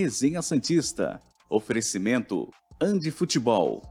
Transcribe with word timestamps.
Resenha 0.00 0.40
Santista. 0.40 1.20
Oferecimento 1.50 2.50
Andi 2.80 3.10
Futebol. 3.10 3.82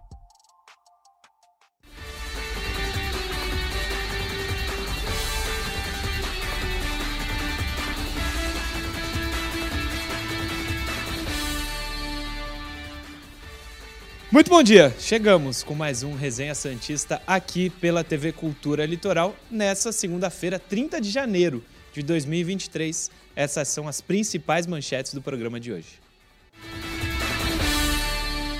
Muito 14.31 14.49
bom 14.49 14.63
dia! 14.63 14.91
Chegamos 14.97 15.61
com 15.61 15.75
mais 15.75 16.01
um 16.01 16.15
Resenha 16.15 16.55
Santista 16.55 17.21
aqui 17.27 17.69
pela 17.69 18.03
TV 18.03 18.31
Cultura 18.31 18.83
Litoral 18.83 19.35
nessa 19.51 19.91
segunda-feira, 19.91 20.57
30 20.57 20.99
de 20.99 21.11
janeiro 21.11 21.63
de 21.93 22.01
2023. 22.03 23.11
Essas 23.35 23.67
são 23.67 23.87
as 23.87 24.01
principais 24.01 24.67
manchetes 24.67 25.13
do 25.13 25.21
programa 25.21 25.59
de 25.59 25.71
hoje. 25.71 25.99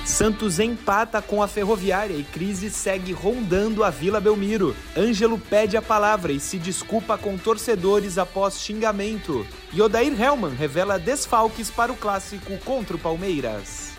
Santos 0.10 0.60
empata 0.60 1.22
com 1.22 1.42
a 1.42 1.48
Ferroviária 1.48 2.16
e 2.16 2.23
crise 2.23 2.70
segue 2.72 3.14
rondando 3.14 3.84
a 3.84 3.90
Vila 3.92 4.20
Belmiro. 4.20 4.76
Ângelo 4.98 5.38
pede 5.38 5.78
a 5.78 5.82
palavra 5.82 6.34
e 6.34 6.40
se 6.40 6.58
desculpa 6.58 7.18
com 7.18 7.38
torcedores 7.38 8.18
após 8.18 8.60
xingamento. 8.60 9.46
E 9.72 9.82
Odair 9.82 10.20
Hellman 10.20 10.56
revela 10.56 10.98
desfalques 10.98 11.70
para 11.70 11.92
o 11.92 11.96
clássico 11.96 12.58
contra 12.66 12.96
o 12.96 13.00
Palmeiras. 13.00 13.94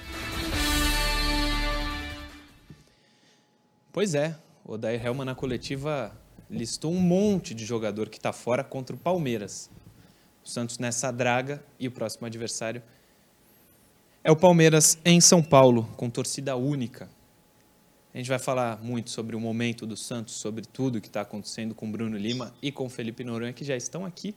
Pois 3.93 4.15
é, 4.15 4.37
Odair 4.65 5.05
Helman 5.05 5.25
na 5.25 5.35
coletiva 5.35 6.13
listou 6.51 6.93
um 6.93 7.01
monte 7.01 7.55
de 7.55 7.65
jogador 7.65 8.09
que 8.09 8.19
está 8.19 8.33
fora 8.33 8.65
contra 8.65 8.95
o 8.95 8.99
Palmeiras. 8.99 9.71
O 10.45 10.49
Santos 10.49 10.79
nessa 10.79 11.11
draga 11.13 11.63
e 11.79 11.87
o 11.87 11.91
próximo 11.91 12.27
adversário 12.27 12.83
é 14.25 14.31
o 14.31 14.37
Palmeiras 14.37 14.99
em 15.05 15.21
São 15.21 15.43
Paulo, 15.43 15.89
com 15.97 16.11
torcida 16.11 16.57
única. 16.57 17.09
A 18.13 18.19
gente 18.19 18.29
vai 18.29 18.39
falar 18.39 18.83
muito 18.83 19.09
sobre 19.09 19.37
o 19.37 19.41
momento 19.41 19.87
do 19.87 19.97
Santos, 19.97 20.35
sobre 20.35 20.65
tudo 20.65 21.01
que 21.01 21.07
está 21.07 21.21
acontecendo 21.21 21.75
com 21.75 21.91
Bruno 21.91 22.19
Lima 22.19 22.53
e 22.61 22.73
com 22.73 22.89
Felipe 22.89 23.23
Noronha, 23.23 23.53
que 23.53 23.65
já 23.65 23.77
estão 23.77 24.05
aqui 24.05 24.35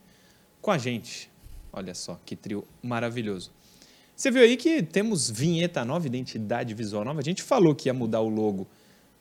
com 0.61 0.69
a 0.69 0.77
gente. 0.77 1.29
Olha 1.71 1.95
só, 1.95 2.19
que 2.23 2.35
trio 2.35 2.63
maravilhoso. 2.83 3.51
Você 4.15 4.29
viu 4.29 4.43
aí 4.43 4.55
que 4.55 4.83
temos 4.83 5.29
vinheta 5.29 5.83
nova, 5.83 6.05
identidade 6.05 6.75
visual 6.75 7.03
nova. 7.03 7.19
A 7.19 7.23
gente 7.23 7.41
falou 7.41 7.73
que 7.73 7.89
ia 7.89 7.93
mudar 7.93 8.21
o 8.21 8.29
logo 8.29 8.67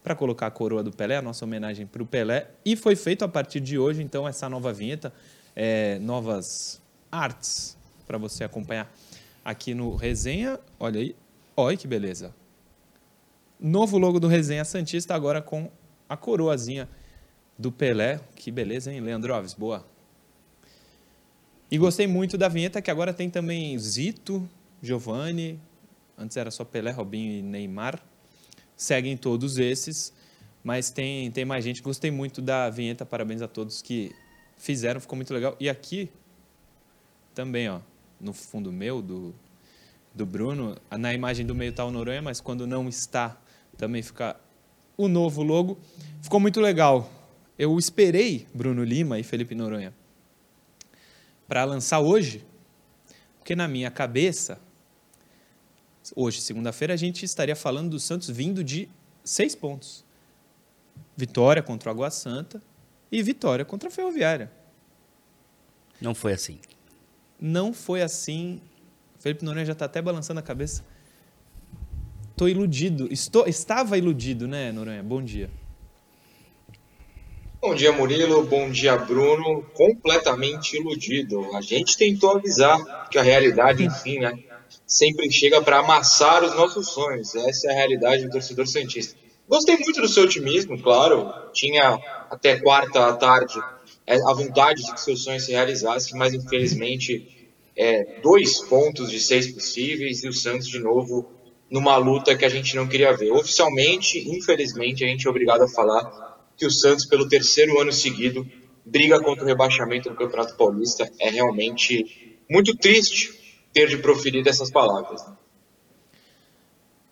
para 0.03 0.15
colocar 0.15 0.49
a 0.49 0.51
coroa 0.51 0.83
do 0.83 0.91
Pelé, 0.91 1.17
a 1.17 1.23
nossa 1.23 1.45
homenagem 1.45 1.87
para 1.87 2.03
o 2.03 2.07
Pelé. 2.07 2.51
E 2.65 2.75
foi 2.75 2.97
feito 2.97 3.25
a 3.25 3.29
partir 3.29 3.61
de 3.61 3.79
hoje, 3.79 4.03
então, 4.03 4.27
essa 4.27 4.49
nova 4.49 4.73
vinheta, 4.73 5.13
é, 5.55 5.99
novas 6.01 6.83
artes 7.11 7.77
para 8.07 8.19
você 8.19 8.43
acompanhar 8.43 8.93
aqui 9.45 9.75
no 9.75 9.95
Resenha. 9.95 10.59
Olha 10.79 11.01
aí, 11.01 11.15
olha 11.57 11.77
que 11.77 11.87
beleza. 11.87 12.35
Novo 13.61 13.97
logo 13.97 14.19
do 14.19 14.27
Resenha 14.27 14.65
Santista, 14.65 15.15
agora 15.15 15.41
com 15.41 15.71
a 16.09 16.17
coroazinha 16.17 16.89
do 17.57 17.71
Pelé. 17.71 18.19
Que 18.35 18.51
beleza, 18.51 18.93
hein, 18.93 19.01
Leandro 19.01 19.33
Alves? 19.33 19.55
Boa. 19.55 19.87
E 21.71 21.79
gostei 21.79 22.09
muito 22.09 22.37
da 22.37 22.49
vinheta, 22.49 22.83
que 22.83 22.91
agora 22.91 23.15
tem 23.15 23.31
também 23.31 23.79
Zito, 23.79 24.47
Giovanni, 24.83 25.61
antes 26.19 26.37
era 26.37 26.51
só 26.51 26.65
Pelé, 26.65 26.91
Robinho 26.91 27.39
e 27.39 27.43
Neymar 27.43 28.03
seguem 28.83 29.17
todos 29.17 29.59
esses, 29.59 30.13
mas 30.63 30.91
tem, 30.91 31.31
tem 31.31 31.45
mais 31.45 31.65
gente. 31.65 31.81
Gostei 31.81 32.11
muito 32.11 32.43
da 32.43 32.69
vinheta, 32.69 33.07
parabéns 33.07 33.41
a 33.41 33.49
todos 33.49 33.81
que 33.81 34.15
fizeram, 34.57 35.01
ficou 35.01 35.17
muito 35.17 35.33
legal. 35.33 35.57
E 35.59 35.69
aqui 35.69 36.11
também, 37.35 37.69
ó, 37.69 37.81
no 38.21 38.33
fundo 38.33 38.73
meu, 38.73 39.01
do, 39.01 39.35
do 40.15 40.27
Bruno, 40.27 40.77
na 40.91 41.15
imagem 41.15 41.47
do 41.47 41.55
meio 41.55 41.71
está 41.71 41.85
o 41.85 41.91
Noronha, 41.91 42.21
mas 42.21 42.41
quando 42.41 42.67
não 42.67 42.89
está, 42.89 43.41
também 43.79 44.03
fica 44.03 44.37
o 44.97 45.09
novo 45.09 45.43
logo. 45.43 45.79
Ficou 46.21 46.41
muito 46.41 46.61
legal. 46.61 47.11
Eu 47.59 47.79
esperei 47.79 48.47
Bruno 48.53 48.83
Lima 48.83 49.19
e 49.19 49.23
Felipe 49.23 49.55
Noronha 49.55 49.95
para 51.47 51.65
lançar 51.65 52.01
hoje, 52.01 52.45
porque 53.39 53.55
na 53.55 53.69
minha 53.69 53.91
cabeça 53.91 54.59
hoje, 56.17 56.41
segunda-feira, 56.41 56.95
a 56.95 56.97
gente 56.97 57.25
estaria 57.25 57.55
falando 57.55 57.91
do 57.91 58.01
Santos 58.01 58.29
vindo 58.29 58.65
de 58.65 58.89
seis 59.25 59.55
pontos. 59.55 60.05
Vitória 61.17 61.63
contra 61.63 61.91
o 61.91 61.93
Água 61.93 62.11
Santa 62.11 62.63
e 63.11 63.23
vitória 63.23 63.65
contra 63.65 63.89
a 63.89 63.93
Ferroviária. 63.93 64.51
Não 66.01 66.15
foi 66.15 66.33
assim. 66.33 66.59
Não 67.41 67.73
foi 67.73 68.03
assim. 68.03 68.61
Felipe 69.19 69.45
Noronha 69.45 69.67
já 69.67 69.73
está 69.73 69.85
até 69.85 70.03
balançando 70.03 70.41
a 70.41 70.43
cabeça. 70.43 70.85
Estou 72.31 72.49
iludido. 72.49 73.13
Estou, 73.13 73.47
estava 73.47 73.97
iludido, 73.97 74.49
né, 74.49 74.73
Noronha? 74.73 75.03
Bom 75.03 75.23
dia. 75.23 75.51
Bom 77.61 77.75
dia, 77.77 77.93
Murilo. 77.93 78.45
Bom 78.45 78.71
dia, 78.71 78.97
Bruno. 78.97 79.63
Completamente 79.75 80.77
iludido. 80.77 81.55
A 81.55 81.61
gente 81.61 81.97
tentou 81.97 82.37
avisar 82.37 83.09
que 83.09 83.19
a 83.19 83.23
realidade, 83.23 83.85
enfim, 83.85 84.19
né? 84.19 84.37
Sempre 84.87 85.31
chega 85.31 85.61
para 85.63 85.79
amassar 85.79 86.45
os 86.45 86.55
nossos 86.55 86.91
sonhos. 86.91 87.35
Essa 87.35 87.69
é 87.69 87.73
a 87.73 87.77
realidade 87.77 88.25
do 88.25 88.31
torcedor 88.31 88.67
santista. 88.67 89.17
Gostei 89.49 89.77
muito 89.77 90.01
do 90.01 90.09
seu 90.09 90.25
otimismo, 90.25 90.81
claro. 90.81 91.33
Tinha 91.53 91.99
até 92.31 92.59
quarta 92.61 93.07
à 93.07 93.13
tarde 93.15 93.61
é, 94.07 94.17
a 94.17 94.35
vontade 94.35 94.83
de 94.83 94.93
que 94.93 95.01
seus 95.01 95.23
sonhos 95.23 95.45
se 95.45 95.53
realizassem, 95.53 96.19
mas 96.19 96.35
infelizmente 96.35 97.51
é, 97.77 98.21
dois 98.23 98.61
pontos 98.63 99.11
de 99.11 99.21
seis 99.21 99.53
possíveis 99.53 100.23
e 100.25 100.29
o 100.29 100.33
Santos 100.33 100.69
de 100.69 100.79
novo 100.79 101.31
numa 101.71 101.97
luta 101.97 102.37
que 102.37 102.45
a 102.45 102.49
gente 102.49 102.77
não 102.77 102.87
queria 102.87 103.17
ver. 103.17 103.31
Oficialmente, 103.33 104.19
infelizmente, 104.29 105.05
a 105.05 105.09
gente 105.09 105.27
é 105.27 105.31
obrigado 105.31 105.63
a 105.63 105.69
falar 105.69 106.53
que 106.57 106.67
o 106.67 106.71
Santos, 106.71 107.07
pelo 107.07 107.29
terceiro 107.29 107.81
ano 107.81 107.93
seguido, 107.93 108.47
briga 108.85 109.19
contra 109.21 109.45
o 109.45 109.47
rebaixamento 109.47 110.11
no 110.11 110.17
Campeonato 110.17 110.55
Paulista. 110.57 111.11
É 111.19 111.31
realmente 111.31 112.39
muito 112.49 112.77
triste 112.77 113.42
ter 113.73 113.89
de 113.89 113.99
proferir 113.99 114.47
essas 114.47 114.71
palavras. 114.71 115.25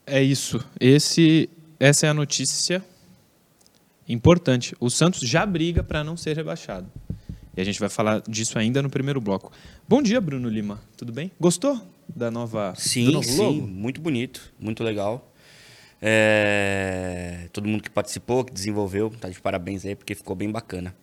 É 0.07 0.23
isso. 0.23 0.65
Esse, 0.79 1.49
essa 1.79 2.07
é 2.07 2.09
a 2.11 2.15
notícia 2.15 2.85
importante. 4.09 4.75
O 4.81 4.91
Santos 4.91 5.21
já 5.21 5.47
briga 5.47 5.83
para 5.83 6.03
não 6.03 6.17
ser 6.17 6.37
rebaixado. 6.37 6.91
E 7.57 7.61
a 7.61 7.65
gente 7.65 7.79
vai 7.79 7.89
falar 7.89 8.23
disso 8.29 8.59
ainda 8.59 8.83
no 8.83 8.91
primeiro 8.91 9.21
bloco. 9.21 9.53
Bom 9.89 10.03
dia, 10.03 10.21
Bruno 10.21 10.49
Lima. 10.49 10.81
Tudo 10.97 11.13
bem? 11.13 11.31
Gostou 11.39 11.81
da 12.09 12.31
nova 12.31 12.75
Sim, 12.77 13.13
do 13.13 13.23
sim, 13.23 13.37
logo? 13.37 13.67
muito 13.67 14.01
bonito, 14.01 14.53
muito 14.59 14.83
legal. 14.83 15.33
É... 16.03 17.49
Todo 17.53 17.69
mundo 17.69 17.83
que 17.83 17.91
participou, 17.91 18.45
que 18.45 18.53
desenvolveu, 18.53 19.11
tá 19.11 19.29
de 19.29 19.41
parabéns 19.41 19.85
aí, 19.85 19.95
porque 19.95 20.15
ficou 20.15 20.35
bem 20.35 20.51
bacana. 20.51 20.95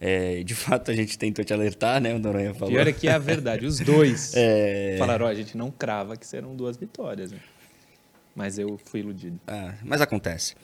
É, 0.00 0.42
de 0.42 0.54
fato, 0.56 0.90
a 0.90 0.94
gente 0.94 1.16
tentou 1.16 1.44
te 1.44 1.52
alertar, 1.52 2.00
né? 2.00 2.14
O 2.14 2.18
Noronha 2.18 2.52
falou. 2.52 2.74
Pior 2.74 2.86
é 2.86 2.92
que 2.92 3.06
é 3.06 3.12
a 3.12 3.18
verdade. 3.18 3.64
Os 3.64 3.78
dois 3.78 4.32
é... 4.36 4.96
falaram: 4.98 5.26
oh, 5.26 5.28
a 5.28 5.34
gente 5.34 5.56
não 5.56 5.70
crava 5.70 6.16
que 6.16 6.26
serão 6.26 6.56
duas 6.56 6.76
vitórias. 6.76 7.30
Né? 7.30 7.38
Mas 8.34 8.58
eu 8.58 8.78
fui 8.84 9.00
iludido. 9.00 9.38
Ah, 9.46 9.74
mas 9.84 10.00
acontece. 10.00 10.56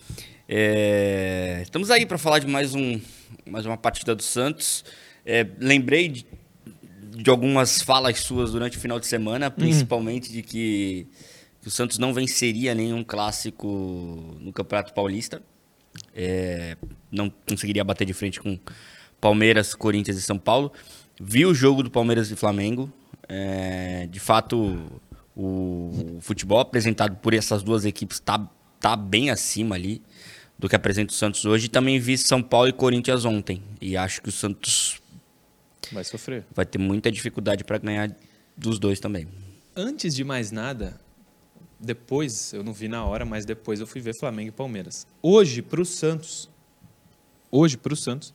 É... 0.48 1.60
Estamos 1.62 1.90
aí 1.90 2.04
para 2.04 2.18
falar 2.18 2.40
de 2.40 2.46
mais, 2.46 2.74
um, 2.74 3.00
mais 3.46 3.64
uma 3.64 3.76
partida 3.76 4.14
do 4.14 4.22
Santos. 4.22 4.84
É, 5.24 5.46
lembrei 5.60 6.08
de, 6.08 6.26
de, 7.16 7.28
algumas 7.28 7.82
falas 7.82 8.18
suas 8.20 8.52
durante 8.52 8.78
o 8.78 8.80
final 8.80 8.98
de 8.98 9.06
semana, 9.06 9.50
principalmente 9.50 10.32
de 10.32 10.42
que, 10.42 11.06
que, 11.60 11.68
o 11.68 11.70
Santos 11.70 11.98
não 11.98 12.14
venceria 12.14 12.74
nenhum 12.74 13.04
clássico 13.04 13.68
no 14.40 14.52
Campeonato 14.52 14.94
Paulista. 14.94 15.42
É, 16.14 16.78
não 17.10 17.30
conseguiria 17.46 17.84
bater 17.84 18.06
de 18.06 18.14
frente 18.14 18.40
com 18.40 18.58
Palmeiras, 19.20 19.74
Corinthians 19.74 20.16
e 20.16 20.22
São 20.22 20.38
Paulo. 20.38 20.72
Vi 21.20 21.44
o 21.44 21.54
jogo 21.54 21.82
do 21.82 21.90
Palmeiras 21.90 22.30
e 22.30 22.36
Flamengo. 22.36 22.92
É, 23.28 24.06
de 24.10 24.20
fato, 24.20 24.78
o 25.37 26.19
futebol 26.20 26.60
apresentado 26.60 27.16
por 27.16 27.34
essas 27.34 27.62
duas 27.62 27.84
equipes 27.84 28.16
está 28.16 28.48
tá 28.81 28.96
bem 28.96 29.31
acima 29.31 29.75
ali 29.75 30.02
do 30.58 30.69
que 30.69 30.76
apresenta 30.76 31.12
o 31.12 31.16
Santos 31.16 31.44
hoje. 31.44 31.69
Também 31.69 31.98
vi 31.98 32.19
São 32.19 32.43
Paulo 32.43 32.69
e 32.69 32.72
Corinthians 32.72 33.25
ontem. 33.25 33.62
E 33.81 33.96
acho 33.96 34.20
que 34.22 34.28
o 34.28 34.32
Santos 34.32 35.00
vai 35.93 36.04
sofrer. 36.04 36.44
Vai 36.54 36.66
ter 36.66 36.78
muita 36.78 37.10
dificuldade 37.10 37.64
para 37.64 37.78
ganhar 37.78 38.14
dos 38.56 38.78
dois 38.78 38.98
também. 38.98 39.28
Antes 39.76 40.14
de 40.14 40.25
mais 40.25 40.50
nada, 40.50 41.00
depois, 41.78 42.52
eu 42.52 42.64
não 42.64 42.72
vi 42.72 42.88
na 42.88 43.04
hora, 43.04 43.25
mas 43.25 43.44
depois 43.44 43.78
eu 43.78 43.87
fui 43.87 44.00
ver 44.00 44.14
Flamengo 44.19 44.48
e 44.48 44.52
Palmeiras. 44.52 45.06
Hoje, 45.22 45.62
para 45.62 45.81
o 45.81 45.84
Santos, 45.84 46.50
hoje, 47.50 47.76
para 47.76 47.93
o 47.93 47.96
Santos, 47.96 48.34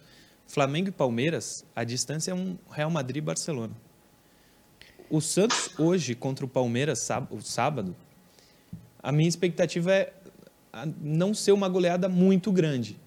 Flamengo 0.54 0.90
e 0.90 0.92
Palmeiras, 0.92 1.66
a 1.76 1.84
distância 1.84 2.30
é 2.30 2.36
um 2.36 2.56
Real 2.70 2.92
Madrid 2.92 3.18
e 3.18 3.22
Barcelona. 3.22 3.74
O 5.10 5.20
Santos 5.20 5.72
hoje 5.80 6.14
contra 6.14 6.46
o 6.46 6.48
Palmeiras, 6.48 7.10
sábado, 7.42 7.96
a 9.02 9.12
minha 9.12 9.28
expectativa 9.28 9.92
é 9.92 10.14
não 11.02 11.34
ser 11.34 11.54
uma 11.54 11.68
goleada 11.68 12.08
muito 12.08 12.52
grande. 12.52 13.00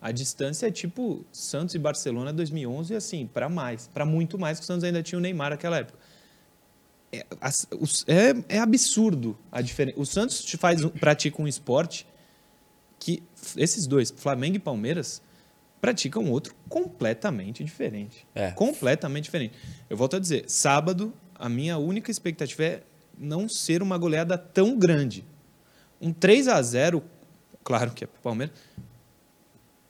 A 0.00 0.12
distância 0.12 0.68
é 0.68 0.70
tipo 0.70 1.26
Santos 1.32 1.74
e 1.74 1.80
Barcelona 1.80 2.32
2011 2.32 2.94
assim, 2.94 3.26
para 3.26 3.48
mais, 3.48 3.88
para 3.88 4.06
muito 4.06 4.38
mais, 4.38 4.60
que 4.60 4.62
o 4.62 4.66
Santos 4.66 4.84
ainda 4.84 5.02
tinha 5.02 5.18
o 5.18 5.20
Neymar 5.20 5.50
naquela 5.50 5.78
época. 5.78 5.98
é, 7.12 7.26
é, 8.06 8.56
é 8.56 8.58
absurdo 8.60 9.36
a 9.50 9.60
diferença. 9.60 9.98
O 9.98 10.06
Santos 10.06 10.48
faz, 10.60 10.80
pratica 11.00 11.42
um 11.42 11.48
esporte 11.48 12.06
que 13.00 13.20
esses 13.56 13.84
dois, 13.84 14.14
Flamengo 14.16 14.56
e 14.58 14.60
Palmeiras, 14.60 15.20
praticam 15.84 16.30
outro 16.30 16.54
completamente 16.66 17.62
diferente. 17.62 18.26
É. 18.34 18.52
Completamente 18.52 19.24
diferente. 19.24 19.52
Eu 19.90 19.98
volto 19.98 20.16
a 20.16 20.18
dizer, 20.18 20.44
sábado, 20.48 21.12
a 21.34 21.46
minha 21.46 21.76
única 21.76 22.10
expectativa 22.10 22.64
é 22.64 22.82
não 23.18 23.46
ser 23.50 23.82
uma 23.82 23.98
goleada 23.98 24.38
tão 24.38 24.78
grande. 24.78 25.26
Um 26.00 26.10
3 26.10 26.48
a 26.48 26.62
0 26.62 27.04
claro 27.62 27.90
que 27.90 28.02
é 28.02 28.06
pro 28.06 28.18
Palmeiras. 28.22 28.56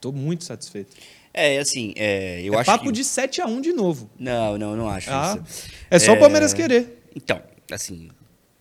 Tô 0.00 0.10
muito 0.10 0.42
satisfeito. 0.42 0.96
É, 1.32 1.58
assim, 1.58 1.94
é, 1.96 2.42
eu 2.42 2.54
é 2.54 2.56
acho 2.58 2.66
papo 2.66 2.86
que... 2.86 2.92
de 2.92 3.04
7 3.04 3.40
a 3.40 3.46
1 3.46 3.60
de 3.60 3.72
novo. 3.72 4.10
Não, 4.18 4.58
não, 4.58 4.74
não 4.74 4.88
acho 4.88 5.08
Ah, 5.12 5.40
isso. 5.46 5.68
é 5.88 5.98
só 6.00 6.14
o 6.14 6.18
Palmeiras 6.18 6.52
querer. 6.52 7.04
Então, 7.14 7.40
assim, 7.70 8.10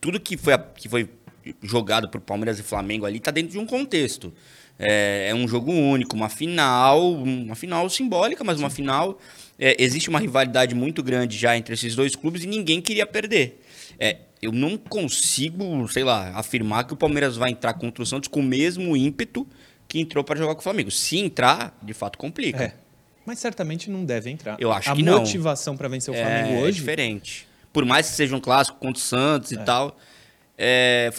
tudo 0.00 0.20
que 0.20 0.36
foi, 0.36 0.56
que 0.76 0.88
foi 0.88 1.10
jogado 1.64 2.08
por 2.08 2.20
Palmeiras 2.20 2.60
e 2.60 2.62
Flamengo 2.62 3.04
ali 3.04 3.18
tá 3.18 3.32
dentro 3.32 3.50
de 3.50 3.58
um 3.58 3.66
contexto. 3.66 4.32
É, 4.78 5.28
é 5.30 5.34
um 5.34 5.46
jogo 5.46 5.70
único, 5.72 6.16
uma 6.16 6.28
final, 6.28 7.12
uma 7.22 7.54
final 7.54 7.88
simbólica, 7.88 8.42
mas 8.44 8.58
uma 8.58 8.70
final. 8.70 9.18
É, 9.58 9.76
existe 9.78 10.08
uma 10.08 10.18
rivalidade 10.18 10.74
muito 10.74 11.00
grande 11.02 11.38
já 11.38 11.56
entre 11.56 11.74
esses 11.74 11.94
dois 11.94 12.16
clubes 12.16 12.42
e 12.42 12.46
ninguém 12.46 12.80
queria 12.80 13.06
perder. 13.06 13.62
É, 14.00 14.16
eu 14.42 14.50
não 14.50 14.76
consigo, 14.76 15.86
sei 15.88 16.02
lá, 16.02 16.32
afirmar 16.34 16.84
que 16.84 16.92
o 16.92 16.96
Palmeiras 16.96 17.36
vai 17.36 17.50
entrar 17.50 17.72
contra 17.74 18.02
o 18.02 18.06
Santos 18.06 18.28
com 18.28 18.40
o 18.40 18.42
mesmo 18.42 18.96
ímpeto 18.96 19.46
que 19.86 20.00
entrou 20.00 20.24
para 20.24 20.36
jogar 20.36 20.54
com 20.54 20.60
o 20.60 20.64
Flamengo. 20.64 20.90
Se 20.90 21.18
entrar, 21.18 21.78
de 21.80 21.94
fato 21.94 22.18
complica. 22.18 22.64
É. 22.64 22.74
Mas 23.24 23.38
certamente 23.38 23.88
não 23.88 24.04
deve 24.04 24.28
entrar. 24.28 24.56
Eu 24.60 24.72
acho 24.72 24.90
a 24.90 24.94
que 24.96 25.02
não. 25.02 25.20
motivação 25.20 25.76
para 25.76 25.88
vencer 25.88 26.12
o 26.12 26.16
É, 26.16 26.22
Flamengo 26.22 26.58
é 26.60 26.62
hoje. 26.64 26.80
diferente. 26.80 27.46
Por 27.72 27.84
mais 27.86 28.10
que 28.10 28.16
seja 28.16 28.34
um 28.36 28.40
clássico 28.40 28.76
contra 28.78 29.00
o 29.00 29.04
Santos 29.04 29.52
e 29.52 29.56
tal, 29.58 29.96
é, 30.58 31.10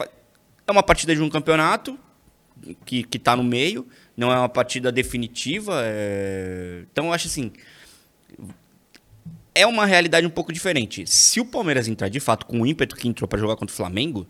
é 0.67 0.71
uma 0.71 0.83
partida 0.83 1.15
de 1.15 1.21
um 1.21 1.29
campeonato 1.29 1.97
que, 2.85 3.03
que 3.03 3.19
tá 3.19 3.35
no 3.35 3.43
meio, 3.43 3.87
não 4.17 4.31
é 4.31 4.37
uma 4.37 4.49
partida 4.49 4.91
definitiva. 4.91 5.81
é- 5.83 6.83
Então 6.91 7.07
eu 7.07 7.13
acho 7.13 7.27
assim. 7.27 7.51
É 9.53 9.65
uma 9.65 9.85
realidade 9.85 10.27
um 10.27 10.29
pouco 10.29 10.51
diferente. 10.51 11.05
Se 11.07 11.39
o 11.39 11.45
Palmeiras 11.45 11.87
entrar 11.87 12.09
de 12.09 12.19
fato 12.19 12.45
com 12.45 12.61
o 12.61 12.65
ímpeto 12.65 12.95
que 12.95 13.07
entrou 13.07 13.27
pra 13.27 13.39
jogar 13.39 13.55
contra 13.55 13.71
o 13.73 13.75
Flamengo, 13.75 14.27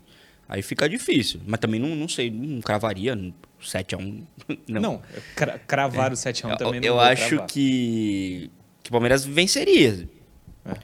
aí 0.48 0.62
fica 0.62 0.88
difícil. 0.88 1.40
Mas 1.44 1.58
também 1.58 1.80
não, 1.80 1.96
não 1.96 2.08
sei, 2.08 2.30
não 2.30 2.60
cravaria 2.60 3.16
7x1. 3.60 4.22
Não. 4.68 4.80
Não, 4.80 5.02
cra- 5.34 5.58
cravar 5.58 6.12
o 6.12 6.14
7x1 6.16 6.50
Eu- 6.50 6.56
também 6.56 6.80
não 6.80 6.86
eu 6.88 7.00
acho 7.00 7.28
cravar. 7.30 7.46
que, 7.48 8.50
que 8.82 8.88
o 8.90 8.92
Palmeiras 8.92 9.24
venceria. 9.24 10.08
É. 10.64 10.74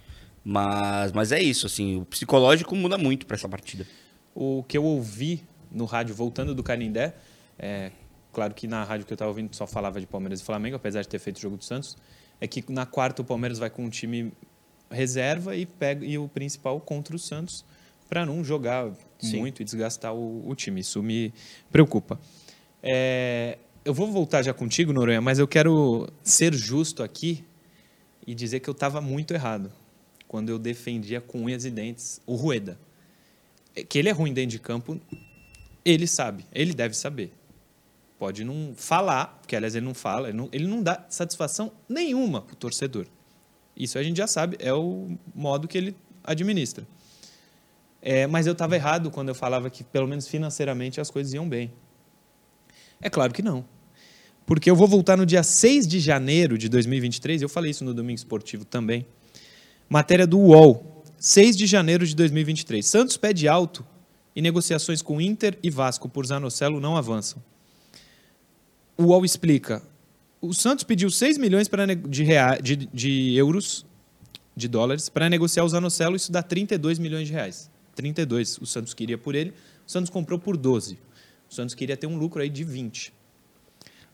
Mas, 0.45 1.13
mas 1.13 1.31
é 1.31 1.41
isso, 1.41 1.67
assim, 1.67 1.99
o 1.99 2.05
psicológico 2.05 2.75
muda 2.75 2.99
muito 2.99 3.27
pra 3.27 3.37
essa 3.37 3.49
partida. 3.49 3.87
O 4.35 4.65
que 4.67 4.77
eu 4.77 4.83
ouvi 4.85 5.45
no 5.71 5.85
rádio, 5.85 6.15
voltando 6.17 6.53
do 6.55 6.63
Canindé, 6.65 7.15
é, 7.59 7.91
claro 8.33 8.55
que 8.55 8.67
na 8.67 8.85
rádio 8.85 9.07
que 9.07 9.13
eu 9.13 9.15
estava 9.15 9.31
ouvindo 9.31 9.55
só 9.55 9.67
falava 9.67 10.01
de 10.01 10.07
Palmeiras 10.07 10.41
e 10.41 10.45
Flamengo, 10.45 10.77
apesar 10.77 11.03
de 11.03 11.09
ter 11.09 11.19
feito 11.19 11.37
o 11.37 11.41
jogo 11.41 11.57
do 11.57 11.65
Santos, 11.65 11.97
é 12.41 12.47
que 12.47 12.65
na 12.71 12.87
quarta 12.87 13.23
o 13.23 13.25
Palmeiras 13.25 13.59
vai 13.59 13.71
com 13.71 13.85
um 13.85 13.91
time 13.91 14.33
reserva 14.91 15.57
e 15.57 15.65
pega 15.65 16.05
e 16.05 16.19
o 16.19 16.29
principal 16.29 16.81
contra 16.81 17.17
o 17.17 17.19
Santos 17.19 17.65
para 18.09 18.27
não 18.27 18.45
jogar 18.45 18.91
Sim. 19.19 19.39
muito 19.39 19.63
e 19.63 19.65
desgastar 19.65 20.15
o, 20.15 20.47
o 20.47 20.55
time. 20.55 20.81
Isso 20.81 21.03
me 21.03 21.33
preocupa. 21.71 22.21
É, 22.83 23.59
eu 23.85 23.95
vou 23.95 24.11
voltar 24.11 24.43
já 24.43 24.53
contigo, 24.53 24.93
Noronha, 24.93 25.21
mas 25.21 25.39
eu 25.39 25.49
quero 25.49 26.09
ser 26.23 26.53
justo 26.53 27.03
aqui 27.03 27.45
e 28.27 28.35
dizer 28.35 28.61
que 28.61 28.69
eu 28.69 28.73
estava 28.73 29.01
muito 29.01 29.33
errado 29.33 29.73
quando 30.29 30.51
eu 30.51 30.59
defendia 30.59 31.21
com 31.21 31.45
unhas 31.45 31.65
e 31.65 31.71
dentes 31.71 32.21
o 32.27 32.35
Rueda. 32.35 32.79
É 33.75 33.83
Que 33.83 33.99
ele 33.99 34.09
é 34.09 34.13
ruim 34.13 34.33
dentro 34.33 34.51
de 34.51 34.59
campo, 34.59 35.01
ele 35.85 36.07
sabe, 36.07 36.45
ele 36.53 36.75
deve 36.75 36.95
saber. 36.95 37.33
Pode 38.23 38.45
não 38.45 38.73
falar, 38.77 39.41
porque 39.41 39.57
aliás 39.57 39.75
ele 39.75 39.85
não 39.85 39.95
fala, 39.95 40.29
ele 40.29 40.37
não, 40.37 40.49
ele 40.53 40.69
não 40.69 40.81
dá 40.81 41.05
satisfação 41.09 41.73
nenhuma 41.89 42.41
para 42.41 42.53
o 42.53 42.57
torcedor. 42.57 43.05
Isso 43.77 43.99
a 43.99 44.03
gente 44.05 44.17
já 44.17 44.29
sabe, 44.29 44.57
é 44.61 44.73
o 44.73 45.19
modo 45.35 45.67
que 45.67 45.77
ele 45.77 45.97
administra. 46.23 46.87
É, 48.01 48.29
mas 48.29 48.47
eu 48.47 48.53
estava 48.53 48.77
errado 48.77 49.11
quando 49.11 49.31
eu 49.31 49.35
falava 49.35 49.69
que, 49.69 49.83
pelo 49.83 50.07
menos 50.07 50.29
financeiramente, 50.29 51.01
as 51.01 51.11
coisas 51.11 51.33
iam 51.35 51.49
bem. 51.49 51.73
É 53.01 53.11
claro 53.11 53.33
que 53.33 53.43
não. 53.43 53.65
Porque 54.47 54.71
eu 54.71 54.77
vou 54.77 54.87
voltar 54.87 55.17
no 55.17 55.27
dia 55.27 55.43
6 55.43 55.85
de 55.85 55.99
janeiro 55.99 56.57
de 56.57 56.69
2023, 56.69 57.43
eu 57.43 57.49
falei 57.49 57.73
isso 57.73 57.85
no 57.85 57.93
Domingo 57.93 58.19
Esportivo 58.19 58.65
também. 58.65 59.05
Matéria 59.89 60.29
do 60.29 60.39
UOL, 60.39 61.03
6 61.19 61.57
de 61.57 61.67
janeiro 61.67 62.07
de 62.07 62.15
2023. 62.15 62.87
Santos 62.87 63.17
pede 63.17 63.49
alto 63.49 63.85
e 64.33 64.41
negociações 64.41 65.03
com 65.03 65.21
Inter 65.21 65.59
e 65.61 65.69
Vasco 65.69 66.09
por 66.09 66.25
Zanocelo 66.25 66.79
não 66.79 66.97
avançam. 66.97 67.43
O 69.03 69.07
UOL 69.07 69.25
explica. 69.25 69.83
O 70.41 70.55
Santos 70.55 70.85
pediu 70.85 71.11
6 71.11 71.37
milhões 71.37 71.69
de, 72.09 72.23
rea- 72.23 72.57
de, 72.63 72.77
de 72.77 73.35
euros, 73.35 73.85
de 74.55 74.69
dólares, 74.69 75.09
para 75.09 75.29
negociar 75.29 75.65
o 75.65 75.69
Zanocelo, 75.69 76.15
isso 76.15 76.31
dá 76.31 76.41
32 76.41 77.01
milhões 77.01 77.27
de 77.27 77.33
reais. 77.33 77.69
32 77.97 78.59
o 78.59 78.67
Santos 78.67 78.95
queria 78.95 79.19
por 79.19 79.35
ele, 79.35 79.51
o 79.85 79.91
Santos 79.91 80.09
comprou 80.09 80.39
por 80.39 80.57
12. 80.57 80.99
O 81.51 81.55
Santos 81.55 81.75
queria 81.75 81.97
ter 81.97 82.07
um 82.07 82.17
lucro 82.17 82.41
aí 82.41 82.49
de 82.49 82.63
20. 82.63 83.13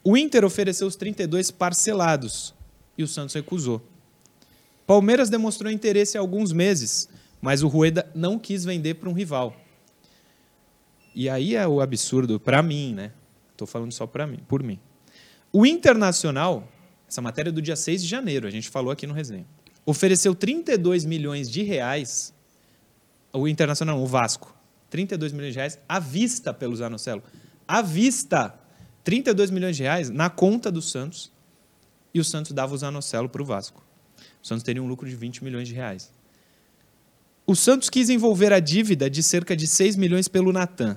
O 0.03 0.17
Inter 0.17 0.43
ofereceu 0.43 0.87
os 0.87 0.97
32 0.97 1.51
parcelados 1.51 2.55
e 2.97 3.03
o 3.03 3.09
Santos 3.09 3.35
recusou. 3.35 3.83
Palmeiras 4.87 5.29
demonstrou 5.29 5.71
interesse 5.71 6.17
há 6.17 6.21
alguns 6.23 6.51
meses, 6.51 7.11
mas 7.43 7.63
o 7.63 7.69
Rueda 7.69 8.11
não 8.15 8.39
quis 8.39 8.65
vender 8.65 8.95
para 8.95 9.11
um 9.11 9.13
rival. 9.13 9.55
E 11.15 11.29
aí 11.29 11.55
é 11.55 11.69
o 11.69 11.83
absurdo 11.83 12.41
para 12.41 12.63
mim, 12.63 12.95
né? 12.95 13.13
Estou 13.59 13.67
falando 13.67 13.91
só 13.91 14.07
para 14.07 14.25
mim, 14.25 14.39
por 14.47 14.63
mim. 14.63 14.79
O 15.53 15.67
Internacional, 15.67 16.69
essa 17.09 17.21
matéria 17.21 17.51
é 17.51 17.53
do 17.53 17.61
dia 17.61 17.75
6 17.75 18.03
de 18.03 18.09
janeiro, 18.09 18.47
a 18.47 18.51
gente 18.51 18.69
falou 18.69 18.93
aqui 18.93 19.05
no 19.05 19.13
resenha, 19.13 19.45
ofereceu 19.85 20.33
32 20.33 21.05
milhões 21.05 21.51
de 21.51 21.65
reais, 21.65 22.33
o 23.33 23.49
Internacional, 23.49 24.01
o 24.01 24.07
Vasco, 24.07 24.57
32 24.91 25.33
milhões 25.33 25.55
de 25.55 25.59
reais 25.59 25.79
à 25.89 25.99
vista 25.99 26.55
pelo 26.55 26.77
Zanocelo. 26.77 27.21
À 27.67 27.83
vista! 27.83 28.55
32 29.03 29.51
milhões 29.51 29.77
de 29.77 29.83
reais 29.83 30.09
na 30.09 30.31
conta 30.31 30.71
do 30.71 30.81
Santos 30.81 31.33
e 32.15 32.21
o 32.21 32.25
Santos 32.25 32.53
dava 32.53 32.75
o 32.75 32.79
Zanocelo 32.79 33.29
para 33.29 33.43
o 33.43 33.45
Vasco. 33.45 33.85
O 34.41 34.47
Santos 34.47 34.63
teria 34.63 34.83
um 34.83 34.87
lucro 34.87 35.09
de 35.09 35.17
20 35.17 35.43
milhões 35.43 35.67
de 35.67 35.75
reais. 35.75 36.13
O 37.45 37.57
Santos 37.57 37.91
quis 37.91 38.09
envolver 38.09 38.53
a 38.53 38.61
dívida 38.61 39.11
de 39.11 39.21
cerca 39.21 39.57
de 39.57 39.67
6 39.67 39.97
milhões 39.97 40.29
pelo 40.29 40.53
Natan. 40.53 40.97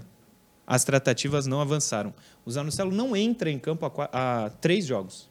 As 0.71 0.85
tratativas 0.85 1.45
não 1.47 1.59
avançaram. 1.59 2.13
O 2.45 2.49
Zanocelo 2.49 2.93
não 2.93 3.13
entra 3.13 3.51
em 3.51 3.59
campo 3.59 3.91
há, 3.97 4.49
três 4.61 4.85
jogos. 4.85 5.29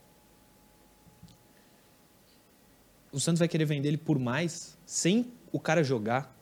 O 3.10 3.18
Santos 3.18 3.38
vai 3.38 3.48
querer 3.48 3.64
vender 3.64 3.88
ele 3.88 3.96
por 3.96 4.18
mais, 4.18 4.76
sem 4.84 5.32
o 5.50 5.58
cara 5.58 5.82
jogar. 5.82 6.36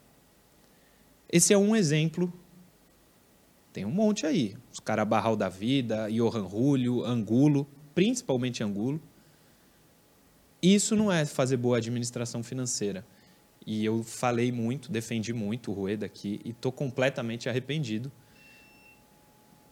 Esse 1.30 1.54
é 1.54 1.56
um 1.56 1.76
exemplo. 1.76 2.32
Tem 3.72 3.84
um 3.84 3.90
monte 3.92 4.26
aí. 4.26 4.56
Os 4.72 4.80
caras 4.80 5.06
Barral 5.06 5.36
da 5.36 5.48
Vida, 5.48 6.10
Johan 6.10 6.48
Julio, 6.50 7.04
Angulo, 7.04 7.68
principalmente 7.94 8.64
Angulo. 8.64 9.00
Isso 10.60 10.96
não 10.96 11.12
é 11.12 11.24
fazer 11.24 11.56
boa 11.56 11.76
administração 11.76 12.42
financeira. 12.42 13.06
E 13.64 13.84
eu 13.84 14.02
falei 14.02 14.50
muito, 14.50 14.90
defendi 14.90 15.32
muito 15.32 15.70
o 15.70 15.74
Rueda 15.74 16.04
aqui 16.04 16.40
e 16.44 16.50
estou 16.50 16.72
completamente 16.72 17.48
arrependido. 17.48 18.10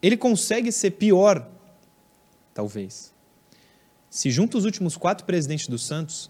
Ele 0.01 0.17
consegue 0.17 0.71
ser 0.71 0.91
pior, 0.91 1.49
talvez. 2.53 3.13
Se 4.09 4.31
junta 4.31 4.57
os 4.57 4.65
últimos 4.65 4.95
quatro 4.95 5.25
presidentes 5.25 5.67
do 5.67 5.77
Santos, 5.77 6.29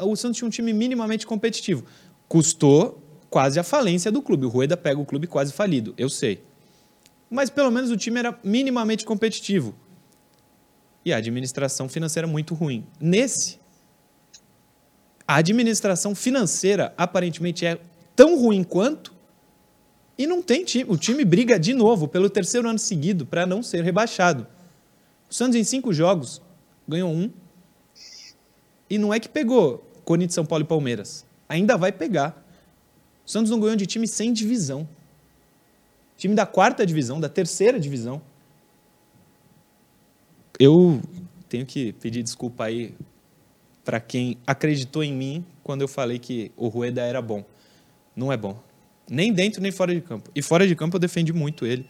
o 0.00 0.16
Santos 0.16 0.38
tinha 0.38 0.46
um 0.46 0.50
time 0.50 0.72
minimamente 0.72 1.26
competitivo. 1.26 1.84
Custou 2.28 3.02
quase 3.30 3.58
a 3.58 3.62
falência 3.62 4.12
do 4.12 4.20
clube. 4.20 4.46
O 4.46 4.48
Rueda 4.48 4.76
pega 4.76 5.00
o 5.00 5.06
clube 5.06 5.26
quase 5.26 5.52
falido, 5.52 5.94
eu 5.96 6.08
sei. 6.08 6.42
Mas 7.30 7.48
pelo 7.48 7.70
menos 7.70 7.90
o 7.90 7.96
time 7.96 8.18
era 8.18 8.38
minimamente 8.44 9.04
competitivo. 9.04 9.74
E 11.04 11.12
a 11.12 11.16
administração 11.16 11.88
financeira 11.88 12.28
muito 12.28 12.54
ruim. 12.54 12.86
Nesse, 13.00 13.58
a 15.26 15.36
administração 15.36 16.14
financeira 16.14 16.92
aparentemente 16.96 17.64
é 17.64 17.80
tão 18.14 18.38
ruim 18.38 18.62
quanto 18.62 19.11
e 20.22 20.26
não 20.26 20.40
tem 20.40 20.64
time. 20.64 20.84
O 20.88 20.96
time 20.96 21.24
briga 21.24 21.58
de 21.58 21.74
novo 21.74 22.06
pelo 22.06 22.30
terceiro 22.30 22.68
ano 22.68 22.78
seguido 22.78 23.26
para 23.26 23.44
não 23.44 23.60
ser 23.60 23.82
rebaixado. 23.82 24.46
O 25.28 25.34
Santos 25.34 25.56
em 25.56 25.64
cinco 25.64 25.92
jogos 25.92 26.40
ganhou 26.86 27.10
um 27.10 27.28
e 28.88 28.98
não 28.98 29.12
é 29.12 29.18
que 29.18 29.28
pegou 29.28 29.78
Corinthians, 30.04 30.34
São 30.34 30.46
Paulo 30.46 30.64
e 30.64 30.68
Palmeiras. 30.68 31.26
Ainda 31.48 31.76
vai 31.76 31.90
pegar. 31.90 32.40
O 33.26 33.30
Santos 33.30 33.50
não 33.50 33.58
ganhou 33.58 33.74
de 33.74 33.84
time 33.84 34.06
sem 34.06 34.32
divisão. 34.32 34.88
Time 36.16 36.36
da 36.36 36.46
quarta 36.46 36.86
divisão, 36.86 37.18
da 37.18 37.28
terceira 37.28 37.80
divisão. 37.80 38.22
Eu 40.56 41.00
tenho 41.48 41.66
que 41.66 41.94
pedir 41.94 42.22
desculpa 42.22 42.66
aí 42.66 42.94
para 43.84 43.98
quem 43.98 44.38
acreditou 44.46 45.02
em 45.02 45.12
mim 45.12 45.44
quando 45.64 45.82
eu 45.82 45.88
falei 45.88 46.20
que 46.20 46.52
o 46.56 46.68
Rueda 46.68 47.02
era 47.02 47.20
bom. 47.20 47.44
Não 48.14 48.32
é 48.32 48.36
bom. 48.36 48.62
Nem 49.12 49.30
dentro 49.30 49.60
nem 49.60 49.70
fora 49.70 49.94
de 49.94 50.00
campo. 50.00 50.30
E 50.34 50.40
fora 50.40 50.66
de 50.66 50.74
campo 50.74 50.96
eu 50.96 51.00
defendi 51.00 51.34
muito 51.34 51.66
ele. 51.66 51.86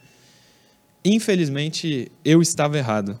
Infelizmente, 1.05 2.11
eu 2.23 2.41
estava 2.41 2.77
errado. 2.77 3.17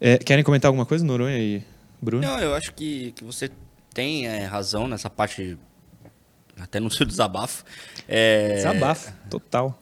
É, 0.00 0.16
querem 0.16 0.42
comentar 0.42 0.70
alguma 0.70 0.86
coisa, 0.86 1.04
Noronha 1.04 1.38
e 1.38 1.62
Bruno? 2.00 2.26
Não, 2.26 2.38
eu 2.40 2.54
acho 2.54 2.72
que, 2.72 3.12
que 3.12 3.22
você 3.22 3.50
tem 3.92 4.26
é, 4.26 4.46
razão 4.46 4.88
nessa 4.88 5.10
parte, 5.10 5.58
até 6.58 6.80
no 6.80 6.90
seu 6.90 7.04
desabafo. 7.04 7.64
É, 8.08 8.54
Desabafo, 8.54 9.12
total. 9.28 9.78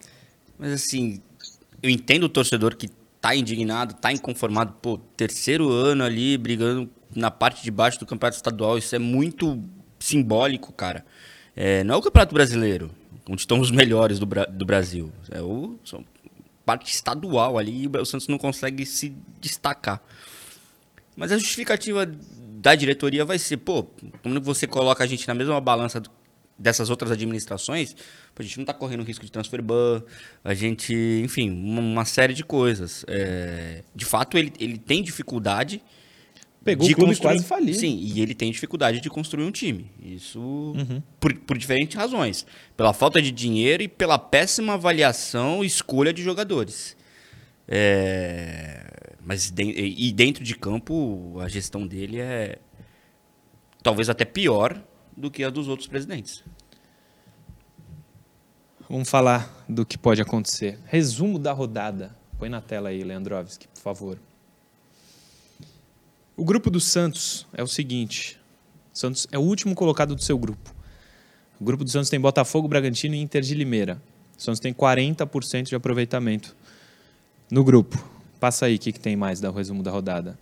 Mas 0.59 0.73
assim, 0.73 1.23
eu 1.81 1.89
entendo 1.89 2.25
o 2.25 2.29
torcedor 2.29 2.75
que 2.75 2.89
tá 3.21 3.33
indignado, 3.33 3.95
tá 3.95 4.13
inconformado. 4.13 4.75
Pô, 4.83 4.99
terceiro 5.17 5.71
ano 5.71 6.03
ali 6.03 6.37
brigando 6.37 6.91
na 7.15 7.31
parte 7.31 7.63
de 7.63 7.71
baixo 7.71 8.01
do 8.01 8.07
campeonato 8.07 8.37
estadual, 8.37 8.77
isso 8.77 8.97
é 8.97 8.99
muito 8.99 9.63
simbólico, 10.01 10.73
cara. 10.73 11.07
É, 11.55 11.85
não 11.85 11.95
é 11.95 11.99
o 11.99 12.03
campeonato 12.03 12.35
brasileiro, 12.35 12.91
onde 13.31 13.43
estão 13.43 13.61
os 13.61 13.71
melhores 13.71 14.19
do, 14.19 14.27
Bra 14.27 14.45
do 14.45 14.67
Brasil. 14.67 15.13
É 15.31 15.41
o 15.41 15.79
são 15.85 16.05
parte 16.67 16.93
estadual 16.93 17.57
ali 17.57 17.85
e 17.85 17.87
o 17.87 18.05
Santos 18.05 18.27
não 18.27 18.37
consegue 18.37 18.85
se 18.85 19.15
destacar. 19.41 20.03
Mas 21.17 21.31
a 21.31 21.39
justificativa 21.39 22.05
da 22.07 22.75
diretoria 22.75 23.25
vai 23.25 23.39
ser, 23.39 23.59
pô, 23.59 23.85
quando 24.23 24.41
você 24.41 24.67
coloca 24.67 25.05
a 25.05 25.07
gente 25.07 25.27
na 25.29 25.35
mesma 25.35 25.61
balança 25.61 26.03
dessas 26.59 26.91
outras 26.91 27.11
administrações, 27.11 27.95
a 28.37 28.43
gente 28.43 28.57
não 28.57 28.65
está 28.65 28.75
correndo 28.75 29.03
risco 29.03 29.25
de 29.25 29.33
transfer 29.33 29.63
ban, 29.63 30.03
a 30.45 30.53
gente, 30.53 30.95
enfim, 31.25 31.51
uma, 31.51 31.81
uma 31.81 32.05
série 32.05 32.35
de 32.35 32.45
coisas. 32.45 33.05
É, 33.07 33.83
de 33.95 34.05
fato, 34.05 34.37
ele, 34.37 34.53
ele 34.59 34.77
tem 34.77 35.03
dificuldade 35.03 35.83
Pegou 36.63 36.87
de 36.87 36.93
o 36.93 36.97
clube 36.97 37.17
quase 37.17 37.43
falir. 37.43 37.75
Sim, 37.75 37.99
e 38.03 38.21
ele 38.21 38.35
tem 38.35 38.53
dificuldade 38.53 39.01
de 39.01 39.09
construir 39.09 39.45
um 39.45 39.51
time. 39.51 39.91
Isso 39.99 40.75
por, 41.19 41.35
por 41.35 41.57
diferentes 41.57 41.97
razões. 41.97 42.47
Pela 42.77 42.93
falta 42.93 43.21
de 43.21 43.31
dinheiro 43.31 43.83
e 43.83 43.89
pela 43.89 44.19
péssima 44.19 44.75
avaliação 44.75 45.65
e 45.65 45.67
escolha 45.67 46.13
de 46.13 46.23
jogadores. 46.23 46.97
É, 47.67 49.15
mas 49.25 49.51
de, 49.51 49.63
e 49.63 50.13
dentro 50.13 50.45
de 50.45 50.55
campo, 50.55 51.39
a 51.41 51.49
gestão 51.49 51.87
dele 51.87 52.19
é 52.19 52.59
talvez 53.83 54.11
até 54.11 54.25
pior 54.25 54.83
do 55.17 55.31
que 55.31 55.43
a 55.43 55.51
dos 55.51 55.67
outros 55.67 55.89
presidentes. 55.89 56.45
Vamos 58.89 59.09
falar 59.09 59.65
do 59.69 59.87
que 59.87 59.97
pode 59.97 60.21
acontecer. 60.21 60.79
Resumo 60.85 61.39
da 61.39 61.53
rodada. 61.53 62.15
Põe 62.39 62.49
na 62.49 62.61
tela 62.61 62.89
aí, 62.89 63.05
Leandrovski, 63.05 63.69
por 63.69 63.81
favor. 63.81 64.19
O 66.41 66.45
grupo 66.47 66.71
do 66.71 66.81
Santos 66.81 67.47
é 67.53 67.63
o 67.63 67.67
seguinte: 67.67 68.41
o 68.95 68.99
Santos 68.99 69.29
é 69.31 69.39
o 69.39 69.43
último 69.43 69.75
colocado 69.75 70.15
do 70.17 70.23
seu 70.23 70.39
grupo. 70.39 70.75
O 71.61 71.65
grupo 71.67 71.85
do 71.85 71.91
Santos 71.91 72.09
tem 72.09 72.19
Botafogo, 72.19 72.67
Bragantino 72.67 73.15
e 73.15 73.21
Inter 73.21 73.43
de 73.43 73.55
Limeira. 73.55 74.01
O 74.39 74.43
Santos 74.43 74.59
tem 74.59 74.73
40% 74.73 75.65
de 75.65 75.75
aproveitamento 75.75 76.57
no 77.51 77.63
grupo. 77.63 78.03
Passa 78.41 78.65
aí 78.65 78.77
o 78.77 78.79
que, 78.79 78.91
que 78.91 78.99
tem 78.99 79.17
mais 79.17 79.39
do 79.39 79.53
resumo 79.53 79.83
da 79.83 79.91
rodada. 79.91 80.39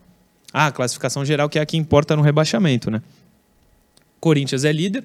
Ah, 0.53 0.67
a 0.67 0.73
classificação 0.73 1.25
geral, 1.25 1.49
que 1.49 1.59
é 1.59 1.63
a 1.63 1.67
que 1.67 1.77
importa 1.77 2.15
no 2.15 2.23
rebaixamento, 2.23 2.93
né? 2.93 3.03
Corinthians 4.21 4.63
é 4.63 4.71
líder, 4.71 5.05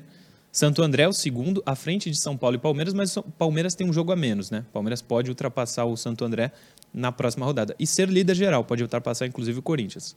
Santo 0.51 0.83
André 0.83 1.01
é 1.01 1.07
o 1.07 1.13
segundo, 1.13 1.63
à 1.65 1.75
frente 1.75 2.11
de 2.11 2.17
São 2.21 2.37
Paulo 2.37 2.57
e 2.57 2.59
Palmeiras, 2.59 2.93
mas 2.93 3.17
Palmeiras 3.39 3.73
tem 3.73 3.89
um 3.89 3.93
jogo 3.93 4.11
a 4.11 4.15
menos, 4.15 4.51
né? 4.51 4.63
Palmeiras 4.71 5.01
pode 5.01 5.31
ultrapassar 5.31 5.85
o 5.85 5.97
Santo 5.97 6.23
André 6.23 6.51
na 6.93 7.11
próxima 7.11 7.47
rodada. 7.47 7.75
E 7.79 7.87
ser 7.87 8.07
líder 8.09 8.35
geral, 8.35 8.63
pode 8.63 8.83
ultrapassar 8.83 9.25
inclusive 9.25 9.57
o 9.57 9.63
Corinthians. 9.63 10.15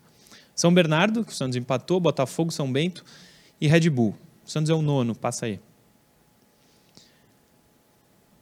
São 0.57 0.73
Bernardo, 0.73 1.23
que 1.23 1.33
o 1.33 1.35
Santos 1.35 1.55
empatou, 1.55 2.01
Botafogo, 2.01 2.51
São 2.51 2.73
Bento 2.73 3.05
e 3.61 3.69
Red 3.69 3.91
Bull. 3.91 4.17
O 4.45 4.51
Santos 4.51 4.71
é 4.71 4.75
o 4.75 4.81
nono, 4.81 5.15
passa 5.15 5.45
aí. 5.45 5.61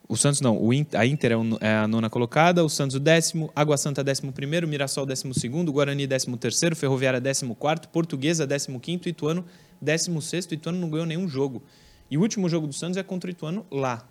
O 0.08 0.16
Santos 0.16 0.40
não, 0.40 0.62
o 0.62 0.72
Inter, 0.72 1.00
a 1.00 1.06
Inter 1.06 1.32
é, 1.32 1.66
é, 1.66 1.74
a 1.76 1.88
nona 1.88 2.08
colocada, 2.08 2.64
o 2.64 2.68
Santos 2.68 2.94
o 2.94 3.00
décimo, 3.00 3.50
Água 3.56 3.76
Santa 3.76 4.04
décimo 4.04 4.32
primeiro, 4.32 4.68
Mirassol 4.68 5.04
décimo 5.04 5.34
segundo, 5.34 5.72
Guarani 5.72 6.06
décimo 6.06 6.36
terceiro, 6.36 6.76
Ferroviária 6.76 7.20
décimo 7.20 7.54
quarto, 7.54 7.88
Portuguesa 7.88 8.46
décimo 8.46 8.78
quinto, 8.78 9.08
Ituano 9.08 9.44
décimo 9.80 10.22
sexto. 10.22 10.54
Ituano 10.54 10.78
não 10.78 10.88
ganhou 10.88 11.06
nenhum 11.06 11.26
jogo. 11.26 11.62
E 12.08 12.16
o 12.16 12.20
último 12.20 12.48
jogo 12.48 12.68
do 12.68 12.72
Santos 12.72 12.96
é 12.96 13.02
contra 13.02 13.28
o 13.28 13.30
Ituano 13.32 13.66
lá. 13.70 14.06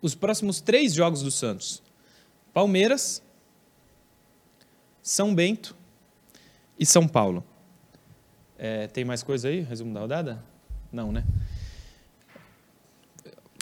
Os 0.00 0.14
próximos 0.14 0.60
três 0.60 0.94
jogos 0.94 1.22
do 1.22 1.30
Santos: 1.30 1.82
Palmeiras, 2.52 3.20
São 5.02 5.34
Bento 5.34 5.74
e 6.78 6.84
São 6.86 7.06
Paulo. 7.08 7.44
É, 8.58 8.86
tem 8.88 9.04
mais 9.04 9.22
coisa 9.22 9.48
aí? 9.48 9.60
Resumo 9.60 9.92
da 9.92 10.00
rodada? 10.00 10.42
Não, 10.92 11.10
né? 11.12 11.24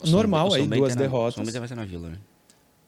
Normal 0.05 0.51
São 0.51 0.61
aí, 0.61 0.67
Bento 0.67 0.79
duas 0.81 0.93
é 0.93 0.97
na- 0.97 1.01
derrotas. 1.03 1.35
São 1.35 1.45
Bento 1.45 1.59
vai 1.59 1.69
ser 1.69 1.75
na 1.75 1.85
Vila, 1.85 2.09
né? 2.11 2.19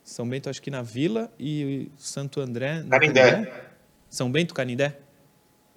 São 0.02 0.28
Bento, 0.28 0.50
acho 0.50 0.60
que 0.60 0.70
na 0.70 0.82
Vila 0.82 1.32
e 1.38 1.90
Santo 1.96 2.40
André. 2.40 2.82
no 2.82 2.90
Canindé. 2.90 3.64
São 4.10 4.30
Bento, 4.30 4.52
Canindé? 4.54 4.98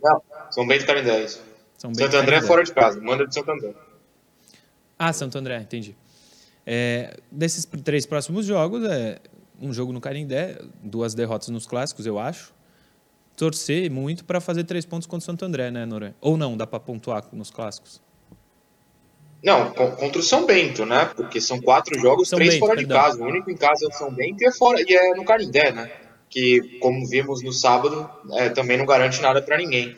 Não, 0.02 0.22
São 0.52 0.68
Bento 0.68 0.84
e 0.84 0.88
Canindé, 0.88 1.24
isso. 1.24 1.42
São 1.78 1.92
Bento, 1.92 2.12
Santo 2.12 2.18
André 2.18 2.32
é 2.32 2.40
Canindé. 2.40 2.48
fora 2.48 2.64
de 2.64 2.74
casa, 2.74 3.00
manda 3.00 3.26
de 3.28 3.34
Santo 3.34 3.52
André. 3.52 3.74
Ah, 5.00 5.14
Santo 5.14 5.38
André, 5.38 5.60
entendi. 5.62 5.96
É, 6.66 7.18
desses 7.32 7.64
três 7.66 8.06
próximos 8.06 8.46
jogos, 8.46 8.84
é 8.84 9.20
um 9.62 9.72
jogo 9.72 9.94
no 9.94 10.02
Canindé, 10.02 10.60
duas 10.84 11.14
derrotas 11.14 11.48
nos 11.50 11.66
clássicos, 11.66 12.06
eu 12.06 12.20
acho. 12.20 12.54
Torcer 13.38 13.90
muito 13.92 14.26
para 14.26 14.42
fazer 14.42 14.64
três 14.64 14.84
pontos 14.84 15.06
contra 15.06 15.24
o 15.24 15.26
Santo 15.26 15.46
André, 15.46 15.70
né, 15.72 15.86
Noronha? 15.86 16.16
Ou 16.20 16.36
não, 16.36 16.58
dá 16.58 16.66
para 16.68 16.80
pontuar 16.80 17.24
nos 17.32 17.52
clássicos. 17.52 18.02
Não, 19.44 19.72
co- 19.72 19.92
contra 19.92 20.20
o 20.20 20.24
São 20.24 20.46
Bento, 20.48 20.86
né? 20.88 21.06
Porque 21.16 21.40
são 21.40 21.62
quatro 21.62 21.98
jogos, 22.00 22.28
São 22.30 22.38
três 22.38 22.56
Bento, 22.56 22.66
fora 22.66 22.76
perdão. 22.76 22.98
de 22.98 23.04
casa. 23.04 23.24
O 23.24 23.28
único 23.28 23.52
em 23.52 23.56
casa 23.56 23.86
é 23.86 23.88
o 23.88 23.92
São 23.92 24.12
Bento 24.12 24.42
e 24.44 24.48
é, 24.48 24.52
fora, 24.52 24.82
e 24.82 24.92
é 24.94 25.14
no 25.14 25.24
Carindé, 25.24 25.72
né? 25.72 25.92
Que, 26.28 26.80
como 26.80 27.08
vimos 27.08 27.44
no 27.44 27.54
sábado, 27.54 28.10
é, 28.34 28.50
também 28.50 28.76
não 28.78 28.86
garante 28.88 29.22
nada 29.22 29.40
para 29.42 29.58
ninguém. 29.58 29.96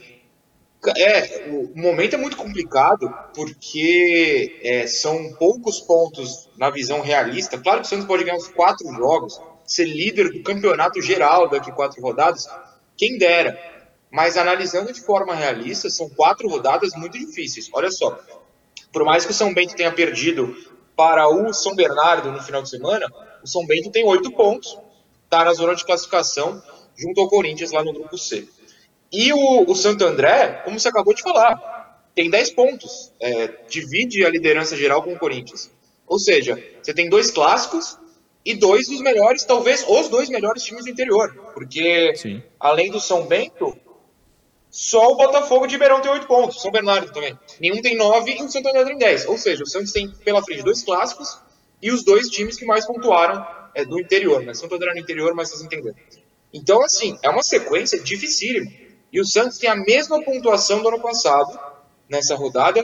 É, 0.97 1.47
o 1.49 1.71
momento 1.75 2.15
é 2.15 2.17
muito 2.17 2.35
complicado 2.37 3.09
porque 3.33 4.59
é, 4.63 4.85
são 4.85 5.33
poucos 5.39 5.79
pontos 5.79 6.49
na 6.57 6.69
visão 6.69 7.01
realista. 7.01 7.57
Claro 7.57 7.79
que 7.81 7.87
o 7.87 7.89
Santos 7.89 8.05
pode 8.05 8.23
ganhar 8.25 8.37
uns 8.37 8.47
quatro 8.49 8.85
jogos, 8.93 9.41
ser 9.65 9.85
líder 9.85 10.29
do 10.29 10.43
campeonato 10.43 11.01
geral 11.01 11.49
daqui 11.49 11.71
quatro 11.71 12.01
rodadas, 12.01 12.47
quem 12.99 13.17
dera. 13.17 13.57
Mas 14.11 14.35
analisando 14.35 14.91
de 14.91 15.01
forma 15.01 15.33
realista, 15.33 15.89
são 15.89 16.09
quatro 16.09 16.49
rodadas 16.49 16.91
muito 16.95 17.17
difíceis. 17.17 17.69
Olha 17.71 17.89
só, 17.89 18.19
por 18.91 19.05
mais 19.05 19.25
que 19.25 19.31
o 19.31 19.33
São 19.33 19.53
Bento 19.53 19.75
tenha 19.75 19.91
perdido 19.91 20.55
para 20.95 21.27
o 21.29 21.53
São 21.53 21.73
Bernardo 21.73 22.31
no 22.31 22.43
final 22.43 22.61
de 22.61 22.69
semana, 22.69 23.07
o 23.41 23.47
São 23.47 23.65
Bento 23.65 23.89
tem 23.89 24.03
oito 24.03 24.31
pontos, 24.31 24.77
está 25.23 25.45
na 25.45 25.53
zona 25.53 25.75
de 25.75 25.85
classificação, 25.85 26.61
junto 26.97 27.21
ao 27.21 27.29
Corinthians 27.29 27.71
lá 27.71 27.83
no 27.83 27.93
grupo 27.93 28.17
C. 28.17 28.49
E 29.11 29.31
o, 29.31 29.71
o 29.71 29.75
Santo 29.75 30.03
André, 30.03 30.61
como 30.65 30.77
você 30.77 30.89
acabou 30.89 31.13
de 31.13 31.21
falar, 31.21 32.03
tem 32.13 32.29
10 32.29 32.51
pontos, 32.51 33.13
é, 33.19 33.47
divide 33.69 34.25
a 34.25 34.29
liderança 34.29 34.75
geral 34.75 35.01
com 35.01 35.13
o 35.13 35.19
Corinthians. 35.19 35.71
Ou 36.05 36.19
seja, 36.19 36.61
você 36.81 36.93
tem 36.93 37.07
dois 37.07 37.31
clássicos 37.31 37.97
e 38.45 38.55
dois 38.55 38.87
dos 38.87 39.01
melhores, 39.01 39.43
talvez 39.43 39.85
os 39.87 40.07
dois 40.07 40.29
melhores 40.29 40.63
times 40.63 40.85
do 40.85 40.89
interior, 40.89 41.51
porque 41.53 42.15
Sim. 42.15 42.41
além 42.59 42.89
do 42.89 42.99
São 42.99 43.25
Bento, 43.25 43.77
só 44.69 45.11
o 45.11 45.15
Botafogo 45.15 45.65
de 45.65 45.73
Ribeirão 45.73 45.99
tem 45.99 46.11
8 46.11 46.27
pontos, 46.27 46.61
São 46.61 46.71
Bernardo 46.71 47.11
também. 47.11 47.37
Nenhum 47.59 47.81
tem 47.81 47.97
9 47.97 48.31
e 48.31 48.43
o 48.43 48.49
Santo 48.49 48.69
André 48.69 48.85
tem 48.85 48.97
10. 48.97 49.25
Ou 49.25 49.37
seja, 49.37 49.63
o 49.63 49.67
Santos 49.67 49.91
tem 49.91 50.09
pela 50.09 50.43
frente 50.43 50.63
dois 50.63 50.83
clássicos 50.83 51.39
e 51.81 51.91
os 51.91 52.03
dois 52.03 52.29
times 52.29 52.55
que 52.55 52.65
mais 52.65 52.85
pontuaram 52.85 53.45
é, 53.73 53.83
do 53.83 53.99
interior, 53.99 54.43
né? 54.43 54.53
Santo 54.53 54.75
André 54.75 54.93
no 54.93 54.99
interior, 54.99 55.33
mas 55.33 55.49
vocês 55.49 55.63
entenderam. 55.63 55.95
Então, 56.53 56.83
assim, 56.83 57.17
é 57.23 57.29
uma 57.29 57.41
sequência 57.41 57.99
dificílima. 57.99 58.71
E 59.11 59.19
o 59.19 59.25
Santos 59.25 59.57
tem 59.57 59.69
a 59.69 59.75
mesma 59.75 60.21
pontuação 60.23 60.83
do 60.83 60.89
ano 60.89 61.01
passado, 61.01 61.59
nessa 62.07 62.35
rodada, 62.35 62.83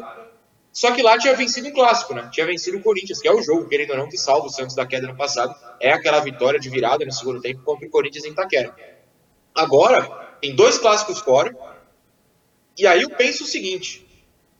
só 0.75 0.91
que 0.91 1.01
lá 1.01 1.17
tinha 1.17 1.34
vencido 1.34 1.70
um 1.70 1.72
clássico, 1.72 2.13
né? 2.13 2.29
Tinha 2.34 2.46
vencido 2.46 2.77
o 2.77 2.82
Corinthians, 2.82 3.22
que 3.22 3.27
é 3.29 3.32
o 3.32 3.41
jogo, 3.41 3.65
querendo 3.65 3.91
ou 3.91 3.98
não, 3.98 4.10
que 4.10 4.17
salva 4.17 4.48
o 4.48 4.50
Santos 4.50 4.75
da 4.75 4.86
queda 4.86 5.08
no 5.08 5.15
passado. 5.15 5.55
É 5.79 5.94
aquela 5.94 6.20
vitória 6.20 6.60
de 6.60 6.70
virada 6.70 7.05
no 7.05 7.13
segundo 7.13 7.39
tempo 7.39 7.63
contra 7.63 7.88
o 7.88 7.89
Corinthians 7.89 8.25
em 8.25 8.32
Itaquera. 8.32 8.75
Agora, 9.55 10.03
tem 10.41 10.53
dois 10.53 10.77
clássicos 10.77 11.20
fora. 11.20 11.55
E 12.77 12.86
aí 12.86 13.03
eu 13.03 13.10
penso 13.12 13.46
o 13.46 13.48
seguinte: 13.48 14.05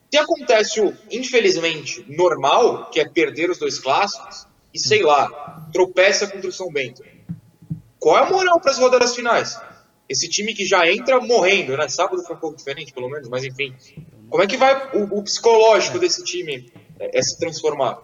se 0.10 0.18
acontece 0.18 0.80
o, 0.80 0.98
infelizmente, 1.12 2.06
normal, 2.08 2.90
que 2.92 3.02
é 3.02 3.10
perder 3.10 3.50
os 3.50 3.58
dois 3.58 3.78
clássicos, 3.78 4.48
e 4.74 4.80
sei 4.80 5.04
lá, 5.04 5.68
tropeça 5.74 6.28
contra 6.28 6.48
o 6.50 6.54
São 6.54 6.72
Bento, 6.72 7.04
qual 8.00 8.18
é 8.18 8.22
a 8.22 8.32
moral 8.32 8.62
para 8.62 8.72
as 8.72 8.78
rodadas 8.78 9.14
finais? 9.14 9.60
Esse 10.08 10.30
time 10.30 10.54
que 10.54 10.66
já 10.66 10.90
entra 10.90 11.20
morrendo, 11.20 11.76
né? 11.76 11.90
Sábado 11.90 12.24
foi 12.24 12.38
um 12.38 12.40
pouco 12.40 12.56
diferente, 12.56 12.94
pelo 12.94 13.10
menos, 13.10 13.28
mas 13.28 13.44
enfim. 13.44 13.76
Como 14.30 14.44
é 14.44 14.48
que 14.48 14.58
vai 14.58 14.90
o, 14.94 15.20
o 15.20 15.24
psicológico 15.24 16.00
desse 16.00 16.24
time 16.24 16.72
é, 17.00 17.20
é 17.20 17.22
se 17.22 17.38
transformar? 17.38 18.02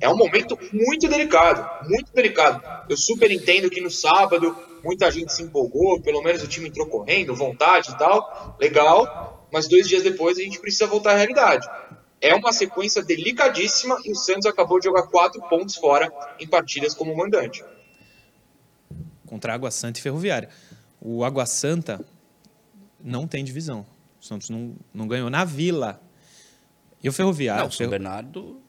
É 0.00 0.08
um 0.08 0.16
momento 0.16 0.58
muito 0.72 1.08
delicado, 1.08 1.88
muito 1.88 2.12
delicado. 2.12 2.62
Eu 2.88 2.96
super 2.96 3.30
entendo 3.30 3.70
que 3.70 3.80
no 3.80 3.90
sábado 3.90 4.56
muita 4.82 5.10
gente 5.10 5.32
se 5.32 5.42
empolgou, 5.42 6.00
pelo 6.00 6.22
menos 6.22 6.42
o 6.42 6.48
time 6.48 6.68
entrou 6.68 6.86
correndo, 6.86 7.34
vontade 7.34 7.90
e 7.92 7.98
tal, 7.98 8.56
legal, 8.60 9.46
mas 9.52 9.68
dois 9.68 9.88
dias 9.88 10.02
depois 10.02 10.38
a 10.38 10.42
gente 10.42 10.58
precisa 10.58 10.86
voltar 10.86 11.12
à 11.12 11.16
realidade. 11.16 11.68
é 12.20 12.34
uma 12.34 12.52
sequência 12.52 13.02
delicadíssima 13.02 13.98
e 14.04 14.12
o 14.12 14.14
Santos 14.14 14.46
acabou 14.46 14.78
de 14.78 14.86
jogar 14.86 15.02
quatro 15.08 15.42
pontos 15.48 15.74
fora 15.74 16.10
em 16.38 16.46
partidas 16.46 16.94
como 16.94 17.16
mandante. 17.16 17.64
Contra 19.26 19.52
Água 19.54 19.72
Santa 19.72 19.98
e 19.98 20.02
Ferroviária. 20.02 20.48
O 21.00 21.24
Água 21.24 21.44
Santa 21.46 22.00
não 23.02 23.26
tem 23.26 23.44
divisão. 23.44 23.84
O 24.22 24.24
Santos 24.24 24.50
não, 24.50 24.76
não 24.94 25.08
ganhou 25.08 25.28
na 25.28 25.44
Vila. 25.44 26.00
E 27.02 27.08
o 27.08 27.12
Ferroviário. 27.12 27.64
Não, 27.64 27.70
São 27.72 27.90
Bernardo. 27.90 28.62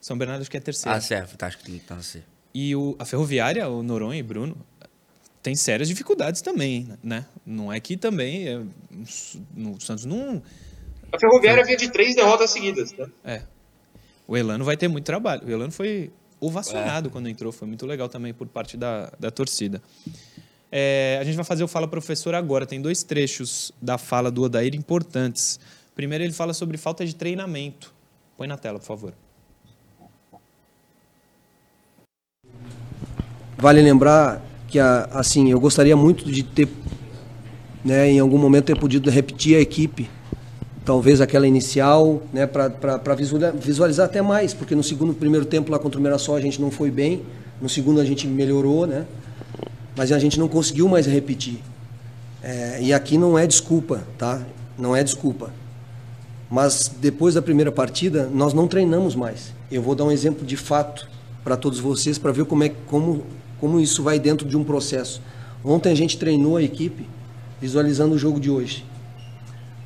São 0.00 0.18
Bernardo 0.18 0.40
acho 0.40 0.50
que 0.50 0.56
é 0.56 0.60
terceiro. 0.60 0.98
Ah, 0.98 1.00
certo, 1.00 1.36
tá, 1.36 1.46
acho 1.46 1.58
que 1.58 1.78
tá 1.78 1.94
assim. 1.94 2.20
E 2.52 2.74
o, 2.74 2.96
a 2.98 3.04
Ferroviária, 3.04 3.68
o 3.68 3.80
Noronha 3.80 4.18
e 4.18 4.22
Bruno, 4.22 4.56
tem 5.40 5.54
sérias 5.54 5.88
dificuldades 5.88 6.42
também, 6.42 6.88
né? 7.00 7.24
Não 7.46 7.72
é 7.72 7.78
que 7.78 7.96
também. 7.96 8.48
É, 8.48 8.60
no 9.54 9.80
Santos 9.80 10.04
não. 10.04 10.42
A 11.12 11.18
Ferroviária 11.18 11.64
vinha 11.64 11.76
de 11.76 11.90
três 11.92 12.16
derrotas 12.16 12.50
seguidas, 12.50 12.92
né? 12.92 13.06
É. 13.24 13.42
O 14.26 14.36
Elano 14.36 14.64
vai 14.64 14.76
ter 14.76 14.88
muito 14.88 15.04
trabalho. 15.04 15.46
O 15.46 15.50
Elano 15.50 15.70
foi 15.70 16.10
ovacionado 16.40 17.08
é. 17.08 17.12
quando 17.12 17.28
entrou, 17.28 17.52
foi 17.52 17.68
muito 17.68 17.86
legal 17.86 18.08
também 18.08 18.34
por 18.34 18.48
parte 18.48 18.76
da, 18.76 19.12
da 19.18 19.30
torcida. 19.30 19.80
É, 20.70 21.18
a 21.20 21.24
gente 21.24 21.36
vai 21.36 21.44
fazer 21.44 21.64
o 21.64 21.68
Fala 21.68 21.88
Professor 21.88 22.34
agora. 22.34 22.66
Tem 22.66 22.80
dois 22.80 23.02
trechos 23.02 23.72
da 23.80 23.98
fala 23.98 24.30
do 24.30 24.42
Odair 24.42 24.74
importantes. 24.74 25.58
Primeiro, 25.94 26.24
ele 26.24 26.32
fala 26.32 26.52
sobre 26.52 26.76
falta 26.76 27.04
de 27.04 27.14
treinamento. 27.14 27.92
Põe 28.36 28.46
na 28.46 28.56
tela, 28.56 28.78
por 28.78 28.86
favor. 28.86 29.14
Vale 33.56 33.82
lembrar 33.82 34.44
que, 34.68 34.78
assim, 34.78 35.50
eu 35.50 35.58
gostaria 35.58 35.96
muito 35.96 36.30
de 36.30 36.42
ter, 36.42 36.68
né, 37.84 38.08
em 38.10 38.20
algum 38.20 38.38
momento, 38.38 38.66
ter 38.66 38.78
podido 38.78 39.10
repetir 39.10 39.56
a 39.56 39.60
equipe 39.60 40.08
talvez 40.88 41.20
aquela 41.20 41.46
inicial, 41.46 42.22
né, 42.32 42.46
para 42.46 43.14
visualizar 43.60 44.06
até 44.06 44.22
mais, 44.22 44.54
porque 44.54 44.74
no 44.74 44.82
segundo, 44.82 45.12
primeiro 45.12 45.44
tempo 45.44 45.70
lá 45.70 45.78
contra 45.78 46.00
o 46.00 46.02
Mirassol 46.02 46.34
a 46.34 46.40
gente 46.40 46.58
não 46.62 46.70
foi 46.70 46.90
bem, 46.90 47.20
no 47.60 47.68
segundo 47.68 48.00
a 48.00 48.06
gente 48.06 48.26
melhorou, 48.26 48.86
né, 48.86 49.04
mas 49.98 50.12
a 50.12 50.18
gente 50.20 50.38
não 50.38 50.46
conseguiu 50.46 50.88
mais 50.88 51.06
repetir. 51.06 51.58
É, 52.40 52.78
e 52.80 52.92
aqui 52.92 53.18
não 53.18 53.36
é 53.36 53.44
desculpa, 53.48 54.04
tá? 54.16 54.40
Não 54.78 54.94
é 54.94 55.02
desculpa. 55.02 55.52
Mas 56.48 56.88
depois 57.00 57.34
da 57.34 57.42
primeira 57.42 57.72
partida 57.72 58.30
nós 58.32 58.54
não 58.54 58.68
treinamos 58.68 59.16
mais. 59.16 59.52
Eu 59.68 59.82
vou 59.82 59.96
dar 59.96 60.04
um 60.04 60.12
exemplo 60.12 60.46
de 60.46 60.56
fato 60.56 61.08
para 61.42 61.56
todos 61.56 61.80
vocês 61.80 62.16
para 62.16 62.30
ver 62.30 62.44
como 62.44 62.62
é 62.62 62.68
como 62.86 63.24
como 63.58 63.80
isso 63.80 64.04
vai 64.04 64.20
dentro 64.20 64.46
de 64.46 64.56
um 64.56 64.62
processo. 64.62 65.20
Ontem 65.64 65.90
a 65.90 65.96
gente 65.96 66.16
treinou 66.16 66.56
a 66.56 66.62
equipe 66.62 67.04
visualizando 67.60 68.14
o 68.14 68.18
jogo 68.18 68.38
de 68.38 68.48
hoje. 68.48 68.86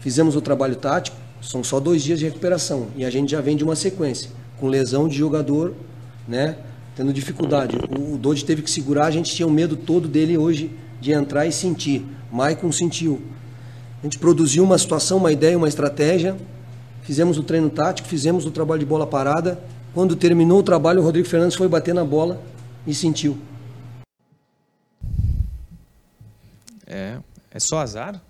Fizemos 0.01 0.37
o 0.37 0.43
trabalho 0.43 0.77
tático, 0.77 1.17
são 1.41 1.65
só 1.65 1.81
dois 1.81 2.03
dias 2.03 2.19
de 2.19 2.27
recuperação 2.27 2.89
e 2.97 3.05
a 3.07 3.09
gente 3.09 3.31
já 3.31 3.41
vem 3.41 3.57
de 3.57 3.65
uma 3.65 3.75
sequência, 3.75 4.31
com 4.61 4.69
lesão 4.69 5.09
de 5.09 5.17
jogador, 5.17 5.73
né? 6.29 6.59
Tendo 6.95 7.13
dificuldade. 7.13 7.77
O, 7.77 8.15
o 8.15 8.19
Dodge 8.19 8.45
teve 8.45 8.63
que 8.63 8.71
segurar, 8.71 9.07
a 9.07 9.11
gente 9.11 9.35
tinha 9.35 9.47
o 9.47 9.51
medo 9.51 9.77
todo 9.77 10.07
dele 10.07 10.37
hoje 10.37 10.71
de 11.01 11.13
entrar 11.13 11.47
e 11.47 11.53
sentir. 11.53 12.05
Maicon 12.31 12.71
sentiu. 12.71 13.23
A 14.01 14.05
gente 14.05 14.19
produziu 14.19 14.65
uma 14.65 14.79
situação, 14.79 15.19
uma 15.19 15.33
ideia, 15.33 15.57
uma 15.57 15.69
estratégia, 15.69 16.37
fizemos 17.03 17.39
o 17.39 17.43
treino 17.43 17.71
tático, 17.71 18.09
fizemos 18.09 18.45
o 18.45 18.51
trabalho 18.51 18.81
de 18.81 18.87
bola 18.87 19.07
parada. 19.07 19.63
Quando 19.95 20.17
terminou 20.17 20.59
o 20.59 20.63
trabalho, 20.63 21.01
o 21.01 21.05
Rodrigo 21.05 21.29
Fernandes 21.29 21.57
foi 21.57 21.69
bater 21.69 21.95
na 21.95 22.05
bola 22.05 22.43
e 22.87 22.95
sentiu. 22.95 23.39
É, 26.87 27.19
é 27.51 27.61
só 27.61 27.79
azar? 27.79 28.21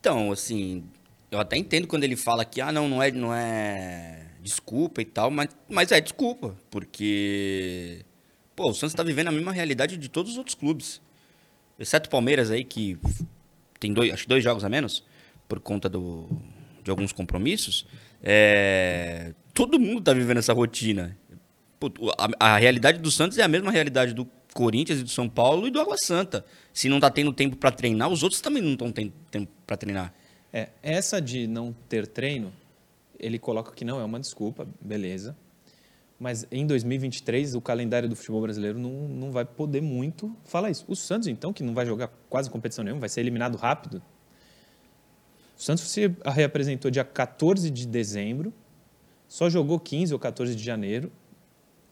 Então, 0.00 0.32
assim, 0.32 0.82
eu 1.30 1.38
até 1.38 1.56
entendo 1.56 1.86
quando 1.86 2.04
ele 2.04 2.16
fala 2.16 2.44
que, 2.44 2.60
ah, 2.60 2.72
não, 2.72 2.88
não 2.88 3.02
é, 3.02 3.10
não 3.10 3.32
é 3.32 4.21
desculpa 4.42 5.00
e 5.00 5.04
tal, 5.04 5.30
mas, 5.30 5.48
mas 5.68 5.92
é 5.92 6.00
desculpa, 6.00 6.56
porque, 6.70 8.04
pô, 8.56 8.70
o 8.70 8.74
Santos 8.74 8.92
está 8.92 9.02
vivendo 9.02 9.28
a 9.28 9.32
mesma 9.32 9.52
realidade 9.52 9.96
de 9.96 10.08
todos 10.08 10.32
os 10.32 10.38
outros 10.38 10.54
clubes, 10.54 11.00
exceto 11.78 12.08
o 12.08 12.10
Palmeiras 12.10 12.50
aí, 12.50 12.64
que 12.64 12.98
tem 13.78 13.92
dois, 13.92 14.12
acho 14.12 14.28
dois 14.28 14.42
jogos 14.42 14.64
a 14.64 14.68
menos, 14.68 15.04
por 15.48 15.60
conta 15.60 15.88
do, 15.88 16.28
de 16.82 16.90
alguns 16.90 17.12
compromissos, 17.12 17.86
é, 18.22 19.32
todo 19.54 19.78
mundo 19.78 20.00
está 20.00 20.12
vivendo 20.12 20.38
essa 20.38 20.52
rotina. 20.52 21.16
A, 22.38 22.54
a 22.54 22.58
realidade 22.58 22.98
do 22.98 23.10
Santos 23.10 23.38
é 23.38 23.42
a 23.42 23.48
mesma 23.48 23.70
realidade 23.70 24.14
do 24.14 24.28
Corinthians 24.52 25.00
e 25.00 25.02
do 25.02 25.10
São 25.10 25.28
Paulo 25.28 25.66
e 25.66 25.70
do 25.70 25.80
Água 25.80 25.96
Santa. 25.98 26.44
Se 26.72 26.88
não 26.88 26.98
está 26.98 27.10
tendo 27.10 27.32
tempo 27.32 27.56
para 27.56 27.70
treinar, 27.70 28.08
os 28.08 28.22
outros 28.22 28.40
também 28.40 28.62
não 28.62 28.72
estão 28.72 28.92
tendo 28.92 29.12
tempo 29.30 29.50
para 29.66 29.76
treinar. 29.76 30.14
É, 30.52 30.68
essa 30.82 31.20
de 31.20 31.46
não 31.46 31.74
ter 31.88 32.06
treino, 32.06 32.52
ele 33.22 33.38
coloca 33.38 33.72
que 33.72 33.84
não 33.84 34.00
é 34.00 34.04
uma 34.04 34.18
desculpa, 34.18 34.66
beleza. 34.80 35.36
Mas 36.18 36.46
em 36.50 36.66
2023, 36.66 37.54
o 37.54 37.60
calendário 37.60 38.08
do 38.08 38.14
futebol 38.14 38.42
brasileiro 38.42 38.78
não, 38.78 39.08
não 39.08 39.32
vai 39.32 39.44
poder 39.44 39.80
muito 39.80 40.36
falar 40.44 40.70
isso. 40.70 40.84
O 40.88 40.94
Santos, 40.94 41.28
então, 41.28 41.52
que 41.52 41.62
não 41.62 41.74
vai 41.74 41.86
jogar 41.86 42.10
quase 42.28 42.50
competição 42.50 42.84
nenhuma, 42.84 43.00
vai 43.00 43.08
ser 43.08 43.20
eliminado 43.20 43.56
rápido. 43.56 44.02
O 45.58 45.62
Santos 45.62 45.84
se 45.90 46.12
reapresentou 46.24 46.90
dia 46.90 47.04
14 47.04 47.70
de 47.70 47.86
dezembro, 47.86 48.52
só 49.28 49.48
jogou 49.48 49.80
15 49.80 50.12
ou 50.12 50.18
14 50.18 50.54
de 50.54 50.62
janeiro, 50.62 51.10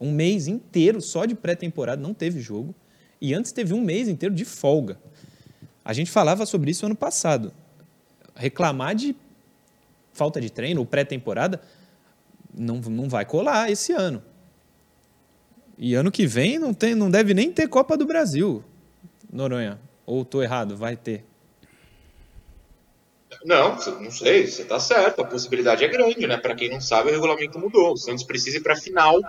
um 0.00 0.12
mês 0.12 0.48
inteiro 0.48 1.00
só 1.00 1.24
de 1.24 1.34
pré-temporada, 1.34 2.00
não 2.00 2.14
teve 2.14 2.40
jogo. 2.40 2.74
E 3.20 3.34
antes 3.34 3.52
teve 3.52 3.74
um 3.74 3.80
mês 3.80 4.08
inteiro 4.08 4.34
de 4.34 4.44
folga. 4.44 4.98
A 5.84 5.92
gente 5.92 6.10
falava 6.10 6.46
sobre 6.46 6.70
isso 6.70 6.86
ano 6.86 6.96
passado. 6.96 7.52
Reclamar 8.34 8.94
de 8.94 9.14
falta 10.12 10.40
de 10.40 10.51
treino 10.51 10.81
ou 10.81 10.87
pré-temporada 10.87 11.61
não, 12.53 12.77
não 12.77 13.09
vai 13.09 13.25
colar 13.25 13.70
esse 13.70 13.92
ano. 13.92 14.23
E 15.79 15.94
ano 15.94 16.11
que 16.11 16.27
vem 16.27 16.59
não, 16.59 16.75
tem, 16.75 16.94
não 16.94 17.11
deve 17.11 17.33
nem 17.33 17.51
ter 17.51 17.68
Copa 17.68 17.96
do 17.96 18.05
Brasil, 18.05 18.62
Noronha. 19.33 19.81
Ou 20.05 20.23
estou 20.23 20.42
errado? 20.42 20.77
Vai 20.77 20.96
ter. 20.96 21.25
Não, 23.44 23.77
não 24.01 24.11
sei, 24.11 24.46
você 24.46 24.62
está 24.62 24.79
certo. 24.79 25.23
A 25.23 25.25
possibilidade 25.25 25.85
é 25.85 25.88
grande, 25.88 26.27
né? 26.27 26.37
Para 26.37 26.55
quem 26.55 26.68
não 26.68 26.81
sabe, 26.81 27.09
o 27.09 27.12
regulamento 27.12 27.59
mudou. 27.59 27.92
O 27.92 27.96
Santos 27.96 28.25
precisa 28.25 28.59
ir 28.59 28.61
para 28.61 28.75
a 28.75 28.77
final 28.77 29.20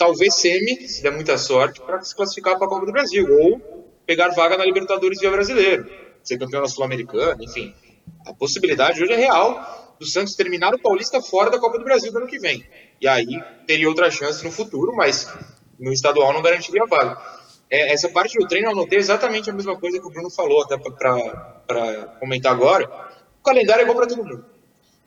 talvez 0.00 0.34
semi, 0.34 0.88
se 0.88 1.02
der 1.02 1.12
muita 1.12 1.36
sorte, 1.36 1.78
para 1.82 2.02
se 2.02 2.16
classificar 2.16 2.56
para 2.56 2.66
a 2.66 2.70
Copa 2.70 2.86
do 2.86 2.92
Brasil, 2.92 3.26
ou 3.30 3.60
pegar 4.06 4.30
vaga 4.30 4.56
na 4.56 4.64
Libertadores 4.64 5.20
via 5.20 5.30
brasileiro, 5.30 5.90
ser 6.22 6.38
campeão 6.38 6.62
da 6.62 6.68
Sul-Americana, 6.68 7.36
enfim. 7.44 7.74
A 8.26 8.34
possibilidade 8.34 9.02
hoje 9.02 9.12
é 9.12 9.16
real 9.16 9.96
do 9.98 10.06
Santos 10.06 10.34
terminar 10.34 10.74
o 10.74 10.78
Paulista 10.78 11.20
fora 11.20 11.50
da 11.50 11.58
Copa 11.58 11.78
do 11.78 11.84
Brasil 11.84 12.12
no 12.12 12.18
ano 12.18 12.26
que 12.26 12.38
vem. 12.38 12.64
E 13.00 13.08
aí 13.08 13.42
teria 13.66 13.88
outra 13.88 14.10
chance 14.10 14.44
no 14.44 14.50
futuro, 14.50 14.94
mas 14.94 15.32
no 15.78 15.92
estadual 15.92 16.32
não 16.32 16.42
garantiria 16.42 16.84
vaga. 16.86 17.20
É, 17.70 17.92
essa 17.92 18.08
parte 18.08 18.38
do 18.38 18.48
treino 18.48 18.68
eu 18.68 18.72
anotei 18.72 18.98
exatamente 18.98 19.48
a 19.48 19.52
mesma 19.52 19.78
coisa 19.78 20.00
que 20.00 20.06
o 20.06 20.10
Bruno 20.10 20.30
falou, 20.30 20.62
até 20.62 20.76
para 20.76 22.16
comentar 22.18 22.52
agora. 22.52 22.84
O 23.40 23.42
calendário 23.44 23.80
é 23.80 23.84
igual 23.84 23.96
para 23.96 24.06
todo 24.06 24.22
mundo. 24.24 24.44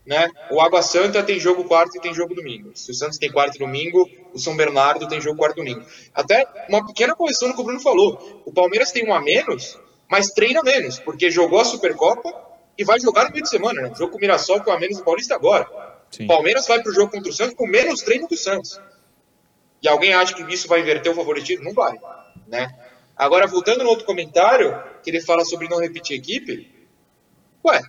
Né? 0.05 0.29
O 0.51 0.59
Água 0.59 0.81
Santa 0.81 1.23
tem 1.23 1.39
jogo 1.39 1.65
quarto 1.65 1.97
e 1.97 2.01
tem 2.01 2.13
jogo 2.13 2.33
domingo. 2.35 2.71
Se 2.75 2.91
o 2.91 2.93
Santos 2.95 3.17
tem 3.17 3.31
quarto 3.31 3.55
e 3.55 3.59
domingo, 3.59 4.09
o 4.33 4.39
São 4.39 4.55
Bernardo 4.55 5.07
tem 5.07 5.21
jogo 5.21 5.37
quarto 5.37 5.59
e 5.59 5.63
domingo. 5.63 5.85
Até 6.13 6.45
uma 6.69 6.85
pequena 6.85 7.15
correção 7.15 7.49
no 7.49 7.55
que 7.55 7.61
o 7.61 7.63
Bruno 7.63 7.79
falou. 7.79 8.41
O 8.45 8.51
Palmeiras 8.51 8.91
tem 8.91 9.07
um 9.07 9.13
a 9.13 9.21
menos, 9.21 9.79
mas 10.09 10.27
treina 10.27 10.61
menos, 10.61 10.99
porque 10.99 11.29
jogou 11.29 11.59
a 11.59 11.65
Supercopa 11.65 12.52
e 12.77 12.83
vai 12.83 12.99
jogar 12.99 13.25
no 13.25 13.31
meio 13.31 13.43
de 13.43 13.49
semana. 13.49 13.81
Né? 13.81 13.93
Jogo 13.95 14.11
com 14.11 14.17
o 14.17 14.21
Mirassol 14.21 14.61
com 14.61 14.71
a 14.71 14.79
menos 14.79 14.97
do 14.97 15.03
Paulista 15.03 15.35
agora. 15.35 15.67
O 16.19 16.27
Palmeiras 16.27 16.67
vai 16.67 16.81
para 16.81 16.91
o 16.91 16.93
jogo 16.93 17.11
contra 17.11 17.29
o 17.29 17.33
Santos 17.33 17.55
com 17.55 17.67
menos 17.67 18.01
treino 18.01 18.27
que 18.27 18.35
o 18.35 18.37
Santos. 18.37 18.79
E 19.81 19.87
alguém 19.87 20.13
acha 20.13 20.33
que 20.33 20.43
isso 20.53 20.67
vai 20.67 20.81
inverter 20.81 21.11
o 21.11 21.15
favoritismo? 21.15 21.65
Não 21.65 21.73
vai. 21.73 21.97
Né? 22.47 22.73
Agora, 23.15 23.47
voltando 23.47 23.83
no 23.83 23.89
outro 23.89 24.05
comentário, 24.05 24.81
que 25.03 25.09
ele 25.09 25.21
fala 25.21 25.43
sobre 25.43 25.67
não 25.67 25.79
repetir 25.79 26.17
equipe. 26.17 26.71
Ué, 27.65 27.81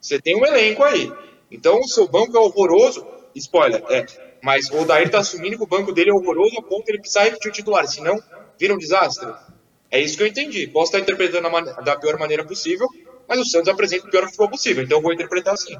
você 0.00 0.20
tem 0.20 0.36
um 0.36 0.44
elenco 0.44 0.82
aí. 0.82 1.12
Então 1.50 1.78
o 1.78 1.88
seu 1.88 2.08
banco 2.08 2.36
é 2.36 2.40
horroroso. 2.40 3.06
Spoiler, 3.34 3.82
é. 3.90 4.06
Mas 4.42 4.68
o 4.70 4.80
Odair 4.80 5.06
está 5.06 5.20
assumindo 5.20 5.56
que 5.56 5.62
o 5.62 5.66
banco 5.66 5.92
dele 5.92 6.10
é 6.10 6.12
horroroso 6.12 6.58
a 6.58 6.62
ponto 6.62 6.84
de 6.84 6.92
ele 6.92 6.98
precisar 6.98 7.24
repetir 7.24 7.50
o 7.50 7.54
titular, 7.54 7.86
senão 7.86 8.20
vira 8.58 8.74
um 8.74 8.78
desastre. 8.78 9.32
É 9.90 10.00
isso 10.00 10.16
que 10.16 10.22
eu 10.22 10.26
entendi. 10.26 10.66
Posso 10.66 10.86
estar 10.86 10.98
interpretando 10.98 11.48
da 11.84 11.96
pior 11.96 12.18
maneira 12.18 12.44
possível, 12.44 12.88
mas 13.32 13.40
o 13.40 13.44
Santos 13.46 13.68
apresenta 13.68 14.06
o 14.06 14.10
pior 14.10 14.26
futebol 14.26 14.50
possível, 14.50 14.84
então 14.84 14.98
eu 14.98 15.02
vou 15.02 15.10
interpretar 15.10 15.54
assim. 15.54 15.74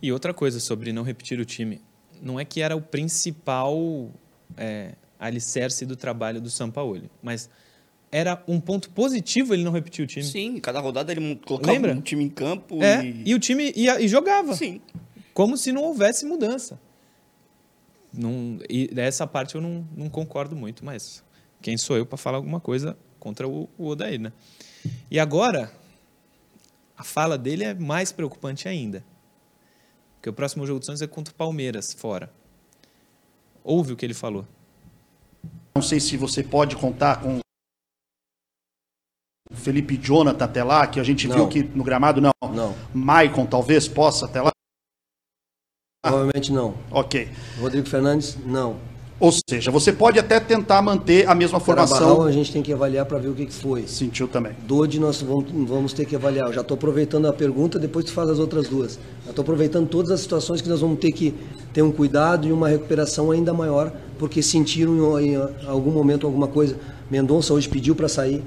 E 0.00 0.12
outra 0.12 0.32
coisa 0.32 0.60
sobre 0.60 0.92
não 0.92 1.02
repetir 1.02 1.40
o 1.40 1.44
time, 1.44 1.82
não 2.22 2.38
é 2.38 2.44
que 2.44 2.60
era 2.60 2.76
o 2.76 2.80
principal 2.80 4.12
é, 4.56 4.92
alicerce 5.18 5.84
do 5.84 5.96
trabalho 5.96 6.40
do 6.40 6.48
Sampaoli, 6.48 7.10
mas 7.20 7.50
era 8.12 8.40
um 8.46 8.60
ponto 8.60 8.90
positivo 8.90 9.52
ele 9.52 9.64
não 9.64 9.72
repetir 9.72 10.04
o 10.04 10.06
time. 10.06 10.24
Sim, 10.24 10.60
cada 10.60 10.78
rodada 10.78 11.10
ele 11.10 11.34
colocava 11.44 11.72
Lembra? 11.72 11.94
um 11.94 12.00
time 12.00 12.22
em 12.22 12.28
campo. 12.28 12.80
É, 12.80 13.04
e... 13.04 13.22
e 13.26 13.34
o 13.34 13.40
time 13.40 13.72
ia, 13.74 14.00
e 14.00 14.06
jogava. 14.06 14.54
Sim. 14.54 14.80
Como 15.34 15.56
se 15.56 15.72
não 15.72 15.82
houvesse 15.82 16.24
mudança. 16.24 16.78
Não, 18.12 18.60
e 18.68 18.86
dessa 18.86 19.26
parte 19.26 19.56
eu 19.56 19.60
não, 19.60 19.84
não 19.96 20.08
concordo 20.08 20.54
muito, 20.54 20.84
mas 20.84 21.24
quem 21.60 21.76
sou 21.76 21.96
eu 21.96 22.06
para 22.06 22.18
falar 22.18 22.36
alguma 22.36 22.60
coisa 22.60 22.96
contra 23.18 23.48
o, 23.48 23.68
o 23.76 23.88
Odair, 23.88 24.20
né? 24.20 24.32
E 25.10 25.18
agora, 25.18 25.72
a 27.02 27.04
fala 27.04 27.36
dele 27.36 27.64
é 27.64 27.74
mais 27.74 28.12
preocupante 28.12 28.68
ainda. 28.68 29.04
Porque 30.14 30.30
o 30.30 30.32
próximo 30.32 30.64
jogo 30.64 30.78
do 30.78 30.86
Santos 30.86 31.02
é 31.02 31.06
contra 31.08 31.34
o 31.34 31.36
Palmeiras, 31.36 31.92
fora. 31.92 32.32
Ouve 33.64 33.92
o 33.92 33.96
que 33.96 34.06
ele 34.06 34.14
falou. 34.14 34.46
Não 35.74 35.82
sei 35.82 35.98
se 35.98 36.16
você 36.16 36.44
pode 36.44 36.76
contar 36.76 37.20
com 37.20 37.40
o 39.50 39.54
Felipe 39.56 39.96
Jonathan 39.96 40.44
até 40.44 40.62
lá, 40.62 40.86
que 40.86 41.00
a 41.00 41.02
gente 41.02 41.26
Não. 41.26 41.34
viu 41.34 41.48
que 41.48 41.64
no 41.64 41.82
gramado 41.82 42.20
não. 42.20 42.30
Não. 42.54 42.72
Maicon 42.94 43.46
talvez 43.46 43.88
possa 43.88 44.26
até 44.26 44.40
lá. 44.40 44.52
Provavelmente 46.04 46.52
não. 46.52 46.76
Ok. 46.88 47.28
Rodrigo 47.58 47.88
Fernandes, 47.88 48.36
não. 48.46 48.80
Ou 49.22 49.30
seja, 49.30 49.70
você 49.70 49.92
pode 49.92 50.18
até 50.18 50.40
tentar 50.40 50.82
manter 50.82 51.28
a 51.28 51.32
mesma 51.32 51.60
Carabarral 51.60 51.96
formação. 51.96 52.24
a 52.24 52.32
gente 52.32 52.52
tem 52.52 52.60
que 52.60 52.72
avaliar 52.72 53.06
para 53.06 53.18
ver 53.18 53.28
o 53.28 53.34
que, 53.34 53.46
que 53.46 53.52
foi. 53.52 53.86
Sentiu 53.86 54.26
também. 54.26 54.50
Dodi 54.66 54.98
nós 54.98 55.22
vamos, 55.22 55.44
vamos 55.48 55.92
ter 55.92 56.06
que 56.06 56.16
avaliar. 56.16 56.48
Eu 56.48 56.52
já 56.52 56.60
estou 56.60 56.74
aproveitando 56.74 57.28
a 57.28 57.32
pergunta, 57.32 57.78
depois 57.78 58.04
tu 58.04 58.10
faz 58.10 58.28
as 58.28 58.40
outras 58.40 58.66
duas. 58.66 58.98
Já 59.24 59.30
estou 59.30 59.44
aproveitando 59.44 59.88
todas 59.88 60.10
as 60.10 60.22
situações 60.22 60.60
que 60.60 60.68
nós 60.68 60.80
vamos 60.80 60.98
ter 60.98 61.12
que 61.12 61.32
ter 61.72 61.82
um 61.82 61.92
cuidado 61.92 62.48
e 62.48 62.52
uma 62.52 62.68
recuperação 62.68 63.30
ainda 63.30 63.54
maior, 63.54 63.92
porque 64.18 64.42
sentiram 64.42 65.20
em, 65.20 65.36
algum 65.68 65.92
momento 65.92 66.26
alguma 66.26 66.48
coisa. 66.48 66.76
Mendonça 67.08 67.54
hoje 67.54 67.68
pediu 67.68 67.94
para 67.94 68.08
sair. 68.08 68.42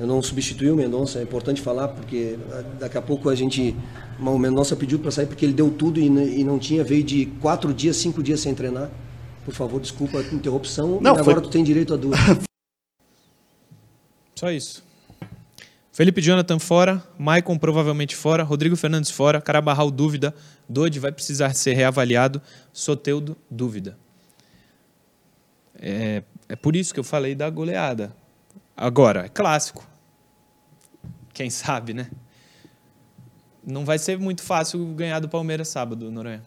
Eu 0.00 0.04
não 0.04 0.20
substituí 0.20 0.68
o 0.68 0.74
Mendonça, 0.74 1.20
é 1.20 1.22
importante 1.22 1.60
falar, 1.60 1.86
porque 1.86 2.36
ah, 2.50 2.64
daqui 2.80 2.98
a 2.98 3.02
pouco 3.02 3.28
a 3.28 3.36
gente. 3.36 3.76
O 4.18 4.36
Mendonça 4.36 4.74
pediu 4.74 4.98
para 4.98 5.12
sair 5.12 5.26
porque 5.26 5.44
ele 5.44 5.54
deu 5.54 5.70
tudo 5.70 6.00
e, 6.00 6.06
e 6.06 6.42
não 6.42 6.58
tinha, 6.58 6.82
veio 6.82 7.04
de 7.04 7.26
quatro 7.40 7.72
dias, 7.72 7.94
cinco 7.94 8.20
dias 8.20 8.40
sem 8.40 8.52
treinar. 8.52 8.90
Por 9.50 9.56
favor, 9.56 9.80
desculpa 9.80 10.18
a 10.18 10.22
interrupção. 10.22 11.00
Não, 11.00 11.16
e 11.16 11.18
agora 11.18 11.40
foi- 11.40 11.42
tu 11.42 11.50
tem 11.50 11.64
direito 11.64 11.92
a 11.92 11.96
duas. 11.96 12.18
Só 14.36 14.50
isso. 14.50 14.82
Felipe 15.92 16.22
Jonathan 16.22 16.58
fora, 16.58 17.02
Maicon 17.18 17.58
provavelmente 17.58 18.14
fora, 18.14 18.42
Rodrigo 18.44 18.76
Fernandes 18.76 19.10
fora, 19.10 19.40
Carabarral 19.40 19.90
dúvida, 19.90 20.34
Dodi 20.68 20.98
vai 21.00 21.10
precisar 21.12 21.52
ser 21.54 21.74
reavaliado, 21.74 22.40
Soteudo 22.72 23.36
dúvida. 23.50 23.98
É, 25.78 26.22
é 26.48 26.56
por 26.56 26.76
isso 26.76 26.94
que 26.94 27.00
eu 27.00 27.04
falei 27.04 27.34
da 27.34 27.50
goleada. 27.50 28.14
Agora, 28.76 29.26
é 29.26 29.28
clássico. 29.28 29.86
Quem 31.34 31.50
sabe, 31.50 31.92
né? 31.92 32.08
Não 33.66 33.84
vai 33.84 33.98
ser 33.98 34.18
muito 34.18 34.42
fácil 34.42 34.82
ganhar 34.94 35.18
do 35.18 35.28
Palmeiras 35.28 35.68
sábado, 35.68 36.10
Noronha. 36.10 36.42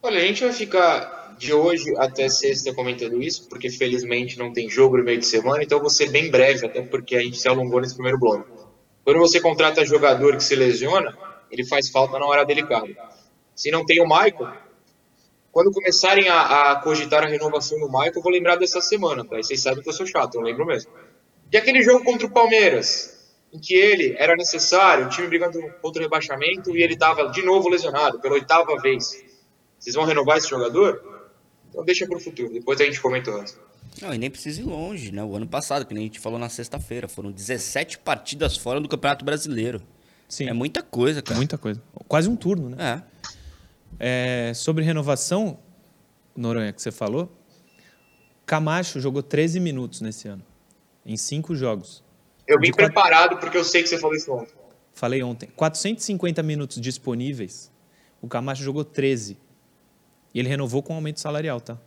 Olha, 0.00 0.20
a 0.20 0.24
gente 0.24 0.44
vai 0.44 0.52
ficar 0.52 1.34
de 1.38 1.52
hoje 1.52 1.92
até 1.96 2.28
sexta 2.28 2.72
comentando 2.72 3.20
isso, 3.22 3.48
porque 3.48 3.70
felizmente 3.70 4.38
não 4.38 4.52
tem 4.52 4.68
jogo 4.68 4.96
no 4.96 5.04
meio 5.04 5.18
de 5.18 5.26
semana, 5.26 5.62
então 5.62 5.80
vou 5.80 5.90
ser 5.90 6.10
bem 6.10 6.30
breve, 6.30 6.66
até 6.66 6.82
porque 6.82 7.16
a 7.16 7.20
gente 7.20 7.38
se 7.38 7.48
alongou 7.48 7.80
nesse 7.80 7.94
primeiro 7.94 8.18
bloco. 8.18 8.46
Quando 9.04 9.18
você 9.18 9.40
contrata 9.40 9.84
jogador 9.84 10.36
que 10.36 10.44
se 10.44 10.54
lesiona, 10.54 11.16
ele 11.50 11.66
faz 11.66 11.90
falta 11.90 12.18
na 12.18 12.26
hora 12.26 12.44
delicada. 12.44 12.88
Se 13.54 13.70
não 13.70 13.84
tem 13.84 14.00
o 14.00 14.04
Michael, 14.04 14.52
quando 15.50 15.72
começarem 15.72 16.28
a, 16.28 16.72
a 16.72 16.76
cogitar 16.76 17.24
a 17.24 17.26
renovação 17.26 17.78
do 17.80 17.86
Michael, 17.86 18.12
eu 18.14 18.22
vou 18.22 18.30
lembrar 18.30 18.56
dessa 18.56 18.80
semana, 18.80 19.24
tá? 19.24 19.38
E 19.38 19.42
vocês 19.42 19.60
sabem 19.60 19.82
que 19.82 19.88
eu 19.88 19.92
sou 19.92 20.06
chato, 20.06 20.36
eu 20.36 20.42
lembro 20.42 20.64
mesmo. 20.64 20.92
E 21.50 21.56
aquele 21.56 21.82
jogo 21.82 22.04
contra 22.04 22.26
o 22.26 22.30
Palmeiras, 22.30 23.34
em 23.52 23.58
que 23.58 23.74
ele 23.74 24.14
era 24.18 24.36
necessário, 24.36 25.06
o 25.06 25.08
time 25.08 25.26
brigando 25.26 25.58
contra 25.80 26.00
o 26.00 26.04
rebaixamento 26.04 26.76
e 26.76 26.82
ele 26.82 26.94
estava 26.94 27.28
de 27.30 27.42
novo 27.42 27.68
lesionado, 27.68 28.20
pela 28.20 28.34
oitava 28.34 28.76
vez. 28.76 29.27
Vocês 29.78 29.94
vão 29.94 30.04
renovar 30.04 30.38
esse 30.38 30.48
jogador? 30.48 31.02
Então 31.70 31.84
deixa 31.84 32.06
para 32.06 32.16
o 32.16 32.20
futuro, 32.20 32.52
depois 32.52 32.80
a 32.80 32.84
gente 32.84 33.00
comenta 33.00 33.30
o 33.30 33.40
resto. 33.40 33.60
Não, 34.02 34.12
e 34.14 34.18
nem 34.18 34.30
precisa 34.30 34.60
ir 34.60 34.64
longe, 34.64 35.10
né? 35.12 35.22
O 35.22 35.34
ano 35.36 35.46
passado, 35.46 35.84
que 35.86 35.94
nem 35.94 36.04
a 36.04 36.06
gente 36.06 36.20
falou 36.20 36.38
na 36.38 36.48
sexta-feira, 36.48 37.08
foram 37.08 37.30
17 37.32 37.98
partidas 37.98 38.56
fora 38.56 38.80
do 38.80 38.88
Campeonato 38.88 39.24
Brasileiro. 39.24 39.82
Sim, 40.28 40.46
É 40.48 40.52
muita 40.52 40.82
coisa, 40.82 41.22
cara. 41.22 41.36
muita 41.36 41.56
coisa. 41.56 41.82
Quase 42.06 42.28
um 42.28 42.36
turno, 42.36 42.70
né? 42.70 43.02
É. 44.00 44.48
É, 44.50 44.54
sobre 44.54 44.84
renovação, 44.84 45.58
Noronha, 46.36 46.72
que 46.72 46.80
você 46.80 46.92
falou, 46.92 47.32
Camacho 48.46 49.00
jogou 49.00 49.22
13 49.22 49.58
minutos 49.60 50.00
nesse 50.00 50.28
ano, 50.28 50.42
em 51.04 51.16
cinco 51.16 51.54
jogos. 51.54 52.02
Eu 52.46 52.58
vim 52.58 52.66
De 52.66 52.72
quatro- 52.72 52.86
preparado 52.92 53.38
porque 53.38 53.56
eu 53.58 53.64
sei 53.64 53.82
que 53.82 53.88
você 53.88 53.98
falou 53.98 54.16
isso 54.16 54.32
ontem. 54.32 54.52
Falei 54.94 55.22
ontem. 55.22 55.48
450 55.56 56.42
minutos 56.42 56.80
disponíveis, 56.80 57.70
o 58.22 58.28
Camacho 58.28 58.62
jogou 58.62 58.84
13. 58.84 59.36
E 60.34 60.38
ele 60.38 60.48
renovou 60.48 60.82
com 60.82 60.94
aumento 60.94 61.20
salarial, 61.20 61.60
tá? 61.60 61.78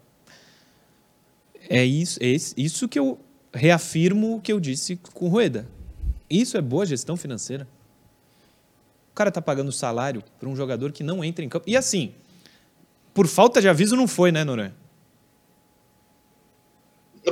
É 1.70 1.84
isso, 1.84 2.20
é 2.22 2.28
isso 2.58 2.88
que 2.88 2.98
eu 2.98 3.20
reafirmo 3.54 4.36
o 4.36 4.42
que 4.42 4.52
eu 4.52 4.60
disse 4.60 4.98
com 5.14 5.26
o 5.26 5.30
Rueda. 5.30 5.68
Isso 6.30 6.58
é 6.58 6.62
boa 6.62 6.86
gestão 6.86 7.16
financeira. 7.18 7.68
O 9.12 9.14
cara 9.14 9.32
tá 9.32 9.42
pagando 9.42 9.72
salário 9.72 10.24
para 10.40 10.48
um 10.48 10.56
jogador 10.56 10.92
que 10.92 11.04
não 11.04 11.24
entra 11.24 11.44
em 11.44 11.50
campo. 11.50 11.70
E 11.70 11.76
assim, 11.76 12.14
por 13.14 13.28
falta 13.28 13.62
de 13.62 13.68
aviso 13.68 13.96
não 13.96 14.08
foi, 14.08 14.32
né, 14.32 14.44
Noronha? 14.44 14.74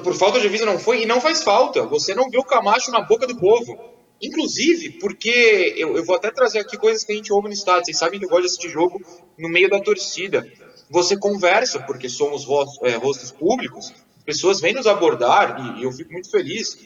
Por 0.04 0.14
falta 0.14 0.40
de 0.40 0.48
aviso 0.48 0.66
não 0.66 0.78
foi, 0.78 1.04
e 1.04 1.06
não 1.06 1.20
faz 1.22 1.42
falta. 1.42 1.86
Você 1.86 2.14
não 2.14 2.30
vê 2.30 2.38
o 2.38 2.44
Camacho 2.44 2.92
na 2.92 3.02
boca 3.02 3.26
do 3.26 3.38
povo. 3.38 3.78
Inclusive, 4.22 5.00
porque 5.00 5.74
eu, 5.78 5.96
eu 5.96 6.04
vou 6.04 6.16
até 6.16 6.30
trazer 6.30 6.60
aqui 6.60 6.78
coisas 6.78 7.06
que 7.06 7.14
a 7.14 7.16
gente 7.16 7.32
ouve 7.32 7.48
no 7.48 7.54
estado. 7.54 7.86
Vocês 7.86 7.98
sabem 7.98 8.20
que 8.20 8.26
eu 8.26 8.30
gosto 8.30 8.42
de 8.42 8.48
assistir 8.48 8.70
jogo 8.70 9.02
no 9.38 9.48
meio 9.48 9.70
da 9.70 9.80
torcida. 9.80 10.46
Você 10.90 11.16
conversa, 11.18 11.80
porque 11.82 12.10
somos 12.10 12.46
ros- 12.46 12.80
é, 12.84 12.96
rostos 12.96 13.32
públicos, 13.32 13.94
pessoas 14.26 14.60
vêm 14.60 14.74
nos 14.74 14.88
abordar 14.88 15.78
e, 15.78 15.84
eu 15.84 15.92
fico 15.92 16.12
muito 16.12 16.30
feliz. 16.32 16.78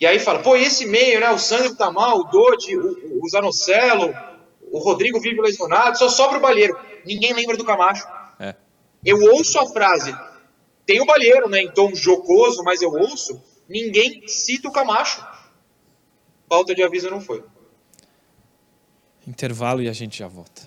E 0.00 0.06
aí 0.06 0.18
fala, 0.18 0.40
pô, 0.40 0.56
esse 0.56 0.84
meio, 0.86 1.20
né? 1.20 1.30
O 1.30 1.38
Sandro 1.38 1.76
tá 1.76 1.90
mal, 1.90 2.18
o 2.18 2.24
Dodi, 2.24 2.76
o, 2.76 3.20
o 3.24 3.28
Zanocelo, 3.28 4.12
o 4.72 4.78
Rodrigo 4.78 5.20
vive 5.20 5.40
lesionado, 5.40 5.96
só 5.96 6.08
sobra 6.08 6.38
o 6.38 6.40
Balheiro. 6.40 6.76
Ninguém 7.04 7.32
lembra 7.32 7.56
do 7.56 7.64
Camacho. 7.64 8.06
É. 8.40 8.56
Eu 9.04 9.20
ouço 9.32 9.58
a 9.60 9.66
frase, 9.66 10.12
tem 10.86 11.00
o 11.00 11.06
Balheiro, 11.06 11.48
né, 11.48 11.60
em 11.62 11.70
tom 11.70 11.94
jocoso, 11.94 12.62
mas 12.64 12.82
eu 12.82 12.90
ouço, 12.90 13.40
ninguém 13.68 14.26
cita 14.26 14.68
o 14.68 14.72
Camacho. 14.72 15.24
Falta 16.48 16.74
de 16.74 16.82
aviso 16.82 17.08
não 17.10 17.20
foi. 17.20 17.44
Intervalo 19.26 19.82
e 19.82 19.88
a 19.88 19.92
gente 19.92 20.18
já 20.18 20.26
volta. 20.26 20.62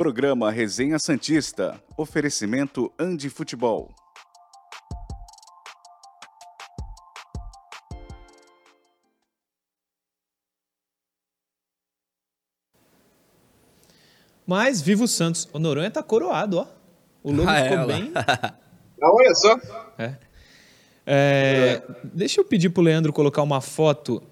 Programa 0.00 0.50
Resenha 0.50 0.98
Santista. 0.98 1.78
Oferecimento 1.94 2.90
Andi 2.98 3.28
Futebol. 3.28 3.94
Mas 14.46 14.80
viva 14.80 15.04
o 15.04 15.06
Santos. 15.06 15.46
O 15.52 15.58
Noronha 15.58 15.90
tá 15.90 16.02
coroado, 16.02 16.60
ó. 16.60 16.66
O 17.22 17.30
logo 17.30 17.50
Ah, 17.50 17.62
ficou 17.62 17.78
é, 17.80 17.86
bem. 17.86 18.12
Ah, 18.16 19.12
olha 19.12 19.34
só. 19.34 19.60
É. 19.98 20.16
É, 21.06 21.82
deixa 22.04 22.40
eu 22.40 22.44
pedir 22.46 22.70
pro 22.70 22.82
Leandro 22.82 23.12
colocar 23.12 23.42
uma 23.42 23.60
foto 23.60 24.22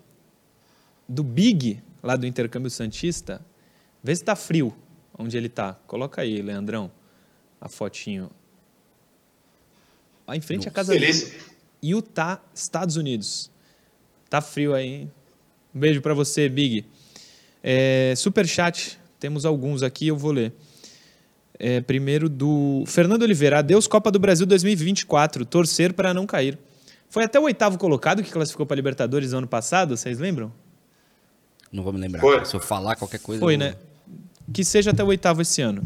do 1.07 1.23
Big, 1.23 1.83
lá 2.03 2.17
do 2.17 2.27
Intercâmbio 2.27 2.71
Santista. 2.71 3.45
Vê 4.03 4.17
se 4.17 4.25
tá 4.25 4.35
frio 4.35 4.75
onde 5.19 5.37
ele 5.37 5.49
tá. 5.49 5.75
Coloca 5.87 6.23
aí, 6.23 6.41
Leandrão, 6.41 6.91
a 7.61 7.69
fotinho. 7.69 8.31
Ó, 10.27 10.35
em 10.35 10.41
frente 10.41 10.69
à 10.69 10.71
casa 10.71 10.93
Beleza. 10.93 11.27
dele. 11.27 11.39
Utah, 11.83 12.41
Estados 12.55 12.97
Unidos. 12.97 13.51
Tá 14.29 14.41
frio 14.41 14.75
aí, 14.75 14.87
hein? 14.89 15.13
Um 15.75 15.81
beijo 15.81 16.01
pra 16.03 16.13
você, 16.15 16.49
Big. 16.49 16.85
É, 17.63 18.15
Superchat, 18.17 18.99
temos 19.19 19.45
alguns 19.47 19.83
aqui, 19.83 20.09
eu 20.09 20.17
vou 20.17 20.33
ler. 20.33 20.53
É, 21.59 21.81
primeiro 21.81 22.29
do 22.29 22.85
Fernando 22.87 23.23
Oliveira. 23.23 23.59
Adeus 23.59 23.87
Copa 23.87 24.11
do 24.11 24.19
Brasil 24.19 24.47
2024. 24.47 25.45
Torcer 25.45 25.93
para 25.93 26.15
não 26.15 26.27
cair. 26.27 26.59
Foi 27.11 27.25
até 27.25 27.41
o 27.41 27.45
oitavo 27.45 27.79
colocado 27.79 28.23
que 28.23 28.31
classificou 28.31 28.67
para 28.67 28.77
Libertadores 28.77 29.33
ano 29.33 29.47
passado, 29.47 29.97
vocês 29.97 30.19
lembram? 30.19 30.53
Não 31.73 31.83
vou 31.83 31.93
me 31.93 31.99
lembrar. 31.99 32.21
Foi. 32.21 32.45
Se 32.45 32.55
eu 32.55 32.61
falar 32.61 32.97
qualquer 32.97 33.19
coisa. 33.21 33.41
Foi, 33.41 33.55
eu- 33.55 33.59
né? 33.59 33.77
Que 34.53 34.65
seja 34.65 34.91
até 34.91 35.03
o 35.03 35.09
oitavo 35.09 35.43
esse 35.43 35.61
ano. 35.61 35.83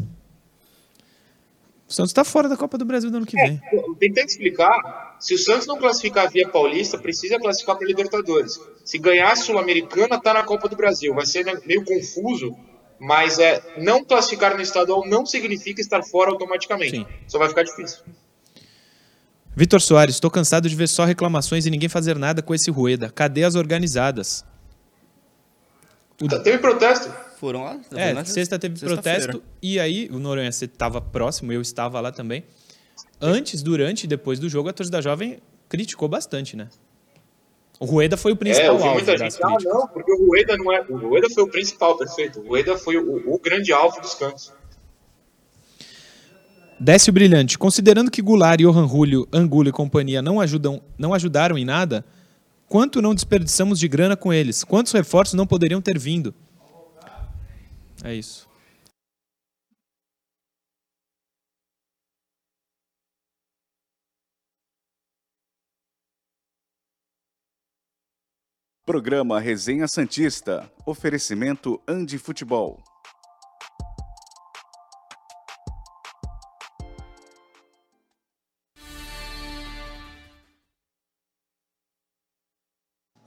O 1.87 1.93
Santos 1.93 2.11
está 2.11 2.23
fora 2.23 2.47
da 2.47 2.57
Copa 2.57 2.77
do 2.77 2.85
Brasil 2.85 3.11
do 3.11 3.17
ano 3.17 3.25
que 3.25 3.35
vem. 3.35 3.61
Tentando 3.99 4.25
explicar, 4.25 5.15
se 5.19 5.35
o 5.35 5.37
Santos 5.37 5.67
não 5.67 5.77
classificar 5.77 6.29
via 6.31 6.47
Paulista, 6.47 6.97
precisa 6.97 7.37
classificar 7.37 7.77
para 7.77 7.85
Libertadores. 7.85 8.59
Se 8.83 8.97
ganhar 8.97 9.31
a 9.31 9.35
Sul-Americana, 9.35 10.19
tá 10.19 10.33
na 10.33 10.43
Copa 10.43 10.67
do 10.67 10.75
Brasil. 10.75 11.13
Vai 11.13 11.25
ser 11.25 11.45
meio 11.65 11.83
confuso, 11.83 12.55
mas 12.99 13.37
é 13.37 13.61
não 13.77 14.03
classificar 14.03 14.55
no 14.55 14.61
estadual 14.61 15.05
não 15.05 15.25
significa 15.25 15.81
estar 15.81 16.01
fora 16.03 16.31
automaticamente. 16.31 16.97
Sim. 16.97 17.05
Só 17.27 17.37
vai 17.37 17.49
ficar 17.49 17.63
difícil. 17.63 17.99
Vitor 19.55 19.79
Soares, 19.81 20.15
estou 20.15 20.31
cansado 20.31 20.67
de 20.67 20.75
ver 20.75 20.87
só 20.87 21.05
reclamações 21.05 21.65
e 21.65 21.69
ninguém 21.69 21.89
fazer 21.89 22.17
nada 22.17 22.41
com 22.41 22.55
esse 22.55 22.71
Rueda. 22.71 23.11
Cadê 23.13 23.43
as 23.43 23.53
organizadas? 23.53 24.43
Teve 26.43 26.57
protesto. 26.57 27.13
Foram 27.43 27.65
lá. 27.65 27.77
É, 27.91 28.13
na 28.13 28.23
sexta 28.23 28.57
teve 28.57 28.79
sexta-feira. 28.79 29.19
protesto 29.19 29.43
e 29.61 29.77
aí 29.77 30.07
o 30.09 30.17
Noronha 30.17 30.49
você 30.49 30.63
estava 30.63 31.01
próximo, 31.01 31.51
eu 31.51 31.61
estava 31.61 31.99
lá 31.99 32.09
também. 32.09 32.45
Antes, 33.19 33.61
durante 33.61 34.05
e 34.05 34.07
depois 34.07 34.39
do 34.39 34.47
jogo, 34.47 34.69
a 34.69 34.71
torcida 34.71 35.01
jovem 35.01 35.39
criticou 35.67 36.07
bastante, 36.07 36.55
né? 36.55 36.69
O 37.81 37.85
Rueda 37.85 38.15
foi 38.15 38.31
o 38.31 38.35
É, 38.35 38.37
principal 38.37 38.67
eu 38.67 38.77
vi 38.77 38.83
alvo 38.83 38.93
muita 38.93 39.11
das 39.11 39.19
gente, 39.19 39.43
ah, 39.43 39.57
não, 39.61 39.87
porque 39.89 40.09
o 40.09 40.25
Rueda 40.25 40.55
não 40.55 40.71
é. 40.71 40.85
O 40.87 40.95
Rueda 40.95 41.29
foi 41.29 41.43
o 41.43 41.47
principal, 41.49 41.97
perfeito. 41.97 42.39
O 42.39 42.47
Rueda 42.47 42.77
foi 42.77 42.95
o, 42.95 43.33
o 43.33 43.37
grande 43.37 43.73
alvo 43.73 43.99
dos 43.99 44.13
cantos. 44.13 44.53
Décio 46.79 47.11
Brilhante, 47.11 47.57
considerando 47.57 48.09
que 48.09 48.21
Goulart, 48.21 48.61
Johan 48.61 48.87
Julio, 48.87 49.27
Angulo 49.33 49.67
e 49.67 49.73
companhia 49.73 50.21
não, 50.21 50.39
ajudam, 50.39 50.81
não 50.97 51.13
ajudaram 51.13 51.57
em 51.57 51.65
nada, 51.65 52.05
quanto 52.69 53.01
não 53.01 53.13
desperdiçamos 53.13 53.77
de 53.77 53.87
grana 53.89 54.15
com 54.15 54.31
eles? 54.31 54.63
Quantos 54.63 54.93
reforços 54.93 55.33
não 55.33 55.45
poderiam 55.45 55.81
ter 55.81 55.99
vindo? 55.99 56.33
É 58.03 58.13
isso. 58.13 58.49
Programa 68.85 69.39
Resenha 69.39 69.87
Santista. 69.87 70.69
Oferecimento 70.85 71.81
Andi 71.87 72.17
Futebol. 72.17 72.83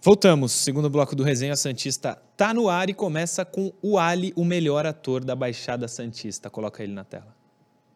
Voltamos. 0.06 0.52
Segundo 0.52 0.88
bloco 0.88 1.16
do 1.16 1.24
Resenha 1.24 1.56
Santista 1.56 2.16
tá 2.36 2.54
no 2.54 2.68
ar 2.68 2.88
e 2.88 2.94
começa 2.94 3.44
com 3.44 3.72
o 3.82 3.98
Ali, 3.98 4.32
o 4.36 4.44
melhor 4.44 4.86
ator 4.86 5.24
da 5.24 5.34
Baixada 5.34 5.88
Santista. 5.88 6.48
Coloca 6.48 6.80
ele 6.80 6.92
na 6.92 7.02
tela. 7.02 7.34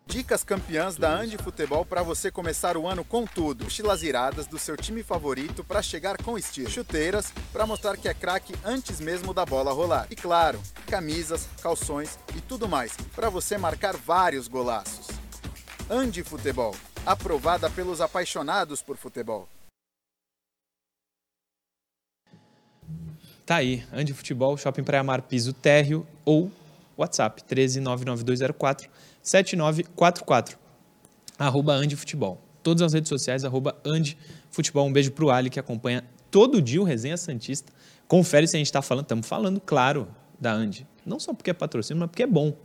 Dicas 0.07 0.43
campeãs 0.43 0.97
da 0.97 1.21
Andi 1.21 1.39
Futebol 1.39 1.85
para 1.85 2.03
você 2.03 2.29
começar 2.29 2.77
o 2.77 2.89
ano 2.89 3.05
com 3.05 3.25
tudo. 3.25 3.63
Mochilas 3.63 4.03
iradas 4.03 4.49
do 4.49 4.59
seu 4.59 4.77
time 4.77 5.05
favorito 5.05 5.63
para 5.63 5.81
chegar 5.81 6.21
com 6.21 6.37
estilo. 6.37 6.69
Chuteiras 6.69 7.33
para 7.53 7.65
mostrar 7.65 7.97
que 7.97 8.09
é 8.09 8.13
craque 8.13 8.57
antes 8.65 8.99
mesmo 8.99 9.33
da 9.33 9.47
bola 9.47 9.73
rolar. 9.73 10.09
E 10.11 10.17
claro, 10.17 10.61
camisas, 10.89 11.49
calções 11.63 12.19
e 12.37 12.41
tudo 12.41 12.69
mais 12.69 12.97
para 13.15 13.31
você 13.31 13.57
marcar 13.57 13.97
vários 13.97 14.49
golaços. 14.49 15.07
Andi 15.89 16.25
Futebol, 16.25 16.75
aprovada 17.07 17.71
pelos 17.71 18.01
apaixonados 18.01 18.83
por 18.83 18.97
futebol. 18.97 19.49
Tá 23.51 23.57
aí, 23.57 23.83
Andi 23.93 24.15
Futebol, 24.15 24.57
Shopping 24.57 24.85
Praia 24.85 25.03
Mar, 25.03 25.23
piso 25.23 25.53
térreo 25.53 26.07
ou 26.25 26.53
WhatsApp 26.97 27.43
1399204 27.43 28.89
7944. 29.21 30.57
Arroba 31.37 31.73
Andi 31.73 31.97
Futebol. 31.97 32.41
Todas 32.63 32.81
as 32.81 32.93
redes 32.93 33.09
sociais, 33.09 33.45
arroba 33.45 33.77
Futebol. 34.53 34.87
Um 34.87 34.93
beijo 34.93 35.11
pro 35.11 35.31
Ali 35.31 35.51
que 35.51 35.59
acompanha 35.59 36.05
todo 36.31 36.63
dia 36.63 36.81
o 36.81 36.85
Resenha 36.85 37.17
Santista. 37.17 37.73
Confere 38.07 38.47
se 38.47 38.55
a 38.55 38.59
gente 38.59 38.69
está 38.69 38.81
falando, 38.81 39.07
estamos 39.07 39.27
falando, 39.27 39.61
claro, 39.61 40.07
da 40.39 40.53
Andi. 40.53 40.87
Não 41.05 41.19
só 41.19 41.35
porque 41.35 41.51
é 41.51 41.53
patrocínio, 41.53 41.99
mas 41.99 42.09
porque 42.09 42.23
é 42.23 42.29
bom. 42.29 42.57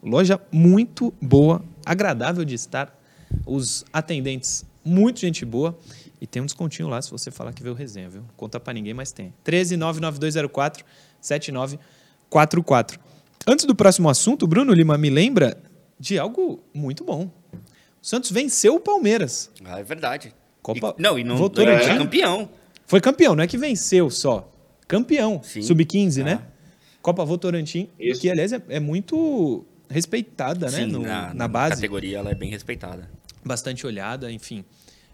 Loja 0.00 0.40
muito 0.52 1.12
boa, 1.20 1.64
agradável 1.84 2.44
de 2.44 2.54
estar. 2.54 2.96
Os 3.44 3.84
atendentes, 3.92 4.64
muito 4.84 5.18
gente 5.18 5.44
boa. 5.44 5.76
E 6.22 6.26
tem 6.28 6.40
um 6.40 6.46
descontinho 6.46 6.86
lá 6.86 7.02
se 7.02 7.10
você 7.10 7.32
falar 7.32 7.52
que 7.52 7.64
veio 7.64 7.74
resenha, 7.74 8.08
viu? 8.08 8.22
Conta 8.36 8.60
pra 8.60 8.72
ninguém, 8.72 8.94
mas 8.94 9.10
tem. 9.10 9.34
13 9.42 9.76
99204 9.76 10.84
7944. 11.20 13.00
Antes 13.46 13.64
do 13.64 13.74
próximo 13.74 14.08
assunto, 14.08 14.44
o 14.44 14.46
Bruno 14.46 14.72
Lima 14.72 14.96
me 14.96 15.10
lembra 15.10 15.60
de 15.98 16.18
algo 16.20 16.62
muito 16.72 17.02
bom. 17.04 17.24
O 17.52 18.06
Santos 18.06 18.30
venceu 18.30 18.76
o 18.76 18.80
Palmeiras. 18.80 19.50
Ah, 19.64 19.80
é 19.80 19.82
verdade. 19.82 20.32
Copa- 20.62 20.94
E- 20.96 21.02
não, 21.02 21.18
e 21.18 21.24
não 21.24 21.36
Voltou 21.36 21.64
é, 21.66 21.86
né? 21.88 21.98
campeão. 21.98 22.48
Foi 22.86 23.00
campeão, 23.00 23.34
não 23.34 23.42
é 23.42 23.46
que 23.48 23.58
venceu 23.58 24.08
só. 24.10 24.48
Campeão. 24.86 25.40
Sim. 25.42 25.62
Sub-15, 25.62 26.22
né? 26.22 26.40
Ah. 26.40 26.52
Copa 27.00 27.24
Votorantim, 27.24 27.88
Isso. 27.98 28.20
que 28.20 28.30
aliás 28.30 28.52
é, 28.52 28.62
é 28.68 28.78
muito 28.78 29.64
respeitada, 29.90 30.66
né? 30.70 30.84
Sim, 30.84 30.86
No- 30.86 31.00
na, 31.00 31.34
na 31.34 31.48
base. 31.48 31.74
categoria 31.74 32.18
ela 32.18 32.30
é 32.30 32.34
bem 32.34 32.48
respeitada. 32.50 33.10
bastante 33.44 33.84
olhada, 33.84 34.30
enfim. 34.30 34.64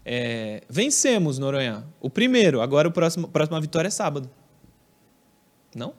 É, 0.05 0.63
vencemos, 0.69 1.37
Noronha. 1.37 1.85
O 1.99 2.09
primeiro, 2.09 2.61
agora 2.61 2.87
o 2.87 2.91
próximo, 2.91 3.27
a 3.27 3.29
próxima 3.29 3.59
vitória 3.61 3.87
é 3.87 3.91
sábado. 3.91 4.29
Não? 5.75 5.93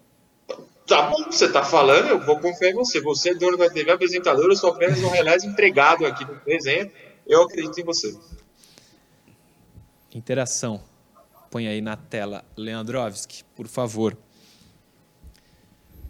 Tá 0.86 1.08
bom, 1.08 1.24
você 1.30 1.50
tá 1.52 1.62
falando, 1.64 2.08
eu 2.08 2.20
vou 2.26 2.40
confiar 2.40 2.70
em 2.70 2.74
você. 2.74 3.00
Você 3.00 3.30
é 3.30 3.34
dono 3.34 3.56
da 3.56 3.70
TV 3.70 3.92
apresentador, 3.92 4.46
eu 4.46 4.56
sou 4.56 4.70
apenas 4.70 5.00
um 5.02 5.08
relés 5.08 5.44
empregado 5.44 6.04
aqui 6.04 6.24
no 6.24 6.34
desenho. 6.44 6.90
Eu 7.26 7.42
acredito 7.42 7.78
em 7.78 7.84
você. 7.84 8.18
Interação. 10.12 10.82
Põe 11.50 11.68
aí 11.68 11.80
na 11.80 11.96
tela, 11.96 12.44
Leandrovski, 12.56 13.44
por 13.54 13.68
favor. 13.68 14.16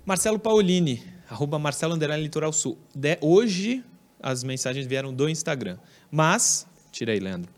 Marcelo 0.04 0.38
Paolini, 0.38 1.02
arroba 1.28 1.58
Marcelo 1.58 1.94
Underline 1.94 2.22
Litoral 2.22 2.52
Sul. 2.52 2.78
De- 2.94 3.18
hoje 3.20 3.84
as 4.22 4.42
mensagens 4.42 4.86
vieram 4.86 5.12
do 5.12 5.28
Instagram. 5.28 5.78
Mas, 6.10 6.66
tira 6.90 7.12
aí, 7.12 7.20
Leandro. 7.20 7.50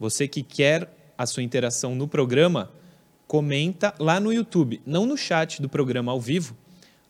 Você 0.00 0.26
que 0.26 0.42
quer 0.42 0.90
a 1.16 1.26
sua 1.26 1.42
interação 1.42 1.94
no 1.94 2.08
programa, 2.08 2.72
comenta 3.26 3.94
lá 3.98 4.18
no 4.18 4.32
YouTube, 4.32 4.80
não 4.86 5.04
no 5.04 5.14
chat 5.14 5.60
do 5.60 5.68
programa 5.68 6.10
ao 6.10 6.18
vivo, 6.18 6.56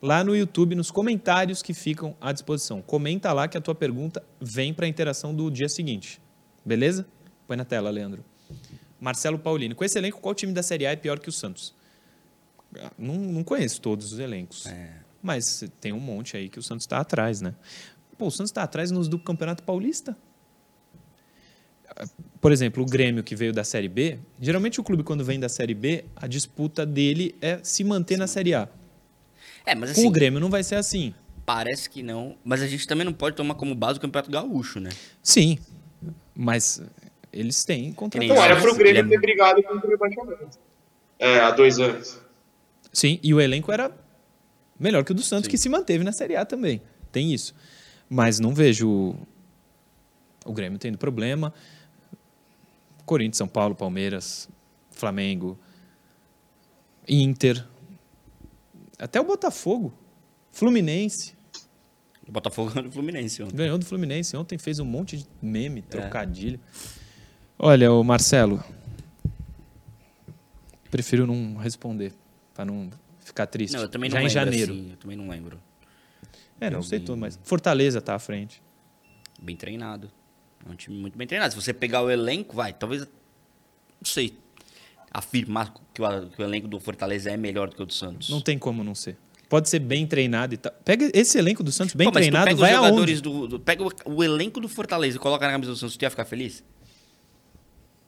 lá 0.01 0.25
no 0.25 0.35
YouTube, 0.35 0.75
nos 0.75 0.91
comentários 0.91 1.61
que 1.61 1.73
ficam 1.73 2.17
à 2.19 2.33
disposição. 2.33 2.81
Comenta 2.81 3.31
lá 3.31 3.47
que 3.47 3.57
a 3.57 3.61
tua 3.61 3.73
pergunta 3.73 4.21
vem 4.41 4.73
para 4.73 4.85
a 4.85 4.89
interação 4.89 5.33
do 5.33 5.49
dia 5.49 5.69
seguinte. 5.69 6.21
Beleza? 6.65 7.07
Põe 7.47 7.55
na 7.55 7.63
tela, 7.63 7.89
Leandro. 7.89 8.25
Marcelo 8.99 9.39
Paulino. 9.39 9.73
Com 9.73 9.85
esse 9.85 9.97
elenco, 9.97 10.19
qual 10.19 10.35
time 10.35 10.51
da 10.51 10.61
Série 10.61 10.85
A 10.85 10.91
é 10.91 10.95
pior 10.97 11.17
que 11.17 11.29
o 11.29 11.31
Santos? 11.31 11.73
Ah, 12.77 12.91
Não, 12.97 13.15
não 13.15 13.43
conheço 13.43 13.79
todos 13.79 14.11
os 14.11 14.19
elencos. 14.19 14.65
Mas 15.23 15.63
tem 15.79 15.93
um 15.93 15.99
monte 15.99 16.35
aí 16.35 16.49
que 16.49 16.59
o 16.59 16.61
Santos 16.61 16.83
está 16.83 16.99
atrás, 16.99 17.39
né? 17.39 17.55
Pô, 18.17 18.27
o 18.27 18.31
Santos 18.31 18.51
está 18.51 18.63
atrás 18.63 18.91
nos 18.91 19.07
do 19.07 19.17
Campeonato 19.17 19.63
Paulista. 19.63 20.17
Por 22.39 22.51
exemplo, 22.51 22.81
o 22.81 22.85
Grêmio 22.85 23.23
que 23.23 23.35
veio 23.35 23.53
da 23.53 23.63
Série 23.63 23.87
B, 23.87 24.17
geralmente 24.39 24.79
o 24.79 24.83
clube 24.83 25.03
quando 25.03 25.23
vem 25.23 25.39
da 25.39 25.49
Série 25.49 25.73
B, 25.73 26.05
a 26.15 26.25
disputa 26.27 26.85
dele 26.85 27.35
é 27.41 27.59
se 27.63 27.83
manter 27.83 28.17
na 28.17 28.27
Série 28.27 28.53
A. 28.55 28.67
É, 29.65 29.75
mas 29.75 29.91
Com 29.91 29.99
assim, 29.99 30.07
o 30.07 30.11
Grêmio 30.11 30.39
não 30.39 30.49
vai 30.49 30.63
ser 30.63 30.75
assim. 30.75 31.13
parece 31.45 31.89
que 31.89 32.01
não. 32.01 32.35
Mas 32.43 32.61
a 32.61 32.67
gente 32.67 32.87
também 32.87 33.05
não 33.05 33.13
pode 33.13 33.35
tomar 33.35 33.55
como 33.55 33.75
base 33.75 33.99
o 33.99 34.01
Campeonato 34.01 34.31
Gaúcho, 34.31 34.79
né? 34.79 34.89
Sim, 35.21 35.59
mas 36.35 36.81
eles 37.31 37.63
têm 37.63 37.83
nem 37.83 37.93
contratações. 37.93 38.39
Não, 38.39 38.45
era 38.45 38.59
pro 38.59 38.75
Grêmio 38.75 39.03
é- 39.05 39.07
ter 39.07 39.19
brigado 39.19 39.61
contra 39.63 39.87
o 39.87 39.89
rebaixamento. 39.89 40.57
É, 41.19 41.39
há 41.39 41.51
dois 41.51 41.77
anos. 41.79 42.19
Sim, 42.91 43.19
e 43.21 43.33
o 43.33 43.39
elenco 43.39 43.71
era 43.71 43.91
melhor 44.79 45.03
que 45.03 45.11
o 45.11 45.15
do 45.15 45.21
Santos, 45.21 45.47
que 45.47 45.57
se 45.57 45.69
manteve 45.69 46.03
na 46.03 46.11
Série 46.11 46.35
A 46.35 46.43
também. 46.45 46.81
Tem 47.11 47.31
isso. 47.33 47.53
Mas 48.09 48.39
não 48.39 48.53
vejo 48.53 49.15
o 50.45 50.53
Grêmio 50.53 50.79
tendo 50.79 50.97
problema. 50.97 51.53
Corinthians, 53.11 53.39
São 53.39 53.47
Paulo, 53.47 53.75
Palmeiras, 53.75 54.47
Flamengo, 54.89 55.59
Inter, 57.05 57.67
até 58.97 59.19
o 59.19 59.25
Botafogo, 59.25 59.93
Fluminense. 60.49 61.35
O 62.25 62.31
Botafogo 62.31 62.71
ganhou 62.71 62.87
do 62.87 62.93
Fluminense 62.93 63.43
ontem. 63.43 63.53
Ganhou 63.57 63.77
do 63.77 63.85
Fluminense 63.85 64.37
ontem, 64.37 64.57
fez 64.57 64.79
um 64.79 64.85
monte 64.85 65.17
de 65.17 65.27
meme, 65.41 65.81
trocadilho. 65.81 66.57
Olha, 67.59 67.91
o 67.91 68.01
Marcelo, 68.01 68.63
prefiro 70.89 71.27
não 71.27 71.57
responder, 71.57 72.13
para 72.53 72.63
não 72.63 72.89
ficar 73.19 73.45
triste. 73.45 73.73
Não, 73.73 73.81
eu 73.81 73.89
também 73.89 74.09
não 74.09 74.15
Já 74.15 74.21
em 74.21 74.23
lembro. 74.23 74.33
janeiro. 74.33 74.71
assim, 74.71 74.91
eu 74.91 74.95
também 74.95 75.17
não 75.17 75.27
lembro. 75.27 75.59
É, 76.61 76.69
não 76.69 76.81
sei 76.81 77.01
tudo, 77.01 77.17
mas 77.17 77.37
Fortaleza 77.43 77.99
tá 77.99 78.15
à 78.15 78.19
frente. 78.19 78.63
Bem 79.41 79.57
treinado. 79.57 80.09
É 80.67 80.71
um 80.71 80.75
time 80.75 80.95
muito 80.97 81.17
bem 81.17 81.27
treinado. 81.27 81.53
Se 81.53 81.61
você 81.61 81.73
pegar 81.73 82.01
o 82.03 82.09
elenco, 82.09 82.55
vai, 82.55 82.73
talvez. 82.73 83.01
Não 83.01 83.07
sei. 84.05 84.33
Afirmar 85.13 85.73
que 85.93 86.01
o, 86.01 86.29
que 86.29 86.41
o 86.41 86.45
elenco 86.45 86.67
do 86.67 86.79
Fortaleza 86.79 87.29
é 87.29 87.35
melhor 87.37 87.69
do 87.69 87.75
que 87.75 87.81
o 87.83 87.85
do 87.85 87.93
Santos. 87.93 88.29
Não 88.29 88.39
tem 88.41 88.57
como 88.57 88.83
não 88.83 88.95
ser. 88.95 89.17
Pode 89.49 89.67
ser 89.67 89.79
bem 89.79 90.07
treinado 90.07 90.53
e 90.53 90.57
tal. 90.57 90.71
Pega 90.85 91.11
esse 91.13 91.37
elenco 91.37 91.61
do 91.61 91.71
Santos 91.71 91.93
bem 91.93 92.07
Pô, 92.07 92.13
treinado, 92.13 92.45
pega 92.45 92.57
vai 92.59 92.71
os 92.71 92.77
aonde? 92.77 92.89
jogadores 92.89 93.21
do, 93.21 93.47
do- 93.47 93.59
Pega 93.59 93.83
o, 93.83 93.91
o 94.05 94.23
elenco 94.23 94.61
do 94.61 94.69
Fortaleza 94.69 95.17
e 95.17 95.19
coloca 95.19 95.45
na 95.45 95.51
camisa 95.51 95.71
do 95.71 95.77
Santos, 95.77 95.97
tu 95.97 96.03
ia 96.03 96.09
ficar 96.09 96.23
feliz? 96.23 96.63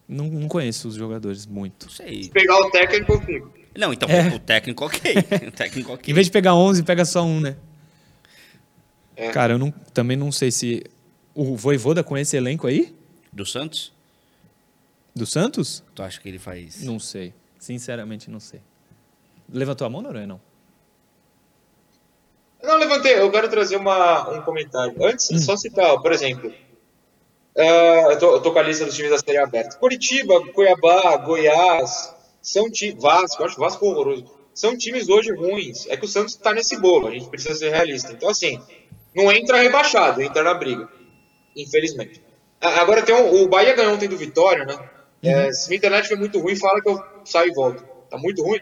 Não, 0.07 0.27
não 0.27 0.47
conheço 0.47 0.87
os 0.87 0.95
jogadores 0.95 1.45
muito. 1.45 1.87
Não 1.87 1.91
sei. 1.93 2.29
Pegar 2.29 2.55
o 2.57 2.69
técnico, 2.71 3.11
eu 3.13 3.21
fico. 3.21 3.53
Não, 3.77 3.91
então 3.91 4.07
É. 4.07 4.27
o 4.29 4.39
técnico 4.39 4.85
ok. 4.85 5.15
o 5.47 5.51
técnico 5.51 5.91
ok. 5.93 6.11
Em 6.11 6.15
vez 6.15 6.27
de 6.27 6.31
pegar 6.31 6.55
11, 6.55 6.83
pega 6.83 7.03
só 7.03 7.25
um, 7.25 7.41
né? 7.41 7.57
É. 9.15 9.29
Cara, 9.31 9.53
eu 9.53 9.57
não, 9.59 9.71
também 9.93 10.15
não 10.15 10.31
sei 10.31 10.49
se 10.51 10.83
o 11.35 11.55
Voivoda 11.55 12.03
com 12.03 12.17
esse 12.17 12.35
elenco 12.37 12.67
aí 12.67 12.95
Do 13.31 13.45
Santos? 13.45 13.91
do 15.15 15.25
Santos, 15.27 15.83
Tu 15.93 16.01
acha 16.01 16.19
que 16.19 16.27
ele 16.27 16.39
faz. 16.39 16.81
não 16.83 16.99
sei. 16.99 17.33
Sinceramente, 17.59 18.29
não 18.31 18.39
sei. 18.39 18.61
Levantou 19.51 19.85
a 19.85 19.89
mão, 19.89 20.01
Noronha? 20.01 20.25
Não. 20.27 20.41
Não, 22.61 22.77
levantei. 22.77 23.19
Eu 23.19 23.29
quero 23.31 23.49
trazer 23.49 23.75
uma, 23.75 24.29
um 24.31 24.41
comentário. 24.41 24.95
Antes, 25.05 25.29
Hum. 25.31 25.39
só 25.39 25.55
citar, 25.57 25.99
por 26.01 26.11
exemplo. 26.11 26.51
ah, 27.57 28.07
eu, 28.11 28.19
tô, 28.19 28.35
eu 28.35 28.41
tô 28.41 28.51
com 28.51 28.59
a 28.59 28.63
lista 28.63 28.85
dos 28.85 28.95
times 28.95 29.11
da 29.11 29.17
Série 29.19 29.37
aberta. 29.37 29.77
Curitiba, 29.77 30.41
Cuiabá, 30.53 31.17
Goiás, 31.17 32.13
são 32.41 32.69
times. 32.71 33.01
Vasco, 33.01 33.41
eu 33.41 33.45
acho 33.45 33.59
Vasco 33.59 33.85
horroroso. 33.85 34.25
São 34.53 34.77
times 34.77 35.09
hoje 35.09 35.31
ruins. 35.35 35.85
É 35.87 35.97
que 35.97 36.05
o 36.05 36.07
Santos 36.07 36.33
está 36.35 36.53
nesse 36.53 36.77
bolo, 36.79 37.07
a 37.07 37.11
gente 37.11 37.27
precisa 37.29 37.53
ser 37.55 37.69
realista. 37.69 38.11
Então, 38.13 38.29
assim, 38.29 38.59
não 39.15 39.31
entra 39.31 39.61
rebaixado, 39.61 40.21
entra 40.21 40.41
na 40.43 40.53
briga. 40.53 40.87
Infelizmente. 41.55 42.21
Agora 42.59 43.01
tem 43.01 43.13
um, 43.13 43.43
o 43.43 43.47
Bahia 43.47 43.75
ganhou 43.75 43.93
ontem 43.93 44.07
do 44.07 44.17
Vitória, 44.17 44.65
né? 44.65 44.77
É, 45.21 45.51
se 45.53 45.69
minha 45.69 45.77
internet 45.77 46.07
foi 46.07 46.17
muito 46.17 46.39
ruim, 46.39 46.55
fala 46.55 46.81
que 46.81 46.89
eu 46.89 47.01
saio 47.23 47.51
e 47.51 47.53
volto. 47.53 47.83
Tá 48.09 48.17
muito 48.17 48.43
ruim? 48.43 48.59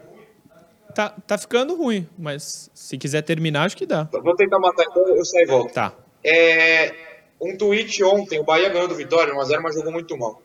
Tá, 0.94 1.10
tá 1.26 1.38
ficando 1.38 1.76
ruim, 1.76 2.08
mas 2.18 2.70
se 2.74 2.98
quiser 2.98 3.22
terminar, 3.22 3.64
acho 3.64 3.78
que 3.78 3.86
dá. 3.86 4.04
Vou 4.12 4.36
tentar 4.36 4.60
matar 4.60 4.86
então, 4.90 5.08
eu 5.08 5.26
saio 5.26 5.44
e 5.44 5.48
volto. 5.48 5.74
Tá. 5.74 5.94
É, 6.24 6.94
um 7.42 7.58
tweet 7.58 8.04
ontem, 8.04 8.40
o 8.40 8.44
Bahia 8.44 8.70
ganhou 8.70 8.88
do 8.88 8.96
Vitória 8.96 9.34
1x0, 9.34 9.60
mas 9.62 9.76
jogou 9.76 9.92
muito 9.92 10.16
mal. 10.18 10.42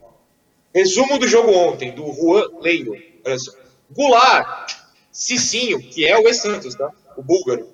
Resumo 0.75 1.19
do 1.19 1.27
jogo 1.29 1.53
ontem, 1.53 1.93
do 1.93 2.11
Juan 2.13 2.49
Leiro. 2.61 2.95
Olha 3.25 3.39
só. 3.39 3.53
Goulart, 3.91 4.75
Cicinho, 5.11 5.79
que 5.79 6.07
é 6.07 6.19
o 6.19 6.27
ex-Santos, 6.27 6.75
tá? 6.75 6.91
O 7.17 7.23
búlgaro. 7.23 7.69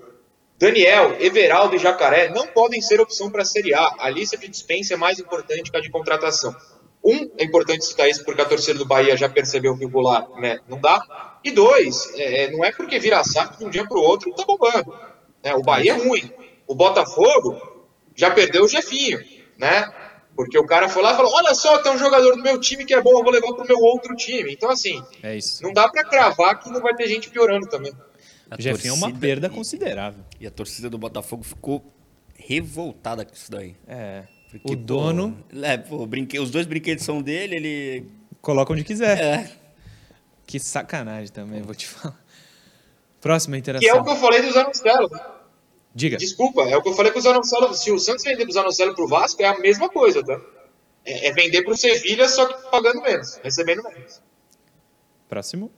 Daniel, 0.62 1.16
Everaldo 1.18 1.74
e 1.74 1.78
Jacaré 1.80 2.28
não 2.28 2.46
podem 2.46 2.80
ser 2.80 3.00
opção 3.00 3.28
para 3.28 3.42
a 3.42 3.44
Série 3.44 3.74
A. 3.74 3.96
A 3.98 4.08
lista 4.08 4.36
de 4.36 4.46
dispensa 4.46 4.94
é 4.94 4.96
mais 4.96 5.18
importante 5.18 5.72
que 5.72 5.76
a 5.76 5.80
de 5.80 5.90
contratação. 5.90 6.54
Um, 7.04 7.28
é 7.36 7.42
importante 7.42 7.84
citar 7.84 8.08
isso 8.08 8.24
porque 8.24 8.42
a 8.42 8.44
torcida 8.44 8.78
do 8.78 8.86
Bahia 8.86 9.16
já 9.16 9.28
percebeu 9.28 9.76
que 9.76 9.84
o 9.84 9.88
Goulart 9.88 10.28
né, 10.36 10.60
não 10.68 10.80
dá. 10.80 11.40
E 11.42 11.50
dois, 11.50 12.12
é, 12.14 12.48
não 12.52 12.64
é 12.64 12.70
porque 12.70 13.00
vira 13.00 13.24
saco 13.24 13.58
de 13.58 13.64
um 13.64 13.70
dia 13.70 13.84
para 13.84 13.98
o 13.98 14.02
outro 14.02 14.32
tá 14.36 14.44
bombando. 14.44 14.94
né? 15.42 15.52
o 15.52 15.62
Bahia 15.62 15.94
é 15.94 15.96
ruim. 15.96 16.32
O 16.64 16.76
Botafogo 16.76 17.60
já 18.14 18.30
perdeu 18.30 18.62
o 18.62 18.68
Jefinho, 18.68 19.18
né? 19.58 19.92
Porque 20.36 20.56
o 20.56 20.64
cara 20.64 20.88
foi 20.88 21.02
lá 21.02 21.14
e 21.14 21.16
falou: 21.16 21.32
Olha 21.34 21.56
só, 21.56 21.78
tem 21.78 21.90
um 21.90 21.98
jogador 21.98 22.36
do 22.36 22.42
meu 22.42 22.60
time 22.60 22.84
que 22.84 22.94
é 22.94 23.00
bom, 23.00 23.18
eu 23.18 23.24
vou 23.24 23.32
levar 23.32 23.52
pro 23.52 23.66
meu 23.66 23.78
outro 23.78 24.14
time. 24.14 24.52
Então, 24.52 24.70
assim, 24.70 25.02
É 25.24 25.36
não 25.60 25.72
dá 25.72 25.88
pra 25.88 26.04
cravar 26.04 26.60
que 26.60 26.70
não 26.70 26.80
vai 26.80 26.94
ter 26.94 27.08
gente 27.08 27.30
piorando 27.30 27.66
também. 27.66 27.92
A 28.52 28.56
O 28.58 28.62
Jefinho 28.62 28.90
é 28.92 28.94
uma 28.94 29.00
torcida- 29.08 29.20
perda 29.20 29.48
considerável. 29.50 30.24
E 30.40 30.46
a 30.46 30.50
torcida 30.50 30.90
do 30.90 30.98
Botafogo 30.98 31.42
ficou 31.42 31.82
revoltada 32.34 33.24
com 33.24 33.32
isso 33.34 33.50
daí. 33.50 33.76
É. 33.86 34.24
Porque, 34.50 34.72
o 34.72 34.76
dono 34.76 35.42
Pô, 35.50 35.64
é, 35.64 35.78
pô, 35.78 36.06
brinque... 36.06 36.38
os 36.38 36.50
dois 36.50 36.66
brinquedos 36.66 37.04
são 37.04 37.22
dele, 37.22 37.56
ele. 37.56 38.06
coloca 38.40 38.72
onde 38.72 38.84
quiser. 38.84 39.18
É. 39.18 39.50
Que 40.46 40.58
sacanagem 40.60 41.32
também, 41.32 41.62
vou 41.62 41.74
te 41.74 41.86
falar. 41.86 42.20
Próxima 43.20 43.58
Que 43.60 43.70
é 43.70 43.74
o 43.74 43.78
interação. 43.78 44.04
que 44.04 44.10
eu 44.10 44.16
falei 44.16 44.42
do 44.42 44.52
Zanocelo. 44.52 45.10
Diga. 45.94 46.16
Desculpa, 46.16 46.62
é 46.62 46.76
o 46.76 46.82
que 46.82 46.88
eu 46.88 46.94
falei 46.94 47.12
com 47.12 47.18
o 47.18 47.22
Zanocelo. 47.22 47.72
Se 47.74 47.90
o 47.90 47.98
Santos 47.98 48.24
vender 48.24 48.44
pro 48.44 48.52
Zanocelo 48.52 48.94
pro 48.94 49.06
Vasco, 49.08 49.40
é 49.42 49.46
a 49.46 49.58
mesma 49.58 49.88
coisa, 49.88 50.22
tá? 50.22 50.38
É, 51.04 51.28
é 51.28 51.32
vender 51.32 51.62
pro 51.62 51.76
Sevilha, 51.76 52.28
só 52.28 52.46
que 52.46 52.70
pagando 52.70 53.00
menos, 53.00 53.36
recebendo 53.42 53.82
menos. 53.84 54.20
Próximo. 55.28 55.70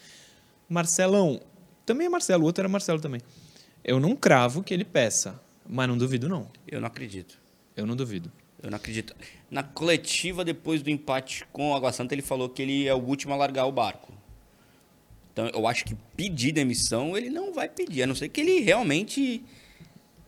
Marcelão, 0.70 1.42
também 1.88 2.06
é 2.06 2.10
Marcelo, 2.10 2.44
o 2.44 2.46
outro 2.46 2.62
era 2.62 2.70
Marcelo 2.70 3.02
também. 3.02 3.20
Eu 3.84 4.00
não 4.00 4.16
cravo 4.16 4.62
que 4.62 4.76
ele 4.76 4.86
peça, 4.86 5.42
mas 5.68 5.88
não 5.88 5.98
duvido 5.98 6.30
não. 6.30 6.52
Eu 6.68 6.80
não 6.80 6.86
acredito. 6.86 7.40
Eu 7.76 7.88
não 7.88 7.96
duvido. 7.96 8.32
Eu 8.62 8.70
não 8.70 8.78
acredito. 8.78 9.16
Na 9.50 9.63
coletiva, 9.63 10.46
depois 10.46 10.84
do 10.84 10.92
empate 10.92 11.48
com 11.52 11.72
o 11.72 11.76
Água 11.76 11.92
Santa, 11.92 12.13
ele 12.13 12.22
falou 12.22 12.48
que 12.48 12.62
ele 12.62 12.88
é 12.88 12.94
o 12.94 13.00
último 13.00 13.34
a 13.34 13.38
largar 13.38 13.66
o 13.66 13.72
barco. 13.72 14.13
Então, 15.34 15.48
eu 15.48 15.66
acho 15.66 15.84
que 15.84 15.96
pedir 16.16 16.52
demissão, 16.52 17.18
ele 17.18 17.32
não 17.32 17.52
vai 17.52 17.70
pedir. 17.70 18.04
A 18.04 18.08
não 18.08 18.13
ser 18.13 18.30
que 18.30 18.40
ele 18.40 18.60
realmente, 18.60 19.44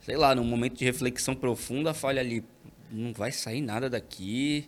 sei 0.02 0.16
lá, 0.18 0.34
num 0.36 0.44
momento 0.44 0.78
de 0.78 0.86
reflexão 0.86 1.36
profunda, 1.36 1.94
fale 1.94 2.20
ali, 2.20 2.44
não 2.92 3.14
vai 3.14 3.32
sair 3.32 3.62
nada 3.62 3.90
daqui. 3.90 4.68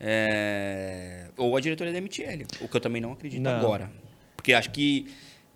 É, 0.00 1.26
Ou 1.36 1.56
a 1.56 1.60
diretoria 1.60 1.92
demitir 1.92 2.28
ele. 2.28 2.46
O 2.60 2.68
que 2.68 2.76
eu 2.76 2.80
também 2.80 3.00
não 3.02 3.12
acredito 3.12 3.42
Não. 3.42 3.50
agora. 3.58 3.90
Porque 4.36 4.52
acho 4.52 4.70
que 4.70 5.06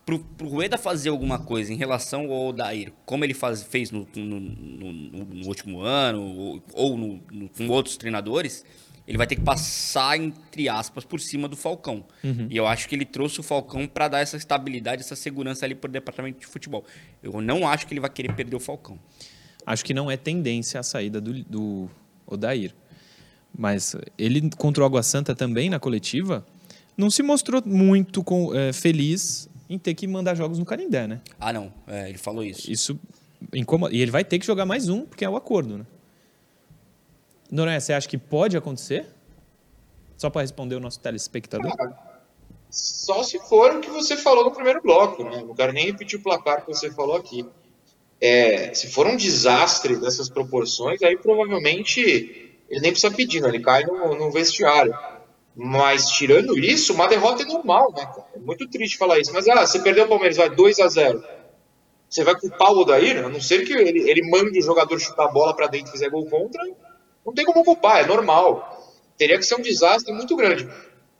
pro, 0.04 0.18
pro 0.18 0.48
Rueda 0.48 0.76
fazer 0.76 1.10
alguma 1.10 1.38
coisa 1.38 1.72
em 1.72 1.76
relação 1.76 2.30
ao 2.32 2.48
Odair, 2.48 2.92
como 3.06 3.24
ele 3.24 3.34
faz, 3.34 3.62
fez 3.62 3.90
no, 3.90 4.06
no- 4.16 4.40
no- 4.40 4.92
no- 5.24 5.46
último 5.46 5.80
ano, 5.80 6.20
ou, 6.22 6.62
ou 6.72 6.96
no- 6.96 7.48
com 7.56 7.68
outros 7.68 7.96
treinadores, 7.96 8.64
ele 9.06 9.18
vai 9.18 9.26
ter 9.26 9.34
que 9.36 9.40
passar, 9.42 10.16
entre 10.18 10.68
aspas, 10.68 11.04
por 11.04 11.18
cima 11.20 11.48
do 11.48 11.56
Falcão. 11.56 12.04
E 12.48 12.56
eu 12.56 12.66
acho 12.66 12.88
que 12.88 12.94
ele 12.94 13.04
trouxe 13.04 13.40
o 13.40 13.42
Falcão 13.42 13.86
para 13.86 14.08
dar 14.08 14.20
essa 14.20 14.36
estabilidade, 14.36 15.02
essa 15.02 15.16
segurança 15.16 15.64
ali 15.64 15.74
pro 15.74 15.90
departamento 15.90 16.38
de 16.40 16.46
futebol. 16.46 16.84
Eu 17.22 17.40
não 17.40 17.66
acho 17.68 17.86
que 17.86 17.92
ele 17.92 18.00
vai 18.00 18.10
querer 18.10 18.32
perder 18.34 18.56
o 18.56 18.60
Falcão. 18.60 18.98
Acho 19.66 19.84
que 19.84 19.92
não 19.94 20.10
é 20.10 20.16
tendência 20.16 20.78
a 20.80 20.82
saída 20.82 21.20
do, 21.20 21.42
do 21.44 21.88
Odair. 22.26 22.74
Mas 23.56 23.94
ele 24.16 24.48
contra 24.56 24.82
o 24.82 24.86
Água 24.86 25.02
Santa 25.02 25.34
também 25.34 25.68
na 25.68 25.78
coletiva 25.78 26.44
não 26.96 27.10
se 27.10 27.22
mostrou 27.22 27.62
muito 27.64 28.22
com- 28.24 28.54
eh, 28.54 28.72
feliz 28.72 29.48
em 29.68 29.78
ter 29.78 29.94
que 29.94 30.06
mandar 30.06 30.34
jogos 30.34 30.58
no 30.58 30.64
Canindé, 30.64 31.06
né? 31.06 31.20
Ah, 31.40 31.52
não. 31.52 31.72
É, 31.86 32.08
ele 32.08 32.18
falou 32.18 32.42
isso. 32.44 32.70
Isso 32.70 32.98
incomoda. 33.54 33.94
E 33.94 34.00
ele 34.00 34.10
vai 34.10 34.24
ter 34.24 34.38
que 34.38 34.46
jogar 34.46 34.64
mais 34.66 34.88
um, 34.88 35.02
porque 35.06 35.24
é 35.24 35.28
o 35.28 35.36
acordo, 35.36 35.78
né? 35.78 35.86
Noronha, 37.52 37.78
você 37.78 37.92
acha 37.92 38.08
que 38.08 38.16
pode 38.16 38.56
acontecer? 38.56 39.04
Só 40.16 40.30
para 40.30 40.40
responder 40.40 40.74
o 40.74 40.80
nosso 40.80 40.98
telespectador? 41.00 41.70
Só 42.70 43.22
se 43.22 43.38
for 43.40 43.76
o 43.76 43.80
que 43.80 43.90
você 43.90 44.16
falou 44.16 44.44
no 44.44 44.50
primeiro 44.50 44.80
bloco, 44.80 45.22
né? 45.22 45.44
Não 45.46 45.54
quero 45.54 45.70
nem 45.74 45.84
repetir 45.84 46.18
o 46.18 46.22
placar 46.22 46.64
que 46.64 46.72
você 46.72 46.90
falou 46.90 47.14
aqui. 47.14 47.46
É, 48.18 48.72
se 48.72 48.90
for 48.90 49.06
um 49.06 49.16
desastre 49.16 49.96
dessas 49.96 50.30
proporções, 50.30 51.02
aí 51.02 51.18
provavelmente 51.18 52.00
ele 52.70 52.80
nem 52.80 52.90
precisa 52.90 53.14
pedir, 53.14 53.42
né? 53.42 53.50
Ele 53.50 53.60
cai 53.60 53.84
no, 53.84 54.14
no 54.14 54.30
vestiário. 54.30 54.96
Mas 55.54 56.08
tirando 56.08 56.58
isso, 56.58 56.94
uma 56.94 57.06
derrota 57.06 57.42
é 57.42 57.46
normal, 57.46 57.92
né? 57.94 58.10
É 58.34 58.38
muito 58.38 58.66
triste 58.70 58.96
falar 58.96 59.18
isso. 59.18 59.30
Mas 59.34 59.46
ah, 59.46 59.66
você 59.66 59.78
perdeu 59.80 60.06
o 60.06 60.08
Palmeiras, 60.08 60.38
vai 60.38 60.48
2 60.48 60.80
a 60.80 60.88
0 60.88 61.22
Você 62.08 62.24
vai 62.24 62.34
culpar 62.34 62.72
o 62.72 62.78
Odair? 62.78 63.22
A 63.22 63.28
não 63.28 63.42
ser 63.42 63.66
que 63.66 63.74
ele, 63.74 64.08
ele 64.08 64.30
mande 64.30 64.58
o 64.58 64.62
jogador 64.62 64.98
chutar 64.98 65.26
a 65.26 65.30
bola 65.30 65.54
para 65.54 65.66
dentro 65.66 65.88
e 65.88 65.92
fizer 65.92 66.08
gol 66.08 66.24
contra, 66.24 66.62
não 67.24 67.32
tem 67.32 67.44
como 67.44 67.64
culpar, 67.64 68.00
é 68.00 68.06
normal. 68.06 68.68
Teria 69.16 69.38
que 69.38 69.44
ser 69.44 69.54
um 69.54 69.62
desastre 69.62 70.12
muito 70.12 70.34
grande. 70.36 70.68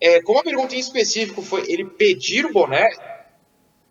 É, 0.01 0.21
como 0.23 0.41
a 0.41 0.43
pergunta 0.43 0.75
em 0.75 0.79
específico 0.79 1.43
foi 1.43 1.71
ele 1.71 1.85
pedir 1.85 2.45
o 2.45 2.53
boné, 2.53 2.89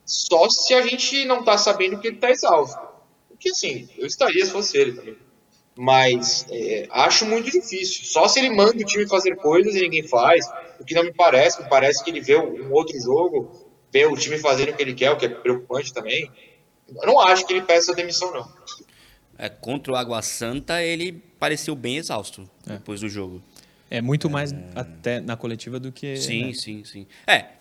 só 0.06 0.50
se 0.50 0.74
a 0.74 0.82
gente 0.82 1.24
não 1.26 1.44
tá 1.44 1.58
sabendo 1.58 2.00
que 2.00 2.08
ele 2.08 2.18
tá 2.18 2.30
exausto. 2.30 2.80
Porque 3.30 3.50
assim, 3.50 3.88
eu 3.98 4.06
estaria 4.06 4.46
se 4.46 4.52
fosse 4.52 4.78
ele 4.78 4.94
também. 4.94 5.18
Mas 5.76 6.46
é, 6.52 6.88
acho 6.92 7.26
muito 7.26 7.50
difícil. 7.50 8.06
Só 8.06 8.28
se 8.28 8.40
ele 8.40 8.50
manda 8.50 8.76
o 8.76 8.86
time 8.86 9.08
fazer 9.08 9.36
coisas 9.38 9.74
e 9.74 9.82
ninguém 9.82 10.04
faz, 10.04 10.46
o 10.80 10.84
que 10.84 10.94
não 10.94 11.04
me 11.04 11.14
parece, 11.14 11.64
me 11.64 11.70
parece 11.70 12.04
que 12.04 12.10
ele 12.10 12.20
vê 12.20 12.38
um 12.38 12.72
outro 12.74 13.00
jogo, 13.02 13.72
vê 13.92 14.06
o 14.06 14.16
time 14.16 14.38
fazendo 14.38 14.70
o 14.70 14.76
que 14.76 14.84
ele 14.84 14.94
quer, 14.94 15.12
o 15.12 15.18
que 15.18 15.26
é 15.26 15.30
preocupante 15.30 15.94
também. 15.94 16.30
Eu 16.88 17.08
não 17.08 17.20
acho 17.22 17.48
que 17.48 17.54
ele 17.54 17.62
peça 17.62 17.94
demissão, 17.94 18.34
não. 18.34 18.48
É, 19.42 19.50
contra 19.50 19.92
o 19.92 19.96
Água 19.96 20.22
Santa, 20.22 20.84
ele 20.84 21.14
pareceu 21.40 21.76
bem 21.76 21.98
exausto 21.98 22.48
depois 22.64 23.02
do 23.02 23.10
jogo. 23.10 23.42
É 23.90 24.00
muito 24.00 24.30
mais 24.30 24.54
até 24.76 25.20
na 25.20 25.36
coletiva 25.36 25.80
do 25.80 25.92
que. 25.92 26.16
Sim, 26.16 26.46
né? 26.46 26.54
sim, 26.54 26.84
sim. 26.86 27.08
É, 27.26 27.54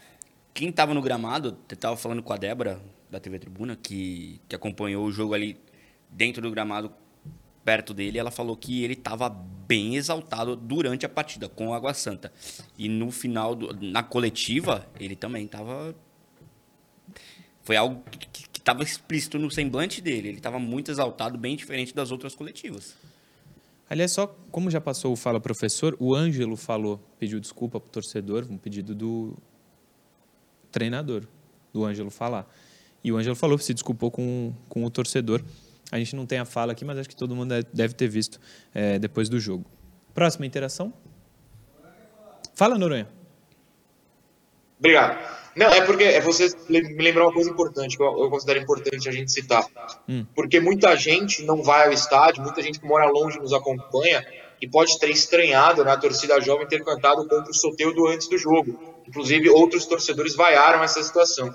quem 0.53 0.71
tava 0.71 0.93
no 0.93 1.01
gramado, 1.01 1.57
eu 1.71 1.77
tava 1.79 1.97
falando 1.97 2.23
com 2.23 2.35
a 2.35 2.37
Débora, 2.37 2.79
da 3.11 3.19
TV 3.19 3.39
Tribuna, 3.39 3.79
que, 3.83 4.39
que 4.47 4.55
acompanhou 4.55 5.07
o 5.07 5.11
jogo 5.11 5.33
ali 5.33 5.59
dentro 6.11 6.43
do 6.43 6.51
gramado, 6.51 6.93
perto 7.65 7.95
dele, 7.95 8.19
ela 8.19 8.31
falou 8.31 8.55
que 8.55 8.85
ele 8.85 8.95
tava 8.95 9.31
bem 9.31 9.97
exaltado 9.97 10.55
durante 10.55 11.07
a 11.07 11.09
partida 11.09 11.49
com 11.49 11.69
o 11.69 11.73
Água 11.73 11.95
Santa. 11.95 12.31
E 12.77 12.91
no 12.91 13.11
final, 13.11 13.55
do- 13.55 13.75
na 13.81 14.03
coletiva, 14.03 14.87
ele 15.01 15.17
também 15.17 15.47
tava... 15.47 15.95
Foi 17.63 17.77
algo 17.77 18.03
que, 18.33 18.49
que, 18.61 18.65
que 18.65 18.65
tava 18.65 18.83
explícito 18.83 19.39
no 19.39 19.51
semblante 19.51 20.01
dele. 20.01 20.29
Ele 20.29 20.41
tava 20.41 20.59
muito 20.59 20.91
exaltado, 20.91 21.39
bem 21.39 21.57
diferente 21.57 21.95
das 21.95 22.11
outras 22.11 22.35
coletivas. 22.35 22.95
Aliás, 23.89 24.13
só 24.13 24.27
como 24.53 24.71
já 24.71 24.81
passou 24.81 25.13
o 25.13 25.17
Fala 25.17 25.41
Professor, 25.41 25.97
o 25.99 26.15
Ângelo 26.15 26.57
falou, 26.57 27.01
pediu 27.19 27.41
desculpa 27.41 27.81
pro 27.81 27.91
torcedor, 27.91 28.47
um 28.49 28.57
pedido 28.57 28.95
do 28.95 29.37
treinador, 30.71 31.25
do 31.73 31.85
Ângelo 31.85 32.11
falar. 32.11 32.49
E 33.03 33.11
o 33.11 33.17
Ângelo 33.17 33.35
falou, 33.35 33.59
se 33.59 33.75
desculpou 33.75 34.11
com, 34.11 34.53
com 34.69 34.85
o 34.85 34.91
torcedor. 34.91 35.43
A 35.91 35.99
gente 35.99 36.15
não 36.15 36.25
tem 36.27 36.39
a 36.39 36.45
fala 36.45 36.71
aqui, 36.73 36.85
mas 36.85 36.99
acho 36.99 37.09
que 37.09 37.17
todo 37.17 37.35
mundo 37.35 37.53
deve- 37.73 37.95
ter 37.95 38.07
visto 38.09 38.39
eh, 38.73 38.99
depois 38.99 39.29
do 39.29 39.41
jogo. 39.41 39.65
Próxima 40.15 40.47
interação. 40.47 40.93
Fala, 42.55 42.79
Noronha. 42.79 43.09
Obrigado. 44.79 45.40
Não, 45.57 45.67
é 45.67 45.81
porque 45.81 46.05
é 46.05 46.21
você 46.21 46.49
me 46.69 46.81
lembrar 47.03 47.25
uma 47.25 47.33
coisa 47.33 47.51
importante, 47.51 47.97
que 47.97 48.03
eu, 48.03 48.25
eu 48.25 48.31
considero 48.31 48.61
importante 48.61 49.09
a 49.09 49.13
gente 49.13 49.33
citar. 49.33 49.67
Hum. 50.09 50.25
Porque 50.35 50.61
muita 50.61 50.97
gente 50.97 51.43
não 51.43 51.63
vai 51.63 51.87
ao 51.87 51.93
estádio, 51.93 52.43
muita 52.43 52.63
gente 52.63 52.79
que 52.79 52.87
mora 52.87 53.11
longe 53.11 53.39
nos 53.39 53.53
acompanha 53.53 54.25
e 54.61 54.69
pode 54.69 54.99
ter 54.99 55.11
estranhado 55.11 55.85
na 55.85 55.97
torcida 55.97 56.41
jovem 56.41 56.69
ter 56.69 56.85
cantado 56.85 57.27
contra 57.27 57.51
o 57.51 57.55
Soteudo 57.55 58.07
antes 58.07 58.29
do 58.29 58.37
jogo. 58.37 58.79
Inclusive, 59.09 59.49
outros 59.49 59.87
torcedores 59.87 60.35
vaiaram 60.35 60.83
essa 60.85 61.03
situação. 61.03 61.53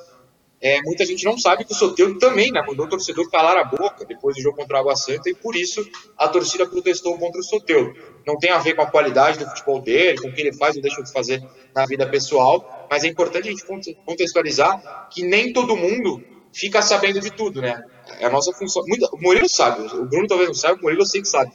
é, 0.62 0.82
muita 0.82 1.06
gente 1.06 1.24
não 1.24 1.38
sabe 1.38 1.64
que 1.64 1.74
o 1.74 1.76
Soteldo 1.76 2.18
também 2.18 2.52
né, 2.52 2.64
mandou 2.66 2.86
o 2.86 2.89
torcedor 2.89 3.30
calar 3.30 3.58
a 3.58 3.64
boca 3.64 4.04
depois 4.06 4.36
do 4.36 4.41
jogo 4.41 4.58
contra 4.58 4.78
o 4.78 4.80
Água 4.80 4.96
Santa 4.96 5.30
e 5.30 5.36
por 5.36 5.56
isso 5.56 5.88
a 6.18 6.28
torcida 6.28 6.66
protestou 6.66 7.18
contra 7.20 7.39
o 7.39 7.43
Soteldo. 7.43 7.93
Não 8.26 8.38
tem 8.38 8.50
a 8.50 8.58
ver 8.58 8.74
com 8.74 8.82
a 8.82 8.88
qualidade 8.88 9.38
do 9.38 9.46
futebol 9.46 9.80
dele, 9.80 10.18
com 10.18 10.30
o 10.30 10.34
que 10.34 10.41
ele 10.41 10.54
faz 10.54 10.76
ou 10.76 10.82
deixa 10.82 11.04
de 11.04 11.12
fazer 11.12 11.43
na 11.74 11.86
vida 11.86 12.08
pessoal, 12.08 12.75
mas 12.90 13.04
é 13.04 13.08
importante 13.08 13.48
a 13.48 13.52
gente 13.52 13.66
contextualizar 14.06 15.10
que 15.12 15.24
nem 15.24 15.54
todo 15.54 15.76
mundo 15.76 16.24
fica 16.54 16.82
sabendo 16.82 17.20
de 17.20 17.32
tudo, 17.32 17.62
né? 17.62 17.84
É 18.20 18.26
a 18.26 18.30
nossa 18.30 18.52
função. 18.54 18.84
Muito, 18.88 19.06
o 19.14 19.22
Murilo 19.22 19.50
sabe, 19.50 19.82
o 19.82 20.06
Bruno 20.06 20.28
talvez 20.28 20.50
não 20.50 20.56
saiba, 20.56 20.80
o 20.80 20.82
Murilo 20.82 21.02
eu 21.02 21.06
sei 21.06 21.22
que 21.22 21.28
sabe. 21.28 21.52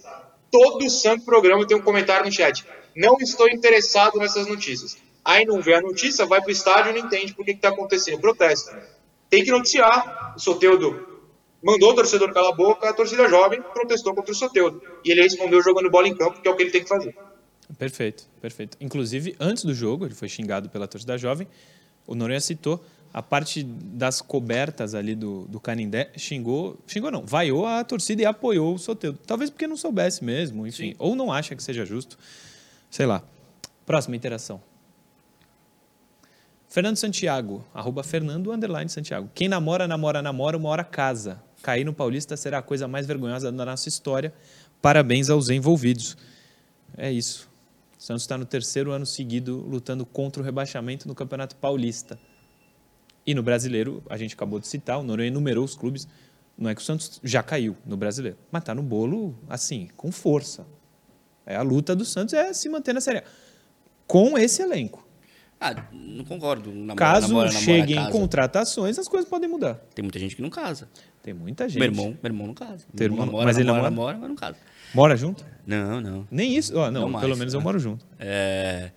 Todo 0.51 0.91
santo 0.91 1.25
programa 1.25 1.67
tem 1.67 1.77
um 1.77 1.83
comentário 1.83 2.27
no 2.27 2.33
chat. 2.33 2.67
Não 2.97 3.17
estou 3.21 3.49
interessado 3.49 4.19
nessas 4.19 4.47
notícias. 4.47 4.99
Aí 5.25 5.45
não 5.45 5.61
vê 5.61 5.75
a 5.75 5.81
notícia, 5.81 6.27
vai 6.27 6.41
pro 6.41 6.51
estádio 6.51 6.91
e 6.91 6.99
não 6.99 7.07
entende 7.07 7.35
por 7.35 7.45
que 7.45 7.53
está 7.53 7.69
acontecendo. 7.69 8.21
Protesto 8.21 8.75
tem 9.31 9.45
que 9.45 9.51
noticiar. 9.51 10.35
O 10.37 10.41
Soteudo 10.41 11.07
mandou 11.63 11.93
o 11.93 11.95
torcedor 11.95 12.33
calar 12.35 12.51
a 12.51 12.55
boca, 12.55 12.91
a 12.91 12.93
torcida 12.93 13.29
jovem 13.29 13.63
protestou 13.63 14.15
contra 14.15 14.33
o 14.33 14.35
Soteudo. 14.35 14.83
E 15.05 15.13
ele 15.13 15.23
respondeu 15.23 15.63
jogando 15.63 15.89
bola 15.89 16.09
em 16.09 16.17
campo, 16.17 16.43
que 16.43 16.49
é 16.49 16.51
o 16.51 16.57
que 16.57 16.63
ele 16.65 16.71
tem 16.71 16.83
que 16.83 16.89
fazer. 16.89 17.17
Perfeito, 17.79 18.27
perfeito. 18.41 18.77
Inclusive, 18.81 19.37
antes 19.39 19.65
do 19.65 19.75
jogo, 19.75 20.05
ele 20.05 20.15
foi 20.15 20.29
xingado 20.29 20.69
pela 20.69 20.89
torcida 20.89 21.17
jovem, 21.17 21.47
o 22.07 22.15
Noronha 22.15 22.41
citou 22.41 22.85
a 23.13 23.23
parte 23.23 23.63
das 23.65 24.21
cobertas 24.21 24.95
ali 24.95 25.15
do, 25.15 25.45
do 25.47 25.59
Canindé, 25.59 26.11
xingou, 26.17 26.79
xingou 26.87 27.11
não, 27.11 27.27
vaiou 27.27 27.67
a 27.67 27.83
torcida 27.83 28.23
e 28.23 28.25
apoiou 28.25 28.75
o 28.75 28.79
Soteudo. 28.79 29.19
Talvez 29.27 29.51
porque 29.51 29.67
não 29.67 29.77
soubesse 29.77 30.25
mesmo, 30.25 30.67
enfim, 30.67 30.91
Sim. 30.91 30.97
ou 30.99 31.17
não 31.17 31.33
acha 31.33 31.57
que 31.57 31.63
seja 31.63 31.85
justo, 31.85 32.19
sei 32.89 33.07
lá. 33.07 33.23
Próxima 33.85 34.15
interação. 34.15 34.61
Fernando 36.69 36.97
Santiago, 36.97 37.65
arroba 37.75 38.05
Fernando 38.05 38.53
underline 38.53 38.89
Santiago. 38.89 39.29
Quem 39.35 39.49
namora, 39.49 39.89
namora, 39.89 40.23
namora, 40.23 40.57
uma 40.57 40.69
hora 40.69 40.85
casa. 40.85 41.43
Cair 41.63 41.85
no 41.85 41.93
Paulista 41.93 42.37
será 42.37 42.59
a 42.59 42.63
coisa 42.63 42.87
mais 42.87 43.07
vergonhosa 43.07 43.51
da 43.51 43.65
nossa 43.65 43.89
história. 43.89 44.33
Parabéns 44.81 45.29
aos 45.29 45.49
envolvidos. 45.49 46.17
É 46.97 47.11
isso. 47.11 47.50
O 48.01 48.03
Santos 48.03 48.23
está 48.23 48.39
no 48.39 48.47
terceiro 48.47 48.93
ano 48.93 49.05
seguido 49.05 49.59
lutando 49.59 50.07
contra 50.07 50.41
o 50.41 50.45
rebaixamento 50.45 51.07
no 51.07 51.15
Campeonato 51.15 51.55
Paulista. 51.57 52.19
E 53.27 53.35
no 53.35 53.43
brasileiro, 53.43 54.03
a 54.09 54.17
gente 54.17 54.35
acabou 54.35 54.59
de 54.59 54.67
citar, 54.67 54.99
o 54.99 55.03
Noronha 55.03 55.29
enumerou 55.29 55.63
os 55.63 55.75
clubes. 55.75 56.09
Não 56.57 56.71
é 56.71 56.75
que 56.75 56.81
o 56.81 56.85
Santos 56.85 57.21
já 57.23 57.43
caiu 57.43 57.77
no 57.85 57.99
brasileiro, 57.99 58.39
mas 58.51 58.63
está 58.63 58.75
no 58.75 58.83
bolo, 58.83 59.39
assim, 59.51 59.91
com 59.99 60.11
força. 60.11 60.67
É 61.45 61.57
a 61.57 61.63
luta 61.63 61.95
do 61.95 62.07
Santos 62.07 62.33
é 62.33 62.55
se 62.55 62.71
manter 62.71 62.95
na 62.95 63.03
Série 63.03 63.19
A. 63.19 63.25
Com 64.07 64.39
esse 64.39 64.63
elenco. 64.63 65.07
Ah, 65.61 65.85
não 65.93 66.25
concordo. 66.25 66.71
Namora, 66.71 66.97
Caso 66.97 67.29
namora, 67.29 67.51
cheguem 67.51 67.97
namora, 67.97 68.13
contratações, 68.13 68.99
as 68.99 69.09
coisas 69.09 69.29
podem 69.29 69.47
mudar. 69.47 69.75
Tem 69.95 70.03
muita 70.03 70.19
gente 70.19 70.35
que 70.35 70.41
não 70.41 70.49
casa. 70.49 70.89
Tem 71.23 71.35
muita 71.35 71.69
gente. 71.69 71.79
Meu 71.79 71.91
irmão, 71.91 72.07
meu 72.23 72.31
irmão 72.31 72.47
não 72.47 72.55
casa. 72.55 72.87
Meu 72.95 73.05
irmão, 73.05 73.27
namora, 73.27 73.45
mas 73.45 73.59
ele 73.59 73.67
namora, 73.67 73.91
namora, 73.91 74.17
mas 74.17 74.29
não 74.31 74.37
casa. 74.37 74.57
Mora 74.95 75.17
junto? 75.17 75.45
Não, 75.67 76.01
não. 76.01 76.29
Nem 76.31 76.57
isso? 76.57 76.77
Oh, 76.77 76.91
não, 76.91 77.09
não 77.09 77.21
pelo 77.21 77.37
menos 77.37 77.55
eu 77.55 77.61
moro 77.61 77.79
junto. 77.79 78.05
É... 78.19 78.91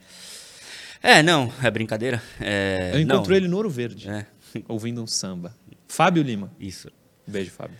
É, 1.02 1.22
não, 1.22 1.52
é 1.62 1.70
brincadeira. 1.70 2.22
É... 2.40 2.92
Eu 2.94 3.02
encontrei 3.02 3.38
ele 3.38 3.48
no 3.48 3.58
Ouro 3.58 3.70
Verde, 3.70 4.10
é. 4.10 4.26
ouvindo 4.68 5.04
um 5.04 5.08
samba. 5.08 5.56
Fábio 5.88 6.24
Lima. 6.24 6.52
Isso. 6.60 6.90
Beijo, 7.28 7.52
Fábio. 7.52 7.78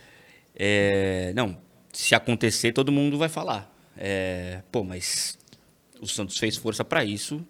É... 0.56 1.34
Não, 1.36 1.58
se 1.92 2.14
acontecer, 2.14 2.72
todo 2.74 2.92
mundo 2.92 3.18
vai 3.18 3.30
falar. 3.30 3.74
É... 3.98 4.62
Pô, 4.72 4.84
mas 4.84 5.38
o 6.02 6.08
Santos 6.08 6.38
fez 6.38 6.58
força 6.58 6.84
para 6.84 7.04
isso 7.04 7.46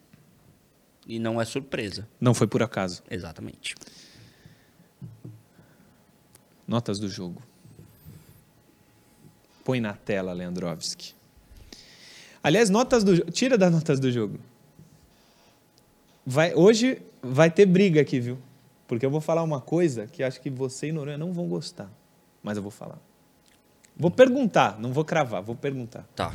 e 1.07 1.19
não 1.19 1.41
é 1.41 1.45
surpresa. 1.45 2.07
Não 2.21 2.33
foi 2.33 2.47
por 2.47 2.63
acaso. 2.63 3.03
Exatamente. 3.09 3.75
Notas 6.67 6.99
do 6.99 7.09
jogo. 7.09 7.41
Põe 9.63 9.79
na 9.79 9.93
tela, 9.93 10.33
Leandrovski. 10.33 11.13
Aliás, 12.43 12.69
notas 12.69 13.03
do 13.03 13.31
tira 13.31 13.57
das 13.57 13.71
notas 13.71 13.99
do 13.99 14.11
jogo. 14.11 14.37
Vai, 16.25 16.53
hoje 16.53 17.01
vai 17.21 17.49
ter 17.49 17.65
briga 17.65 18.01
aqui, 18.01 18.19
viu? 18.19 18.37
Porque 18.87 19.05
eu 19.05 19.09
vou 19.09 19.21
falar 19.21 19.43
uma 19.43 19.61
coisa 19.61 20.07
que 20.07 20.21
acho 20.21 20.41
que 20.41 20.49
você 20.49 20.87
e 20.87 20.91
Noronha 20.91 21.17
não 21.17 21.31
vão 21.31 21.47
gostar. 21.47 21.89
Mas 22.41 22.57
eu 22.57 22.63
vou 22.63 22.71
falar. 22.71 22.99
Vou 23.95 24.11
perguntar, 24.11 24.79
não 24.79 24.91
vou 24.91 25.05
cravar, 25.05 25.41
vou 25.41 25.55
perguntar. 25.55 26.05
Tá. 26.15 26.33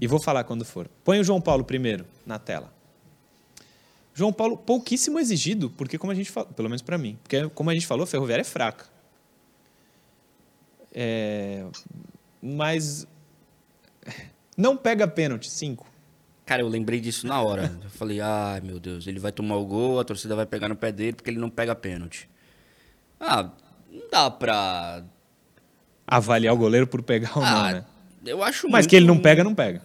E 0.00 0.06
vou 0.06 0.22
falar 0.22 0.44
quando 0.44 0.64
for. 0.64 0.88
Põe 1.04 1.20
o 1.20 1.24
João 1.24 1.40
Paulo 1.40 1.64
primeiro 1.64 2.06
na 2.24 2.38
tela. 2.38 2.72
João 4.14 4.32
Paulo 4.32 4.56
pouquíssimo 4.56 5.18
exigido, 5.18 5.70
porque 5.70 5.98
como 5.98 6.12
a 6.12 6.14
gente 6.14 6.30
falou, 6.30 6.52
pelo 6.52 6.68
menos 6.68 6.82
para 6.82 6.98
mim, 6.98 7.18
porque 7.22 7.48
como 7.50 7.70
a 7.70 7.74
gente 7.74 7.86
falou, 7.86 8.04
a 8.04 8.06
Ferroviária 8.06 8.42
é 8.42 8.44
fraca. 8.44 8.86
É, 10.94 11.64
mas 12.40 13.06
não 14.56 14.76
pega 14.76 15.08
pênalti, 15.08 15.50
cinco. 15.50 15.90
Cara, 16.44 16.62
eu 16.62 16.68
lembrei 16.68 17.00
disso 17.00 17.26
na 17.26 17.40
hora. 17.40 17.72
Eu 17.82 17.90
falei, 17.90 18.20
ai 18.20 18.60
meu 18.60 18.78
Deus, 18.78 19.06
ele 19.06 19.18
vai 19.18 19.32
tomar 19.32 19.56
o 19.56 19.64
gol, 19.64 20.00
a 20.00 20.04
torcida 20.04 20.36
vai 20.36 20.44
pegar 20.44 20.68
no 20.68 20.76
pé 20.76 20.92
dele 20.92 21.14
porque 21.14 21.30
ele 21.30 21.38
não 21.38 21.48
pega 21.48 21.74
pênalti. 21.74 22.28
Ah, 23.18 23.50
não 23.90 24.08
dá 24.10 24.30
pra. 24.30 25.04
Avaliar 26.06 26.52
o 26.52 26.58
goleiro 26.58 26.86
por 26.86 27.02
pegar 27.02 27.38
ou 27.38 27.42
ah, 27.42 27.50
não, 27.50 27.70
né? 27.72 27.84
Eu 28.26 28.42
acho 28.42 28.68
Mas 28.68 28.84
muito... 28.84 28.90
que 28.90 28.96
ele 28.96 29.06
não 29.06 29.18
pega, 29.18 29.42
não 29.42 29.54
pega. 29.54 29.82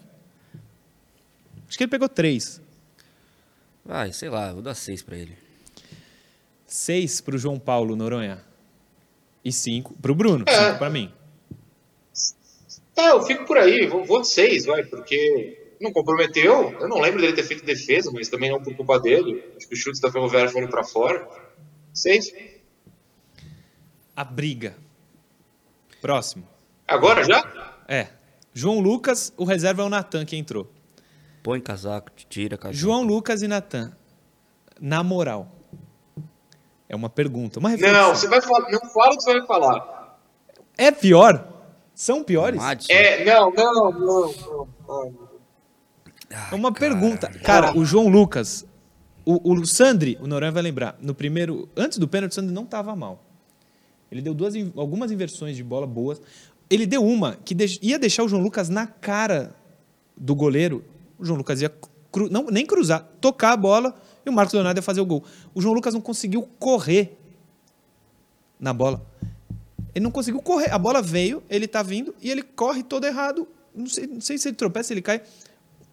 Acho 1.68 1.78
que 1.78 1.84
ele 1.84 1.91
pegou 1.91 2.10
três. 2.10 2.62
Vai, 3.86 4.12
sei 4.12 4.30
lá, 4.30 4.51
vou 4.51 4.62
dar 4.62 4.74
seis 4.74 5.01
para 5.01 5.16
ele. 5.16 5.38
Seis 6.66 7.22
para 7.22 7.36
o 7.36 7.38
João 7.38 7.58
Paulo 7.58 7.95
Noronha. 7.95 8.47
E 9.48 9.52
cinco 9.54 9.93
para 10.02 10.12
o 10.12 10.16
Bruno. 10.16 10.43
É. 10.45 10.52
Cinco 10.52 10.78
para 10.78 10.89
mim. 10.89 11.10
É, 12.98 13.12
eu 13.12 13.22
fico 13.22 13.45
por 13.45 13.58
aí. 13.58 13.88
Vou, 13.88 14.04
vou 14.04 14.20
de 14.20 14.28
seis, 14.28 14.66
vai, 14.66 14.84
porque 14.84 15.78
não 15.80 15.93
comprometeu. 15.93 16.76
Eu 16.78 16.89
não 16.89 17.00
lembro 17.00 17.22
dele 17.22 17.32
ter 17.32 17.43
feito 17.43 17.64
defesa, 17.64 18.12
mas 18.12 18.28
também 18.28 18.52
não 18.52 18.62
por 18.62 18.76
culpa 18.76 19.00
dele. 19.00 19.41
Acho 19.56 19.66
que 19.70 19.74
os 19.74 19.80
chutes 19.80 20.02
da 20.02 20.12
Ferroviária 20.12 20.50
foram 20.50 20.68
para 20.68 20.84
fora. 20.84 21.26
Seis. 21.93 22.34
A 24.14 24.26
briga. 24.26 24.76
Próximo. 26.02 26.45
Agora 26.86 27.24
já? 27.24 27.78
É. 27.88 28.08
João 28.54 28.82
Lucas, 28.82 29.32
o 29.38 29.45
reserva 29.45 29.82
é 29.82 29.86
o 29.86 29.89
Natan 29.89 30.26
que 30.26 30.36
entrou. 30.36 30.70
Põe 31.41 31.62
casaco, 31.62 32.12
tira 32.28 32.58
casaco. 32.58 32.78
João 32.78 33.04
Lucas 33.04 33.41
e 33.41 33.48
Natan, 33.48 33.95
na 34.82 35.02
moral. 35.04 35.57
É 36.90 36.96
uma 36.96 37.10
pergunta, 37.10 37.60
uma 37.60 37.70
reflexão. 37.70 38.02
Não, 38.02 38.16
você 38.16 38.28
vai 38.28 38.42
falar, 38.42 38.72
não 38.72 38.90
fala 38.90 39.14
o 39.14 39.18
que 39.18 39.24
você 39.24 39.34
vai 39.38 39.48
falar. 39.48 40.20
É 40.78 40.92
pior? 40.92 41.48
São 41.94 42.24
piores? 42.24 42.60
Madison. 42.60 42.92
É, 42.92 43.26
não, 43.26 43.52
não, 43.52 43.92
não, 43.92 44.68
não. 44.88 45.14
É 46.52 46.56
uma 46.56 46.72
cara. 46.72 46.90
pergunta. 46.90 47.28
Cara, 47.44 47.78
o 47.78 47.84
João 47.84 48.08
Lucas, 48.08 48.66
o, 49.26 49.54
o 49.54 49.66
Sandri, 49.66 50.18
o 50.22 50.28
Noronha 50.28 50.52
vai 50.52 50.62
lembrar, 50.62 50.96
no 51.02 51.14
primeiro, 51.14 51.68
antes 51.76 51.98
do 51.98 52.08
pênalti, 52.08 52.32
o 52.32 52.36
Sandri 52.36 52.54
não 52.54 52.64
estava 52.64 52.96
mal. 52.96 53.24
Ele 54.12 54.22
deu 54.22 54.34
duas, 54.34 54.54
algumas 54.76 55.12
inversões 55.12 55.56
de 55.56 55.64
bola 55.64 55.88
boas. 55.88 56.22
Ele 56.70 56.86
deu 56.86 57.04
uma 57.04 57.38
que 57.44 57.56
ia 57.82 57.98
deixar 57.98 58.24
o 58.24 58.30
João 58.30 58.42
Lucas 58.42 58.70
na 58.70 58.88
cara 58.88 59.56
do 60.16 60.36
goleiro 60.36 60.84
o 61.18 61.26
João 61.26 61.38
Lucas 61.38 61.62
ia 61.62 61.72
cru, 62.12 62.30
não, 62.30 62.46
nem 62.46 62.66
cruzar, 62.66 63.08
tocar 63.20 63.54
a 63.54 63.58
bola 63.58 63.96
e 64.28 64.34
o 64.34 64.34
Marcos 64.34 64.53
Leonardo 64.53 64.78
ia 64.78 64.84
fazer 64.84 65.01
o 65.01 65.05
gol. 65.05 65.23
O 65.53 65.61
João 65.61 65.73
Lucas 65.73 65.93
não 65.93 66.01
conseguiu 66.01 66.43
correr 66.59 67.17
na 68.59 68.73
bola. 68.73 69.05
Ele 69.93 70.03
não 70.03 70.11
conseguiu 70.11 70.41
correr. 70.41 70.71
A 70.71 70.78
bola 70.78 71.01
veio, 71.01 71.41
ele 71.49 71.65
está 71.65 71.82
vindo 71.82 72.13
e 72.21 72.30
ele 72.30 72.43
corre 72.43 72.84
todo 72.84 73.05
errado. 73.05 73.47
Não 73.73 73.88
sei, 73.88 74.07
não 74.07 74.21
sei 74.21 74.38
se 74.38 74.49
ele 74.49 74.55
tropeça, 74.55 74.88
se 74.88 74.93
ele 74.93 75.01
cai. 75.01 75.21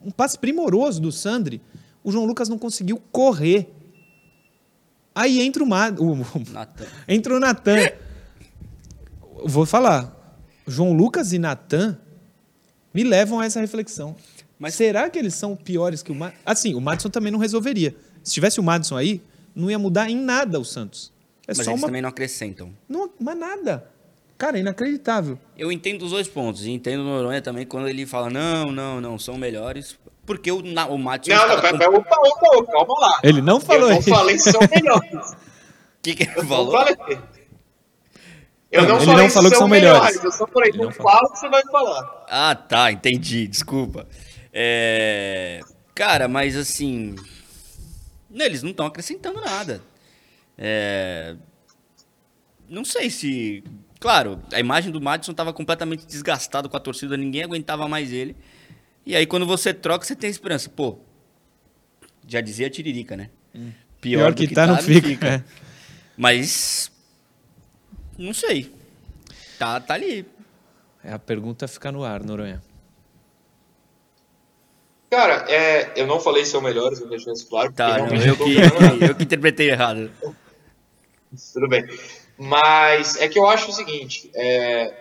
Um 0.01 0.11
passe 0.11 0.39
primoroso 0.39 1.01
do 1.01 1.11
Sandri. 1.11 1.61
O 2.03 2.13
João 2.13 2.27
Lucas 2.27 2.49
não 2.49 2.59
conseguiu 2.59 3.01
correr. 3.11 3.73
Aí 5.15 5.41
entra 5.41 5.63
o, 5.63 5.67
Mad... 5.67 5.99
o... 5.99 6.17
entra 7.09 7.37
o 7.37 7.41
Natan. 7.41 7.77
Vou 9.45 9.65
falar. 9.65 10.13
João 10.67 10.93
Lucas 10.93 11.33
e 11.33 11.39
Natan 11.39 11.99
me 12.93 13.05
levam 13.05 13.41
a 13.41 13.47
essa 13.47 13.61
reflexão. 13.61 14.17
Mas 14.59 14.75
será 14.75 15.11
que 15.11 15.19
eles 15.19 15.35
são 15.35 15.57
piores 15.57 16.03
que 16.03 16.13
o 16.13 16.15
Madison? 16.15 16.41
Assim, 16.45 16.75
o 16.75 16.81
Madison 16.81 17.11
também 17.11 17.33
não 17.33 17.39
resolveria. 17.39 17.95
Se 18.25 18.33
tivesse 18.33 18.59
o 18.59 18.63
Madison 18.63 18.97
aí, 18.97 19.23
não 19.55 19.71
ia 19.71 19.79
mudar 19.79 20.11
em 20.11 20.17
nada 20.17 20.59
o 20.59 20.65
Santos. 20.65 21.13
É 21.47 21.53
mas 21.55 21.59
só 21.59 21.71
eles 21.71 21.83
uma... 21.83 21.87
também 21.87 22.03
não 22.03 22.09
acrescentam. 22.09 22.73
Não, 22.89 23.11
mas 23.21 23.39
nada. 23.39 23.87
Cara, 24.37 24.57
é 24.57 24.61
inacreditável. 24.61 25.39
Eu 25.57 25.71
entendo 25.71 26.03
os 26.05 26.11
dois 26.11 26.27
pontos. 26.27 26.65
E 26.65 26.71
entendo 26.71 27.01
o 27.01 27.05
Noronha 27.05 27.41
também 27.41 27.65
quando 27.67 27.87
ele 27.87 28.05
fala: 28.07 28.31
não, 28.31 28.73
não, 28.73 29.01
não, 29.01 29.19
são 29.19 29.37
melhores. 29.37 29.97
Porque 30.27 30.51
o, 30.51 30.63
na, 30.63 30.87
o 30.87 30.99
Madison. 30.99 31.37
Não, 31.37 31.49
não, 31.49 31.61
pera, 31.61 31.91
com... 31.91 31.97
opa, 31.99 32.17
opa, 32.19 32.57
opa, 32.57 32.73
calma 32.73 32.95
lá. 32.99 33.21
Ele 33.23 33.43
não 33.43 33.61
falou 33.61 33.91
Eu 33.91 33.97
não 33.97 34.03
falei 34.03 34.37
que 34.37 34.43
são 34.43 34.61
melhores. 34.75 35.33
O 35.33 35.37
que, 36.03 36.15
que 36.15 36.23
ele 36.25 36.33
eu 36.35 36.45
falou? 36.47 36.73
Não 36.73 36.73
falei. 36.73 37.19
Eu 38.73 38.83
não, 38.83 38.89
não 38.89 39.13
ele 39.13 39.23
não 39.23 39.31
falou 39.31 39.51
que 39.51 39.57
são 39.57 39.69
melhores. 39.69 40.03
melhores. 40.03 40.25
Eu 40.25 40.33
só 40.33 40.47
falei, 40.49 40.73
não, 40.73 40.87
não 40.87 40.93
fala 40.93 41.29
o 41.29 41.33
que 41.33 41.39
você 41.39 41.49
vai 41.49 41.63
falar. 41.63 42.25
Ah, 42.29 42.55
tá, 42.57 42.91
entendi. 42.91 43.47
Desculpa. 43.47 44.09
É... 44.53 45.61
Cara, 45.95 46.27
mas 46.27 46.57
assim. 46.57 47.15
Eles 48.35 48.63
não 48.63 48.71
estão 48.71 48.87
acrescentando 48.87 49.41
nada. 49.41 49.81
É, 50.59 51.37
Não 52.69 52.85
sei 52.85 53.11
se. 53.11 53.63
Claro, 54.01 54.43
a 54.53 54.61
imagem 54.61 54.91
do 54.93 55.01
Madison 55.01 55.33
estava 55.33 55.53
completamente 55.53 56.07
desgastado 56.07 56.69
com 56.69 56.77
a 56.77 56.81
torcida, 56.81 57.17
ninguém 57.17 57.43
aguentava 57.43 57.89
mais 57.89 58.13
ele. 58.13 58.37
E 59.07 59.15
aí, 59.15 59.27
quando 59.27 59.47
você 59.47 59.73
troca, 59.73 60.05
você 60.05 60.17
tem 60.17 60.29
esperança. 60.31 60.69
Pô, 60.69 60.99
já 62.27 62.41
dizia 62.41 62.67
a 62.67 62.71
Tiririca, 62.71 63.17
né? 63.17 63.31
Hum. 63.55 63.73
Pior, 64.01 64.33
do 64.33 64.47
que, 64.47 64.55
tá, 64.55 64.67
não 64.67 64.77
fica. 64.79 65.27
É. 65.27 65.45
Mas. 66.17 66.91
Não 68.19 68.35
sei. 68.35 68.73
Tá, 69.59 69.81
tá 69.81 69.95
ali. 69.95 70.27
É, 71.03 71.13
a 71.13 71.19
pergunta 71.19 71.67
fica 71.69 71.91
no 71.91 72.05
ar, 72.05 72.23
Noronha. 72.23 72.63
Cara, 75.15 75.45
é, 75.49 75.93
eu 75.95 76.09
não 76.09 76.19
falei 76.19 76.45
seu 76.45 76.61
melhor, 76.61 76.93
eu 76.93 77.09
deixei 77.09 77.33
isso 77.33 77.49
claro. 77.49 77.73
Tá, 77.73 77.99
não, 77.99 78.17
eu, 78.17 78.37
que, 78.37 78.57
eu 79.09 79.15
que 79.15 79.23
interpretei 79.23 79.71
errado. 79.71 80.11
Tudo 81.53 81.69
bem. 81.69 81.85
Mas 82.37 83.17
é 83.21 83.29
que 83.29 83.39
eu 83.39 83.47
acho 83.47 83.71
o 83.71 83.73
seguinte: 83.73 84.29
é, 84.35 84.93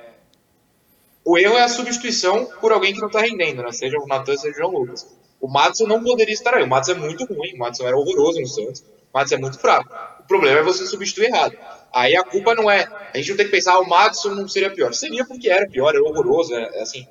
o 1.25 1.35
erro 1.35 1.57
é 1.57 1.63
a 1.63 1.67
substituição 1.67 2.45
por 2.61 2.71
alguém 2.71 2.93
que 2.93 2.99
não 2.99 3.07
está 3.07 3.21
rendendo, 3.21 3.63
né? 3.63 3.71
Seja 3.71 3.97
o 3.97 4.05
Natan, 4.05 4.37
seja 4.37 4.53
o 4.53 4.57
João 4.59 4.81
Lucas. 4.81 5.07
O 5.41 5.47
Matson 5.47 5.87
não 5.87 6.03
poderia 6.03 6.33
estar 6.33 6.53
aí. 6.53 6.63
O 6.63 6.67
Matson 6.67 6.91
é 6.91 6.95
muito 6.95 7.25
ruim, 7.25 7.55
o 7.55 7.57
Matson 7.57 7.87
era 7.87 7.97
horroroso 7.97 8.39
no 8.39 8.47
Santos. 8.47 8.81
O 8.81 9.17
Matson 9.17 9.33
é 9.33 9.37
muito 9.39 9.57
fraco. 9.57 9.91
O 10.19 10.27
problema 10.27 10.59
é 10.59 10.63
você 10.63 10.85
substituir 10.85 11.25
errado. 11.25 11.57
Aí 11.91 12.15
a 12.15 12.23
culpa 12.23 12.53
não 12.53 12.69
é. 12.69 12.87
A 13.11 13.17
gente 13.17 13.31
não 13.31 13.37
tem 13.37 13.47
que 13.47 13.51
pensar, 13.51 13.73
ah, 13.73 13.79
o 13.79 13.89
Matson 13.89 14.29
não 14.29 14.47
seria 14.47 14.69
pior. 14.69 14.93
Seria 14.93 15.25
porque 15.25 15.49
era 15.49 15.67
pior, 15.67 15.89
era 15.89 16.03
horroroso, 16.03 16.53
é, 16.53 16.77
é 16.77 16.81
assim. 16.83 17.07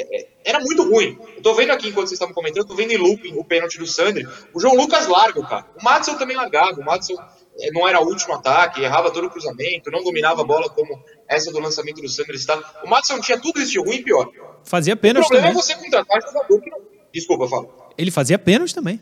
É- 0.00 0.20
é- 0.20 0.28
era 0.44 0.60
muito 0.60 0.82
ruim. 0.88 1.18
Eu 1.36 1.42
tô 1.42 1.54
vendo 1.54 1.70
aqui, 1.72 1.88
enquanto 1.88 2.06
vocês 2.08 2.12
estavam 2.16 2.34
comentando, 2.34 2.58
eu 2.58 2.66
tô 2.66 2.74
vendo 2.74 2.92
em 2.92 2.96
looping 2.96 3.34
o 3.36 3.44
pênalti 3.44 3.78
do 3.78 3.86
Sandri. 3.86 4.26
O 4.52 4.60
João 4.60 4.74
Lucas 4.76 5.06
larga 5.06 5.40
o 5.40 5.46
cara. 5.46 5.66
O 5.80 5.84
Matson 5.84 6.14
também 6.16 6.36
largava. 6.36 6.80
O 6.80 6.84
Matson 6.84 7.14
eh, 7.58 7.70
não 7.72 7.88
era 7.88 8.00
o 8.00 8.06
último 8.06 8.34
ataque, 8.34 8.82
errava 8.82 9.10
todo 9.10 9.26
o 9.26 9.30
cruzamento, 9.30 9.90
não 9.90 10.02
dominava 10.04 10.42
a 10.42 10.44
bola 10.44 10.68
como 10.68 11.02
essa 11.26 11.50
do 11.50 11.58
lançamento 11.58 12.00
do 12.02 12.08
Sandri 12.08 12.36
está. 12.36 12.56
O 12.84 12.88
Matson 12.88 13.18
tinha 13.20 13.40
tudo 13.40 13.60
isso 13.60 13.72
de 13.72 13.78
ruim 13.78 13.96
e 13.96 14.02
pior. 14.02 14.30
Fazia 14.64 14.94
O 14.94 14.96
pênalti 14.96 15.26
problema 15.28 15.48
também. 15.54 15.60
é 15.60 15.62
você 15.62 15.74
contratar 15.74 16.20
jogador 16.22 16.60
que 16.60 16.70
não. 16.70 16.78
Desculpa, 17.12 17.48
fala. 17.48 17.68
Ele 17.96 18.10
fazia 18.10 18.38
pênalti 18.38 18.74
também. 18.74 19.00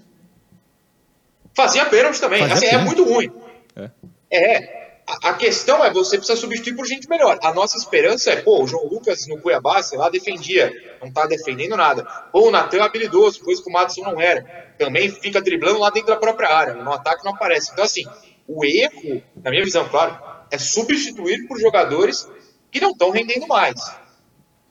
Fazia 1.54 1.84
pênalti 1.86 2.20
também. 2.20 2.40
Fazia 2.40 2.54
Assim, 2.54 2.66
é 2.66 2.70
pênalti. 2.70 2.86
muito 2.86 3.04
ruim. 3.04 3.30
É. 3.76 3.90
É. 4.30 4.83
A, 5.06 5.34
questão 5.34 5.84
é 5.84 5.92
você 5.92 6.16
precisa 6.16 6.38
substituir 6.38 6.74
por 6.74 6.86
gente 6.86 7.08
melhor. 7.08 7.38
A 7.42 7.52
nossa 7.52 7.76
esperança 7.76 8.30
é, 8.30 8.36
pô, 8.36 8.62
o 8.62 8.66
João 8.66 8.86
Lucas 8.86 9.26
no 9.26 9.38
Cuiabá, 9.38 9.82
sei 9.82 9.98
lá, 9.98 10.08
defendia. 10.08 10.72
Não 11.02 11.12
tá 11.12 11.26
defendendo 11.26 11.76
nada. 11.76 12.06
Ou 12.32 12.48
o 12.48 12.50
Natan 12.50 12.78
é 12.78 12.80
habilidoso, 12.80 13.44
coisa 13.44 13.62
que 13.62 13.68
o 13.68 13.72
Madison 13.72 14.02
não 14.02 14.20
era. 14.20 14.74
Também 14.78 15.10
fica 15.10 15.42
driblando 15.42 15.78
lá 15.78 15.90
dentro 15.90 16.08
da 16.08 16.16
própria 16.16 16.48
área. 16.48 16.74
No 16.74 16.92
ataque 16.92 17.22
não 17.24 17.34
aparece. 17.34 17.70
Então, 17.72 17.84
assim, 17.84 18.04
o 18.48 18.64
erro, 18.64 19.22
na 19.36 19.50
minha 19.50 19.64
visão, 19.64 19.86
claro, 19.88 20.18
é 20.50 20.56
substituir 20.56 21.46
por 21.46 21.60
jogadores 21.60 22.26
que 22.70 22.80
não 22.80 22.90
estão 22.90 23.10
rendendo 23.10 23.46
mais. 23.46 23.78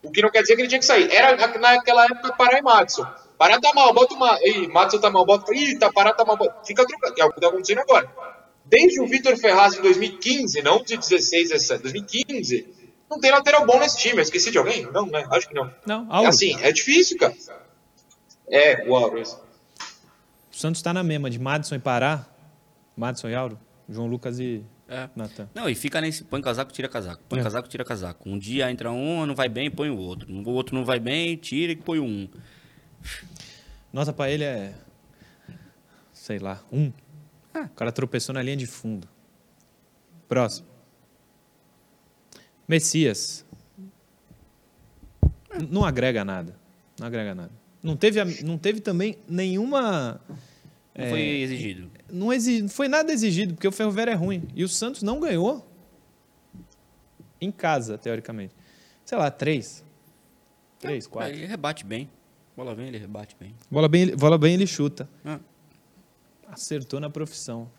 O 0.03 0.11
que 0.11 0.21
não 0.21 0.31
quer 0.31 0.41
dizer 0.41 0.55
que 0.55 0.61
ele 0.61 0.67
tinha 0.67 0.79
que 0.79 0.85
sair. 0.85 1.11
Era 1.11 1.37
naquela 1.57 2.05
época 2.05 2.33
Pará 2.33 2.57
e 2.57 2.61
Madison. 2.61 3.05
Pará 3.37 3.59
tá 3.59 3.71
mal, 3.73 3.93
bota 3.93 4.15
uma. 4.15 4.37
Ih, 4.41 4.67
Madison 4.67 4.99
tá 4.99 5.09
mal, 5.09 5.25
bota. 5.25 5.53
Ih, 5.53 5.77
tá, 5.77 5.91
Pará 5.91 6.11
tá 6.11 6.25
mal, 6.25 6.37
bota. 6.37 6.55
Fica 6.65 6.85
trocando. 6.85 7.13
É 7.19 7.25
o 7.25 7.31
que 7.31 7.39
tá 7.39 7.47
acontecendo 7.47 7.79
agora. 7.79 8.09
Desde 8.75 8.99
o 9.01 9.05
Vitor 9.07 9.37
Ferraz 9.37 9.75
em 9.77 9.81
2015, 9.83 10.63
não 10.63 10.81
de 10.83 10.97
16, 10.97 11.49
17, 11.49 11.83
2015, 11.83 12.67
não 13.07 13.19
tem 13.19 13.29
lateral 13.29 13.67
bom 13.67 13.79
nesse 13.79 13.99
time. 13.99 14.15
Eu 14.17 14.21
esqueci 14.23 14.49
de 14.49 14.57
alguém? 14.57 14.81
Não, 14.91 15.05
né? 15.05 15.27
Acho 15.29 15.47
que 15.47 15.53
não. 15.53 15.71
Não, 15.85 16.05
É 16.05 16.15
Auro. 16.15 16.29
assim, 16.29 16.55
é 16.59 16.71
difícil, 16.71 17.15
cara. 17.19 17.35
É, 18.49 18.83
o 18.89 18.95
Auro. 18.95 19.21
O 19.21 20.55
Santos 20.55 20.81
tá 20.81 20.91
na 20.91 21.03
mesma 21.03 21.29
de 21.29 21.37
Madison 21.37 21.75
e 21.75 21.79
Pará. 21.79 22.25
Madison 22.97 23.29
e 23.29 23.35
Auro. 23.35 23.59
João 23.87 24.07
Lucas 24.07 24.39
e 24.39 24.63
É. 24.89 25.07
Natan. 25.15 25.47
Não, 25.53 25.69
e 25.69 25.75
fica 25.75 26.01
nesse. 26.01 26.23
Põe 26.23 26.41
casaco, 26.41 26.71
tira 26.71 26.89
casaco. 26.89 27.21
Põe 27.29 27.41
É. 27.41 27.43
casaco, 27.43 27.67
tira 27.69 27.85
casaco. 27.85 28.27
Um 28.27 28.39
dia 28.39 28.71
entra 28.71 28.91
um, 28.91 29.23
não 29.27 29.35
vai 29.35 29.49
bem, 29.49 29.69
põe 29.69 29.91
o 29.91 29.97
outro. 29.97 30.27
O 30.33 30.49
outro 30.49 30.75
não 30.75 30.83
vai 30.83 30.99
bem, 30.99 31.35
tira 31.37 31.71
e 31.71 31.75
põe 31.75 31.99
um. 31.99 32.27
Nota 33.91 34.11
pra 34.11 34.31
ele 34.31 34.43
é. 34.43 34.73
Sei 36.11 36.39
lá, 36.39 36.59
um. 36.71 36.91
O 37.53 37.69
cara 37.75 37.91
tropeçou 37.91 38.33
na 38.33 38.41
linha 38.41 38.57
de 38.57 38.65
fundo. 38.65 39.07
Próximo. 40.27 40.67
Messias. 42.67 43.45
N- 45.53 45.67
Não 45.69 45.85
agrega 45.85 46.23
nada. 46.25 46.55
Não 46.99 47.07
agrega 47.07 47.35
nada. 47.35 47.51
Não 47.81 47.95
teve, 47.97 48.43
não 48.43 48.57
teve 48.57 48.79
também 48.79 49.17
nenhuma. 49.27 50.19
Não 50.97 51.05
É. 51.05 51.09
foi 51.09 51.21
exigido. 51.41 51.91
Não, 52.11 52.31
exi- 52.31 52.61
não 52.61 52.69
foi 52.69 52.87
nada 52.87 53.11
exigido, 53.11 53.53
porque 53.55 53.67
o 53.67 53.71
Ferroviário 53.71 54.11
é 54.11 54.15
ruim. 54.15 54.43
E 54.55 54.63
o 54.63 54.69
Santos 54.69 55.03
não 55.03 55.19
ganhou 55.19 55.67
em 57.41 57.51
casa, 57.51 57.97
teoricamente. 57.97 58.55
Sei 59.03 59.17
lá, 59.17 59.29
três. 59.29 59.83
Três, 60.79 61.07
quatro. 61.07 61.33
Aí 61.33 61.45
rebate 61.45 61.85
bem. 61.85 62.09
Bola 62.55 62.73
vem, 62.75 62.87
ele 62.87 62.97
rebate 62.97 63.35
bem. 63.39 63.55
Bola 63.69 63.89
bem, 63.89 64.03
ele- 64.03 64.15
bola 64.15 64.37
bem 64.37 64.53
ele 64.53 64.67
chuta. 64.67 65.09
Ah. 65.25 65.39
Acertou 66.53 66.99
na 66.99 67.09
profissão. 67.09 67.69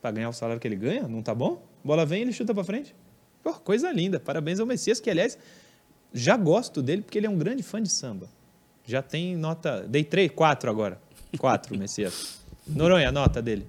Pra 0.00 0.10
ganhar 0.10 0.28
o 0.28 0.32
salário 0.32 0.60
que 0.60 0.68
ele 0.68 0.76
ganha, 0.76 1.08
não 1.08 1.22
tá 1.22 1.34
bom? 1.34 1.62
Bola 1.82 2.06
vem 2.06 2.22
ele 2.22 2.32
chuta 2.32 2.54
pra 2.54 2.62
frente. 2.62 2.94
Pô, 3.42 3.52
coisa 3.54 3.90
linda. 3.90 4.20
Parabéns 4.20 4.60
ao 4.60 4.66
Messias, 4.66 5.00
que 5.00 5.10
aliás, 5.10 5.38
já 6.12 6.36
gosto 6.36 6.82
dele 6.82 7.02
porque 7.02 7.18
ele 7.18 7.26
é 7.26 7.30
um 7.30 7.38
grande 7.38 7.62
fã 7.62 7.82
de 7.82 7.90
samba. 7.90 8.28
Já 8.84 9.02
tem 9.02 9.36
nota. 9.36 9.82
Dei 9.82 10.04
três, 10.04 10.30
quatro 10.30 10.70
agora. 10.70 11.00
Quatro, 11.38 11.76
Messias. 11.78 12.38
Noronha, 12.66 13.10
nota 13.10 13.40
dele. 13.40 13.66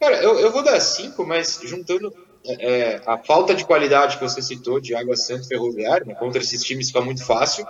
Cara, 0.00 0.22
eu, 0.22 0.38
eu 0.38 0.52
vou 0.52 0.62
dar 0.62 0.78
cinco, 0.80 1.26
mas 1.26 1.60
juntando 1.64 2.14
é, 2.44 2.94
é, 2.94 3.02
a 3.04 3.18
falta 3.18 3.54
de 3.54 3.64
qualidade 3.64 4.16
que 4.16 4.22
você 4.22 4.40
citou 4.40 4.80
de 4.80 4.94
Água 4.94 5.16
Santa 5.16 5.44
Ferroviário, 5.44 6.06
né, 6.06 6.14
contra 6.14 6.40
esses 6.40 6.62
times 6.62 6.88
fica 6.88 7.00
muito 7.00 7.24
fácil. 7.24 7.66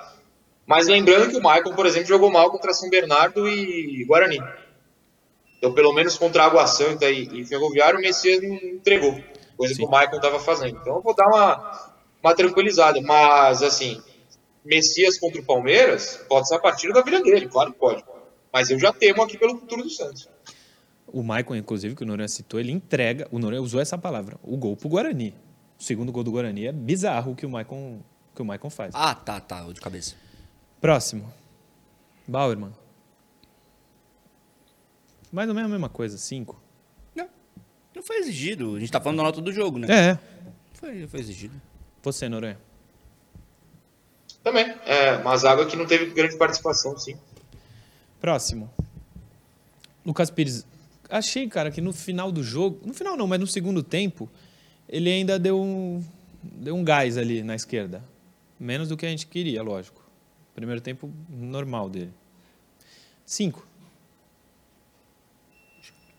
Mas 0.68 0.86
lembrando 0.86 1.30
que 1.30 1.36
o 1.36 1.40
Michael, 1.40 1.74
por 1.74 1.86
exemplo, 1.86 2.06
jogou 2.06 2.30
mal 2.30 2.50
contra 2.50 2.74
São 2.74 2.90
Bernardo 2.90 3.48
e 3.48 4.04
Guarani. 4.04 4.38
Então, 5.56 5.72
pelo 5.72 5.94
menos 5.94 6.18
contra 6.18 6.44
Água 6.44 6.66
Santa 6.66 7.10
e, 7.10 7.40
e 7.40 7.44
Ferroviário, 7.46 7.98
o 7.98 8.02
Messias 8.02 8.42
não 8.42 8.54
entregou. 8.54 9.18
Coisa 9.56 9.74
Sim. 9.74 9.80
que 9.80 9.86
o 9.86 9.90
Michael 9.90 10.16
estava 10.16 10.38
fazendo. 10.38 10.78
Então, 10.78 10.96
eu 10.96 11.02
vou 11.02 11.14
dar 11.14 11.26
uma, 11.26 11.94
uma 12.22 12.34
tranquilizada. 12.34 13.00
Mas, 13.00 13.62
assim, 13.62 13.98
Messias 14.62 15.18
contra 15.18 15.40
o 15.40 15.44
Palmeiras 15.44 16.22
pode 16.28 16.46
ser 16.46 16.56
a 16.56 16.60
partida 16.60 16.92
da 16.92 17.00
vida 17.00 17.22
dele, 17.22 17.48
claro 17.48 17.72
que 17.72 17.78
pode. 17.78 18.04
Mas 18.52 18.70
eu 18.70 18.78
já 18.78 18.92
temo 18.92 19.22
aqui 19.22 19.38
pelo 19.38 19.58
futuro 19.58 19.82
do 19.82 19.90
Santos. 19.90 20.28
O 21.06 21.22
Maicon, 21.22 21.56
inclusive, 21.56 21.96
que 21.96 22.02
o 22.02 22.06
Noronha 22.06 22.28
citou, 22.28 22.60
ele 22.60 22.72
entrega. 22.72 23.26
O 23.32 23.38
Noronha 23.38 23.62
usou 23.62 23.80
essa 23.80 23.96
palavra. 23.96 24.36
O 24.42 24.58
gol 24.58 24.76
pro 24.76 24.90
Guarani. 24.90 25.34
O 25.80 25.82
segundo 25.82 26.12
gol 26.12 26.22
do 26.22 26.30
Guarani 26.30 26.66
é 26.66 26.72
bizarro 26.72 27.32
o 27.32 27.34
que 27.34 27.46
o 27.46 27.50
Maicon, 27.50 28.00
que 28.34 28.42
o 28.42 28.44
Maicon 28.44 28.68
faz. 28.68 28.94
Ah, 28.94 29.14
tá, 29.14 29.40
tá, 29.40 29.64
o 29.66 29.72
de 29.72 29.80
cabeça. 29.80 30.28
Próximo. 30.81 31.33
Bauerman. 32.26 32.72
Mais 35.33 35.49
ou 35.49 35.55
menos 35.55 35.70
a 35.70 35.72
mesma 35.72 35.89
coisa, 35.89 36.16
cinco. 36.16 36.61
Não, 37.14 37.29
não 37.95 38.03
foi 38.03 38.16
exigido. 38.16 38.76
A 38.76 38.81
gente 38.81 38.91
tá 38.91 39.01
falando 39.01 39.18
da 39.18 39.24
nota 39.24 39.41
do 39.41 39.53
jogo, 39.53 39.79
né? 39.79 39.89
É. 39.91 40.18
Foi, 40.74 41.07
foi 41.07 41.20
exigido. 41.20 41.61
Você, 42.03 42.29
Noronha. 42.29 42.59
Também. 44.43 44.74
É, 44.87 45.18
mas 45.22 45.45
água 45.45 45.66
que 45.66 45.76
não 45.76 45.87
teve 45.87 46.07
grande 46.07 46.37
participação, 46.37 46.97
sim. 46.97 47.16
Próximo. 48.20 48.70
Lucas 50.07 50.31
Pires. 50.31 50.66
Achei, 51.11 51.49
cara, 51.49 51.70
que 51.70 51.81
no 51.81 51.93
final 51.93 52.31
do 52.33 52.43
jogo. 52.43 52.81
No 52.87 52.95
final 52.95 53.16
não, 53.16 53.26
mas 53.26 53.41
no 53.41 53.47
segundo 53.47 53.83
tempo, 53.83 54.29
ele 54.89 55.11
ainda 55.11 55.39
deu 55.39 55.61
um, 55.61 56.03
deu 56.43 56.74
um 56.74 56.85
gás 56.85 57.18
ali 57.18 57.43
na 57.43 57.55
esquerda. 57.55 58.03
Menos 58.59 58.89
do 58.89 58.97
que 58.97 59.05
a 59.05 59.09
gente 59.09 59.26
queria, 59.26 59.62
lógico. 59.62 60.07
Primeiro 60.59 60.80
tempo 60.80 61.09
normal 61.30 61.88
dele. 61.88 62.12
Cinco. 63.24 63.64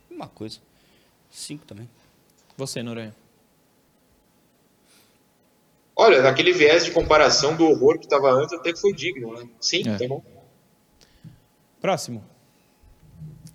Uma 0.09 0.29
coisa. 0.29 0.59
Cinco 1.29 1.65
também. 1.65 1.89
Você, 2.55 2.81
Noronha. 2.81 3.13
Olha, 5.93 6.21
naquele 6.21 6.53
viés 6.53 6.85
de 6.85 6.91
comparação 6.91 7.57
do 7.57 7.65
horror 7.65 7.99
que 7.99 8.05
estava 8.05 8.31
antes, 8.31 8.53
até 8.53 8.71
que 8.71 8.79
foi 8.79 8.93
digno, 8.93 9.33
né? 9.37 9.49
Sim, 9.59 9.81
É. 9.85 9.97
tá 9.97 10.07
bom. 10.07 10.23
Próximo. 11.81 12.23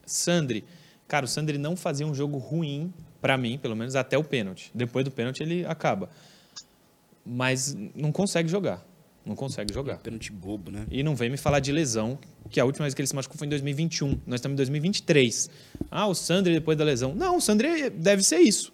Sandri. 0.04 0.64
Cara, 1.08 1.24
o 1.24 1.28
Sandri 1.28 1.56
não 1.56 1.76
fazia 1.76 2.06
um 2.06 2.14
jogo 2.14 2.36
ruim, 2.36 2.92
pra 3.22 3.38
mim, 3.38 3.56
pelo 3.56 3.74
menos 3.74 3.96
até 3.96 4.18
o 4.18 4.24
pênalti. 4.24 4.70
Depois 4.74 5.02
do 5.02 5.10
pênalti 5.10 5.42
ele 5.42 5.64
acaba. 5.64 6.10
Mas 7.24 7.74
não 7.94 8.12
consegue 8.12 8.50
jogar. 8.50 8.84
Não 9.24 9.34
consegue 9.34 9.72
jogar. 9.72 9.98
Pênalti 9.98 10.30
bobo, 10.30 10.70
né? 10.70 10.86
E 10.90 11.02
não 11.02 11.16
vem 11.16 11.30
me 11.30 11.36
falar 11.36 11.60
de 11.60 11.72
lesão, 11.72 12.18
que 12.50 12.60
a 12.60 12.64
última 12.64 12.84
vez 12.84 12.94
que 12.94 13.00
ele 13.00 13.06
se 13.06 13.14
machucou 13.14 13.38
foi 13.38 13.46
em 13.46 13.50
2021. 13.50 14.20
Nós 14.26 14.38
estamos 14.38 14.54
em 14.54 14.56
2023. 14.56 15.50
Ah, 15.90 16.06
o 16.06 16.14
Sandri 16.14 16.52
depois 16.52 16.76
da 16.76 16.84
lesão. 16.84 17.14
Não, 17.14 17.36
o 17.36 17.40
Sandri 17.40 17.88
deve 17.88 18.22
ser 18.22 18.38
isso. 18.38 18.72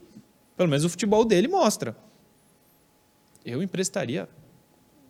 Pelo 0.57 0.69
menos 0.69 0.85
o 0.85 0.89
futebol 0.89 1.25
dele 1.25 1.47
mostra. 1.47 1.97
Eu 3.45 3.63
emprestaria 3.63 4.29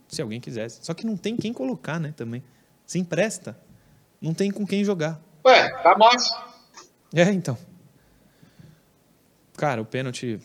se 0.08 0.20
alguém 0.20 0.40
quisesse. 0.40 0.84
Só 0.84 0.92
que 0.92 1.06
não 1.06 1.16
tem 1.16 1.36
quem 1.36 1.52
colocar, 1.52 1.98
né, 1.98 2.12
também. 2.16 2.42
Se 2.86 2.98
empresta. 2.98 3.58
Não 4.20 4.34
tem 4.34 4.50
com 4.50 4.66
quem 4.66 4.84
jogar. 4.84 5.20
Ué, 5.44 5.70
tá 5.82 5.96
macho. 5.96 6.30
É, 7.14 7.24
então. 7.32 7.56
Cara, 9.56 9.80
o 9.80 9.84
pênalti 9.84 10.38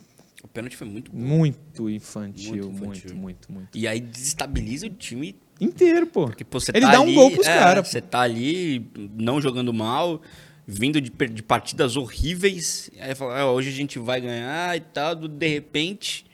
O 0.46 0.48
pênalti 0.48 0.78
foi 0.78 0.86
muito 0.88 1.12
bom. 1.12 1.18
muito 1.18 1.90
infantil, 1.90 2.52
Muito 2.52 2.70
muito, 2.70 2.84
infantil. 2.84 3.16
muito, 3.18 3.52
muito. 3.52 3.76
E 3.76 3.88
aí 3.88 4.00
desestabiliza 4.00 4.86
o 4.86 4.92
time. 4.92 5.36
Inteiro, 5.60 6.06
pô. 6.06 6.28
Porque 6.28 6.44
pô, 6.46 6.60
Ele 6.72 6.86
tá 6.86 6.92
dá 6.92 7.00
um 7.02 7.06
ali, 7.06 7.16
gol 7.16 7.32
pros 7.32 7.48
é, 7.48 7.58
caras. 7.58 7.88
Você 7.88 8.00
tá 8.00 8.22
ali 8.22 8.88
não 9.16 9.42
jogando 9.42 9.74
mal, 9.74 10.22
vindo 10.68 11.02
de, 11.02 11.10
de 11.10 11.42
partidas 11.42 11.98
horríveis. 11.98 12.92
Aí 13.00 13.16
fala, 13.16 13.40
ah, 13.40 13.52
hoje 13.52 13.70
a 13.70 13.72
gente 13.72 13.98
vai 13.98 14.22
ganhar 14.22 14.78
e 14.78 14.82
tal. 14.82 15.16
De 15.16 15.48
repente. 15.48 16.28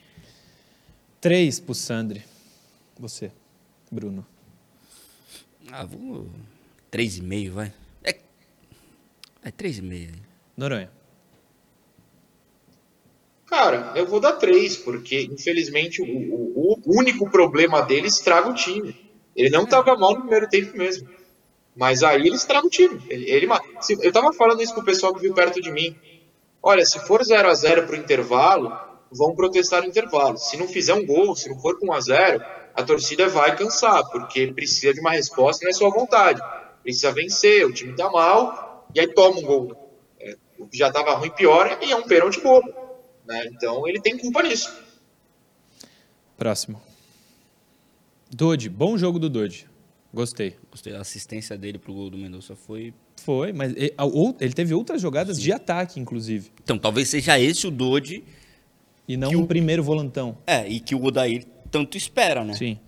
Três 1.21 1.57
pro 1.61 1.73
Sandri. 1.73 2.21
Você, 2.99 3.31
Bruno. 3.89 4.25
Ah, 5.71 5.85
vou. 5.85 6.29
3,5, 6.91 7.49
vai. 7.51 7.73
É. 8.03 8.19
É 9.41 9.51
3,5. 9.51 10.09
Noronha. 10.57 10.91
Cara, 13.51 13.91
eu 13.93 14.07
vou 14.07 14.19
dar 14.21 14.33
três, 14.37 14.77
porque 14.77 15.23
infelizmente 15.29 16.01
o, 16.01 16.05
o- 16.07 16.79
o 16.85 16.99
único 16.99 17.29
problema 17.29 17.81
dele 17.83 18.07
estraga 18.07 18.49
o 18.49 18.53
time. 18.53 18.95
Ele 19.35 19.49
não 19.49 19.67
tava 19.67 19.95
mal 19.97 20.13
no 20.13 20.21
primeiro 20.21 20.47
tempo 20.49 20.75
mesmo. 20.77 21.09
Mas 21.75 22.03
aí 22.03 22.21
ele 22.27 22.35
estraga 22.35 22.67
o 22.67 22.71
time. 22.71 23.03
Ele, 23.09 23.29
ele 23.31 23.47
se- 23.79 23.97
eu 24.01 24.11
tava 24.11 24.33
falando 24.33 24.61
isso 24.61 24.73
pro 24.73 24.83
pessoal 24.83 25.13
que 25.13 25.21
viu 25.21 25.33
perto 25.33 25.61
de 25.61 25.71
mim. 25.71 25.95
Olha, 26.63 26.85
se 26.85 26.99
for 26.99 27.23
0 27.23 27.49
a 27.49 27.55
0 27.55 27.85
pro 27.87 27.95
intervalo, 27.97 28.79
vão 29.11 29.35
protestar 29.35 29.81
no 29.83 29.89
intervalo. 29.89 30.37
Se 30.37 30.57
não 30.57 30.67
fizer 30.67 30.93
um 30.95 31.05
gol, 31.05 31.35
se 31.35 31.49
não 31.49 31.59
for 31.59 31.79
com 31.79 31.87
1 31.87 31.93
a 31.93 32.01
0 32.01 32.43
a 32.73 32.83
torcida 32.83 33.27
vai 33.29 33.55
cansar, 33.55 34.03
porque 34.11 34.53
precisa 34.53 34.93
de 34.93 35.01
uma 35.01 35.11
resposta, 35.11 35.65
não 35.65 35.71
é 35.71 35.73
só 35.73 35.89
vontade. 35.91 36.41
Precisa 36.83 37.11
vencer, 37.13 37.65
o 37.67 37.73
time 37.73 37.95
tá 37.95 38.09
mal, 38.11 38.53
e 38.95 38.99
aí 39.01 39.07
toma 39.13 39.39
um 39.39 39.43
gol. 39.43 39.77
É, 40.19 40.35
o 40.59 40.67
que 40.67 40.77
já 40.77 40.91
tava 40.91 41.13
ruim 41.15 41.31
piora, 41.31 41.77
e 41.81 41.91
é 41.91 41.95
um 41.95 42.03
pênalti 42.03 42.41
bobo. 42.41 42.73
Né? 43.31 43.45
Então 43.47 43.87
ele 43.87 43.99
tem 44.01 44.17
culpa 44.17 44.43
nisso. 44.43 44.71
Próximo. 46.37 46.81
Dodge. 48.29 48.69
Bom 48.69 48.97
jogo 48.97 49.19
do 49.19 49.29
Dodge. 49.29 49.67
Gostei. 50.13 50.55
Gostei. 50.69 50.95
A 50.95 51.01
assistência 51.01 51.57
dele 51.57 51.77
pro 51.77 51.93
gol 51.93 52.09
do 52.09 52.17
Mendonça 52.17 52.55
foi. 52.55 52.93
Foi, 53.23 53.53
mas 53.53 53.71
ele, 53.75 53.93
ele 54.39 54.53
teve 54.53 54.73
outras 54.73 55.01
jogadas 55.01 55.39
de 55.39 55.51
ataque, 55.53 55.99
inclusive. 55.99 56.51
Então, 56.63 56.77
talvez 56.77 57.07
seja 57.09 57.39
esse 57.39 57.67
o 57.67 57.71
Dodge. 57.71 58.23
E 59.07 59.15
não 59.17 59.31
o- 59.41 59.47
primeiro 59.47 59.83
volantão. 59.83 60.37
É, 60.47 60.67
e 60.67 60.79
que 60.79 60.95
o 60.95 61.03
Odair 61.03 61.45
tanto 61.69 61.97
espera, 61.97 62.43
né? 62.43 62.53
Sim. 62.53 62.79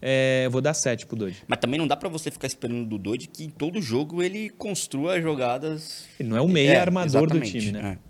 É, 0.00 0.42
eu 0.46 0.50
vou 0.50 0.60
dar 0.60 0.74
sete 0.74 1.06
pro 1.06 1.16
Dodge. 1.16 1.42
Mas 1.48 1.58
também 1.58 1.78
não 1.78 1.86
dá 1.86 1.96
pra 1.96 2.08
você 2.08 2.30
ficar 2.30 2.46
esperando 2.46 2.86
do 2.88 2.98
Dodge 2.98 3.26
que 3.28 3.44
em 3.44 3.48
todo 3.50 3.80
jogo 3.80 4.22
ele 4.22 4.50
construa 4.50 5.20
jogadas. 5.20 6.04
Ele 6.20 6.28
não 6.28 6.36
é 6.36 6.40
o 6.40 6.46
meia 6.48 6.72
É, 6.74 6.80
armador 6.80 7.26
do 7.28 7.36
exatamente, 7.38 7.58
time, 7.60 7.72
né? 7.72 7.98
é. 8.02 8.05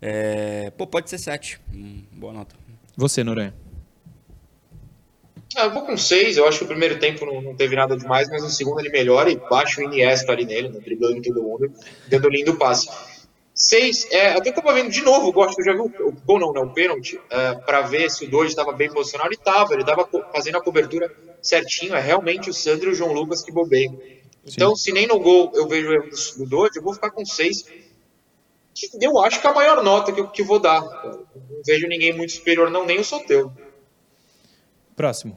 É, 0.00 0.70
pô, 0.76 0.86
pode 0.86 1.08
ser 1.08 1.18
7. 1.18 1.60
boa 2.12 2.32
nota. 2.32 2.54
Você, 2.96 3.22
Noronha. 3.24 3.54
Ah, 5.56 5.64
eu 5.64 5.70
vou 5.70 5.86
com 5.86 5.96
seis, 5.96 6.36
eu 6.36 6.46
acho 6.46 6.58
que 6.58 6.64
o 6.64 6.68
primeiro 6.68 6.98
tempo 6.98 7.24
não, 7.24 7.40
não 7.40 7.56
teve 7.56 7.74
nada 7.74 7.96
demais, 7.96 8.28
mas 8.28 8.42
no 8.42 8.50
segundo 8.50 8.78
ele 8.78 8.90
melhora 8.90 9.30
e 9.30 9.36
baixa 9.36 9.80
o 9.80 9.84
Iniesta 9.84 10.32
ali 10.32 10.44
nele, 10.44 10.68
né, 10.68 10.80
driblando 10.80 11.22
todo 11.22 11.42
mundo, 11.42 11.72
dando 12.08 12.28
lindo 12.28 12.58
passe. 12.58 12.88
Seis, 13.54 14.06
é, 14.10 14.32
até 14.32 14.52
tava 14.52 14.74
vendo 14.74 14.90
de 14.90 15.00
novo, 15.02 15.28
eu 15.28 15.32
gosto, 15.32 15.58
eu 15.60 15.64
já 15.64 15.72
vi 15.72 15.78
o, 15.78 16.08
o 16.08 16.12
gol 16.26 16.38
não, 16.38 16.52
né, 16.52 16.60
o 16.60 16.68
pênalti, 16.74 17.18
é, 17.30 17.54
para 17.54 17.80
ver 17.80 18.10
se 18.10 18.26
o 18.26 18.30
Doide 18.30 18.50
estava 18.50 18.70
bem 18.72 18.90
posicionado, 18.90 19.32
e 19.32 19.36
tava, 19.38 19.72
ele 19.72 19.84
tava 19.84 20.06
fazendo 20.30 20.58
a 20.58 20.62
cobertura 20.62 21.10
certinho, 21.40 21.94
é 21.94 22.00
realmente 22.00 22.50
o 22.50 22.52
Sandro 22.52 22.90
e 22.90 22.92
o 22.92 22.94
João 22.94 23.14
Lucas 23.14 23.42
que 23.42 23.50
bobeiam. 23.50 23.98
Então, 24.46 24.76
se 24.76 24.92
nem 24.92 25.06
no 25.06 25.18
gol 25.18 25.52
eu 25.54 25.66
vejo 25.66 25.88
o 25.88 25.92
erro 25.94 26.10
do, 26.10 26.44
do 26.44 26.50
Doide, 26.50 26.76
eu 26.76 26.82
vou 26.82 26.92
ficar 26.92 27.10
com 27.10 27.24
seis, 27.24 27.62
que 27.62 27.85
eu 29.00 29.18
acho 29.22 29.40
que 29.40 29.46
é 29.46 29.50
a 29.50 29.54
maior 29.54 29.82
nota 29.82 30.12
que 30.12 30.20
eu 30.20 30.28
que 30.28 30.42
vou 30.42 30.58
dar. 30.58 30.80
Não 30.82 31.62
vejo 31.64 31.86
ninguém 31.88 32.12
muito 32.16 32.32
superior, 32.32 32.70
não, 32.70 32.84
nem 32.86 32.98
o 33.00 33.04
Soteu. 33.04 33.52
Próximo. 34.94 35.36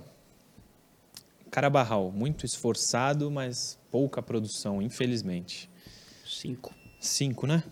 Carabarral. 1.51 2.11
Muito 2.11 2.45
esforçado, 2.45 3.29
mas 3.31 3.79
pouca 3.91 4.21
produção, 4.21 4.81
infelizmente. 4.81 5.69
5. 6.25 6.73
Cinco, 6.99 7.47
né? 7.47 7.63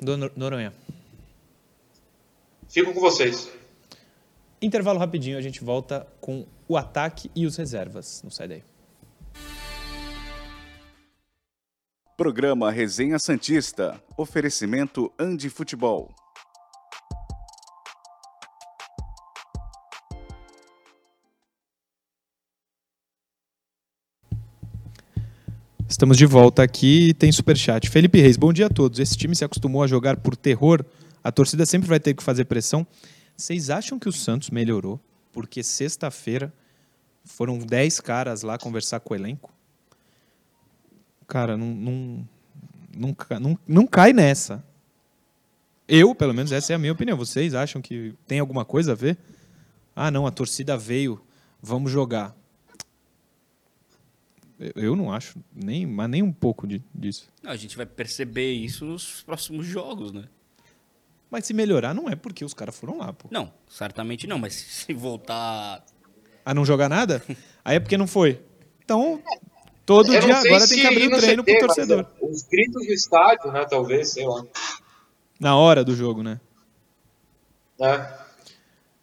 Do 0.00 0.16
Nor- 0.16 0.32
Noronha. 0.36 0.72
Fico 2.68 2.92
com 2.94 3.00
vocês. 3.00 3.50
Intervalo 4.60 4.98
rapidinho, 4.98 5.36
a 5.36 5.40
gente 5.40 5.62
volta 5.62 6.06
com 6.20 6.46
o 6.68 6.76
ataque 6.76 7.30
e 7.34 7.44
os 7.46 7.56
reservas. 7.56 8.22
Não 8.22 8.30
sai 8.30 8.48
daí. 8.48 8.64
Programa 12.14 12.70
Resenha 12.70 13.18
Santista. 13.18 13.98
Oferecimento 14.18 15.10
Andi 15.18 15.48
Futebol. 15.48 16.14
Estamos 25.88 26.18
de 26.18 26.26
volta 26.26 26.62
aqui 26.62 27.08
e 27.08 27.14
tem 27.14 27.32
superchat. 27.32 27.88
Felipe 27.88 28.20
Reis, 28.20 28.36
bom 28.36 28.52
dia 28.52 28.66
a 28.66 28.70
todos. 28.70 28.98
Esse 28.98 29.16
time 29.16 29.34
se 29.34 29.44
acostumou 29.44 29.82
a 29.82 29.86
jogar 29.86 30.18
por 30.18 30.36
terror. 30.36 30.84
A 31.24 31.32
torcida 31.32 31.64
sempre 31.64 31.88
vai 31.88 31.98
ter 31.98 32.12
que 32.12 32.22
fazer 32.22 32.44
pressão. 32.44 32.86
Vocês 33.34 33.70
acham 33.70 33.98
que 33.98 34.08
o 34.08 34.12
Santos 34.12 34.50
melhorou? 34.50 35.00
Porque 35.32 35.62
sexta-feira 35.62 36.52
foram 37.24 37.58
10 37.58 38.00
caras 38.00 38.42
lá 38.42 38.58
conversar 38.58 39.00
com 39.00 39.14
o 39.14 39.16
elenco? 39.16 39.61
Cara, 41.32 41.56
não, 41.56 41.66
não, 41.68 42.28
não, 42.94 43.16
não, 43.40 43.58
não 43.66 43.86
cai 43.86 44.12
nessa. 44.12 44.62
Eu, 45.88 46.14
pelo 46.14 46.34
menos, 46.34 46.52
essa 46.52 46.74
é 46.74 46.76
a 46.76 46.78
minha 46.78 46.92
opinião. 46.92 47.16
Vocês 47.16 47.54
acham 47.54 47.80
que 47.80 48.14
tem 48.26 48.38
alguma 48.38 48.66
coisa 48.66 48.92
a 48.92 48.94
ver? 48.94 49.16
Ah, 49.96 50.10
não, 50.10 50.26
a 50.26 50.30
torcida 50.30 50.76
veio, 50.76 51.18
vamos 51.62 51.90
jogar. 51.90 52.36
Eu- 54.76 54.94
não 54.94 55.10
acho 55.10 55.38
nem, 55.54 55.86
mas 55.86 56.10
nem 56.10 56.22
um 56.22 56.30
pouco 56.30 56.66
de- 56.66 56.82
disso. 56.94 57.32
A 57.42 57.56
gente 57.56 57.78
vai 57.78 57.86
perceber 57.86 58.52
isso 58.52 58.84
nos 58.84 59.22
próximos 59.22 59.64
jogos, 59.64 60.12
né? 60.12 60.24
Mas 61.30 61.46
se 61.46 61.54
melhorar, 61.54 61.94
não 61.94 62.10
é 62.10 62.14
porque 62.14 62.44
os 62.44 62.52
caras 62.52 62.76
foram 62.78 62.98
lá, 62.98 63.10
pô. 63.10 63.26
Não, 63.30 63.50
certamente 63.70 64.26
não, 64.26 64.38
mas 64.38 64.52
se 64.84 64.92
voltar. 64.92 65.82
A 66.44 66.52
não 66.52 66.62
jogar 66.66 66.90
nada? 66.90 67.24
Aí 67.64 67.76
é 67.76 67.80
porque 67.80 67.96
não 67.96 68.06
foi. 68.06 68.38
Então, 68.84 69.22
todo 69.86 70.12
Eu 70.14 70.20
dia 70.20 70.36
agora 70.36 70.66
tem 70.68 70.80
que 70.80 70.86
abrir 70.86 71.04
ir 71.04 71.08
o 71.08 71.10
no 71.10 71.18
treino 71.18 71.42
CT, 71.42 71.58
pro 71.58 71.66
torcedor. 71.66 72.06
é, 72.20 72.24
Os 72.26 72.42
gritos 72.42 72.86
do 72.86 72.92
estádio, 72.92 73.52
né? 73.52 73.64
Talvez, 73.68 74.10
sei 74.12 74.26
lá. 74.26 74.44
Na 75.40 75.56
hora 75.56 75.84
do 75.84 75.94
jogo, 75.94 76.22
né? 76.22 76.40
né? 77.78 78.18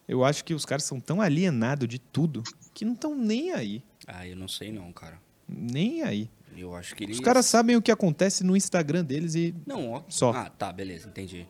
Eu 0.07 0.23
acho 0.23 0.43
que 0.43 0.53
os 0.53 0.65
caras 0.65 0.84
são 0.86 0.99
tão 0.99 1.21
alienados 1.21 1.88
de 1.88 1.99
tudo 1.99 2.43
que 2.73 2.84
não 2.86 2.93
estão 2.93 3.13
nem 3.15 3.51
aí. 3.51 3.84
Ah, 4.07 4.25
eu 4.25 4.36
não 4.36 4.47
sei 4.47 4.71
não, 4.71 4.91
cara. 4.91 5.19
Nem 5.47 6.01
aí. 6.03 6.30
Eu 6.57 6.75
acho 6.75 6.95
que 6.95 7.03
eles. 7.03 7.17
Os 7.17 7.23
caras 7.23 7.45
sabem 7.45 7.75
o 7.75 7.82
que 7.82 7.91
acontece 7.91 8.43
no 8.43 8.55
Instagram 8.57 9.03
deles 9.03 9.36
e 9.36 9.53
Não, 9.67 9.91
ó. 9.91 10.01
Só. 10.09 10.32
Ah, 10.32 10.49
tá, 10.49 10.71
beleza, 10.73 11.07
entendi. 11.07 11.47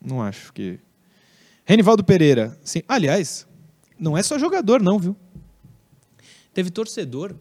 não 0.00 0.20
acho 0.22 0.52
que. 0.52 0.78
Renivaldo 1.64 2.04
Pereira. 2.04 2.56
Sim, 2.62 2.82
aliás, 2.86 3.46
não 3.98 4.16
é 4.16 4.22
só 4.22 4.38
jogador, 4.38 4.80
não, 4.82 4.98
viu? 4.98 5.16
Teve 6.52 6.70
torcedor 6.70 7.34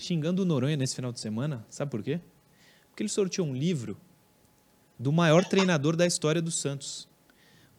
xingando 0.00 0.42
o 0.42 0.44
Noronha 0.44 0.76
nesse 0.76 0.94
final 0.96 1.12
de 1.12 1.20
semana. 1.20 1.64
Sabe 1.68 1.90
por 1.90 2.02
quê? 2.02 2.20
Porque 2.88 3.02
ele 3.02 3.10
sorteou 3.10 3.46
um 3.46 3.54
livro 3.54 3.96
do 4.98 5.12
maior 5.12 5.44
treinador 5.44 5.94
da 5.94 6.06
história 6.06 6.40
do 6.42 6.50
Santos. 6.50 7.08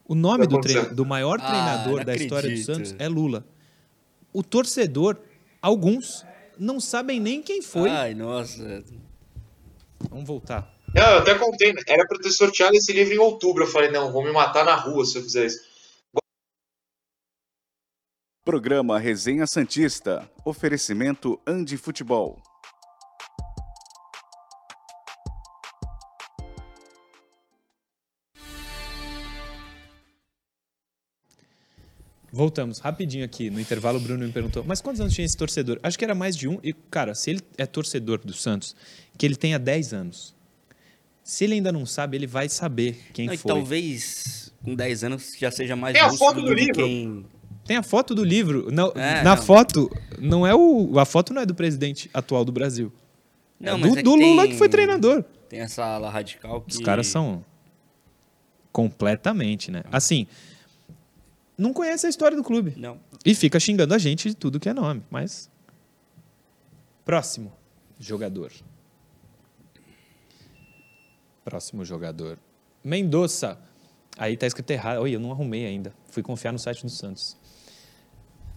O 0.04 0.14
nome 0.14 0.46
do, 0.46 0.58
do 0.94 1.04
maior 1.04 1.38
Ah, 1.40 1.46
treinador 1.46 2.04
da 2.04 2.14
história 2.14 2.50
do. 2.50 2.62
Santos 2.62 2.94
é 2.98 3.08
Lula. 3.08 3.44
O 4.32 4.42
torcedor, 4.42 5.18
alguns, 5.60 6.24
não 6.58 6.80
sabem 6.80 7.20
nem 7.20 7.42
quem 7.42 7.60
foi. 7.60 7.90
Ai, 7.90 8.14
nossa. 8.14 8.82
Vamos 10.10 10.26
voltar. 10.26 10.72
Não, 10.94 11.02
eu 11.02 11.18
até 11.18 11.34
contei, 11.34 11.74
era 11.88 12.06
pra 12.06 12.18
eu 12.18 12.22
ter 12.22 12.30
sorteado 12.30 12.74
esse 12.76 12.92
livro 12.92 13.14
em 13.14 13.18
outubro. 13.18 13.64
Eu 13.64 13.68
falei, 13.68 13.90
não, 13.90 14.12
vou 14.12 14.24
me 14.24 14.32
matar 14.32 14.64
na 14.64 14.74
rua 14.74 15.04
se 15.04 15.16
eu 15.16 15.22
fizer 15.22 15.46
isso. 15.46 15.60
Programa 18.44 18.98
Resenha 18.98 19.46
Santista. 19.46 20.28
Oferecimento 20.44 21.40
Andi 21.46 21.76
Futebol. 21.76 22.42
Voltamos 32.32 32.78
rapidinho 32.78 33.24
aqui. 33.24 33.50
No 33.50 33.60
intervalo, 33.60 33.98
o 33.98 34.00
Bruno 34.00 34.24
me 34.24 34.32
perguntou: 34.32 34.64
mas 34.66 34.80
quantos 34.80 35.00
anos 35.00 35.12
tinha 35.12 35.24
esse 35.24 35.36
torcedor? 35.36 35.78
Acho 35.82 35.98
que 35.98 36.04
era 36.04 36.14
mais 36.14 36.34
de 36.34 36.48
um. 36.48 36.58
E, 36.62 36.72
cara, 36.72 37.14
se 37.14 37.30
ele 37.30 37.40
é 37.58 37.66
torcedor 37.66 38.18
do 38.24 38.32
Santos, 38.32 38.74
que 39.18 39.26
ele 39.26 39.36
tenha 39.36 39.58
10 39.58 39.92
anos. 39.92 40.34
Se 41.22 41.44
ele 41.44 41.54
ainda 41.54 41.70
não 41.70 41.86
sabe, 41.86 42.16
ele 42.16 42.26
vai 42.26 42.48
saber 42.48 42.98
quem 43.12 43.26
Não, 43.26 43.34
e 43.34 43.36
foi. 43.36 43.52
talvez 43.52 44.52
com 44.64 44.74
10 44.74 45.04
anos 45.04 45.36
já 45.38 45.50
seja 45.52 45.76
mais 45.76 45.92
Tem 45.94 46.02
a 46.02 46.12
foto 46.12 46.40
do 46.40 46.48
que 46.48 46.54
livro. 46.54 46.74
quem. 46.74 47.26
Tem 47.64 47.76
a 47.76 47.82
foto 47.82 48.14
do 48.14 48.24
livro. 48.24 48.70
Na, 48.72 48.84
É, 48.96 49.22
na 49.22 49.36
não. 49.36 49.42
foto, 49.42 49.90
não 50.18 50.46
é 50.46 50.54
o. 50.54 50.98
A 50.98 51.04
foto 51.04 51.32
não 51.32 51.42
é 51.42 51.46
do 51.46 51.54
presidente 51.54 52.10
atual 52.12 52.44
do 52.44 52.50
Brasil. 52.52 52.92
Não, 53.60 53.74
é 53.74 53.76
mas 53.76 53.92
do, 53.92 53.98
é 53.98 54.02
do 54.02 54.14
Lula 54.16 54.42
tem- 54.42 54.50
que 54.52 54.58
foi 54.58 54.68
treinador. 54.68 55.22
Tem 55.48 55.60
essa 55.60 55.84
ala 55.84 56.10
radical 56.10 56.60
que. 56.62 56.72
Os 56.72 56.78
caras 56.80 57.06
são. 57.06 57.44
Completamente, 58.72 59.70
né? 59.70 59.82
Assim, 59.92 60.26
não 61.58 61.72
conhece 61.74 62.06
a 62.06 62.08
história 62.08 62.36
do 62.36 62.42
clube. 62.42 62.72
Não. 62.76 62.98
E 63.24 63.34
fica 63.34 63.60
xingando 63.60 63.92
a 63.94 63.98
gente 63.98 64.30
de 64.30 64.34
tudo 64.34 64.58
que 64.58 64.68
é 64.68 64.72
nome. 64.74 65.02
Mas. 65.10 65.48
Próximo 67.04 67.52
jogador. 68.00 68.50
Próximo 71.44 71.84
jogador. 71.84 72.38
Mendonça. 72.82 73.58
Aí 74.16 74.36
tá 74.36 74.46
escrito 74.46 74.70
errado. 74.70 75.00
Oi, 75.02 75.14
eu 75.14 75.20
não 75.20 75.30
arrumei 75.32 75.66
ainda. 75.66 75.92
Fui 76.10 76.22
confiar 76.22 76.52
no 76.52 76.58
site 76.58 76.82
do 76.84 76.90
Santos. 76.90 77.36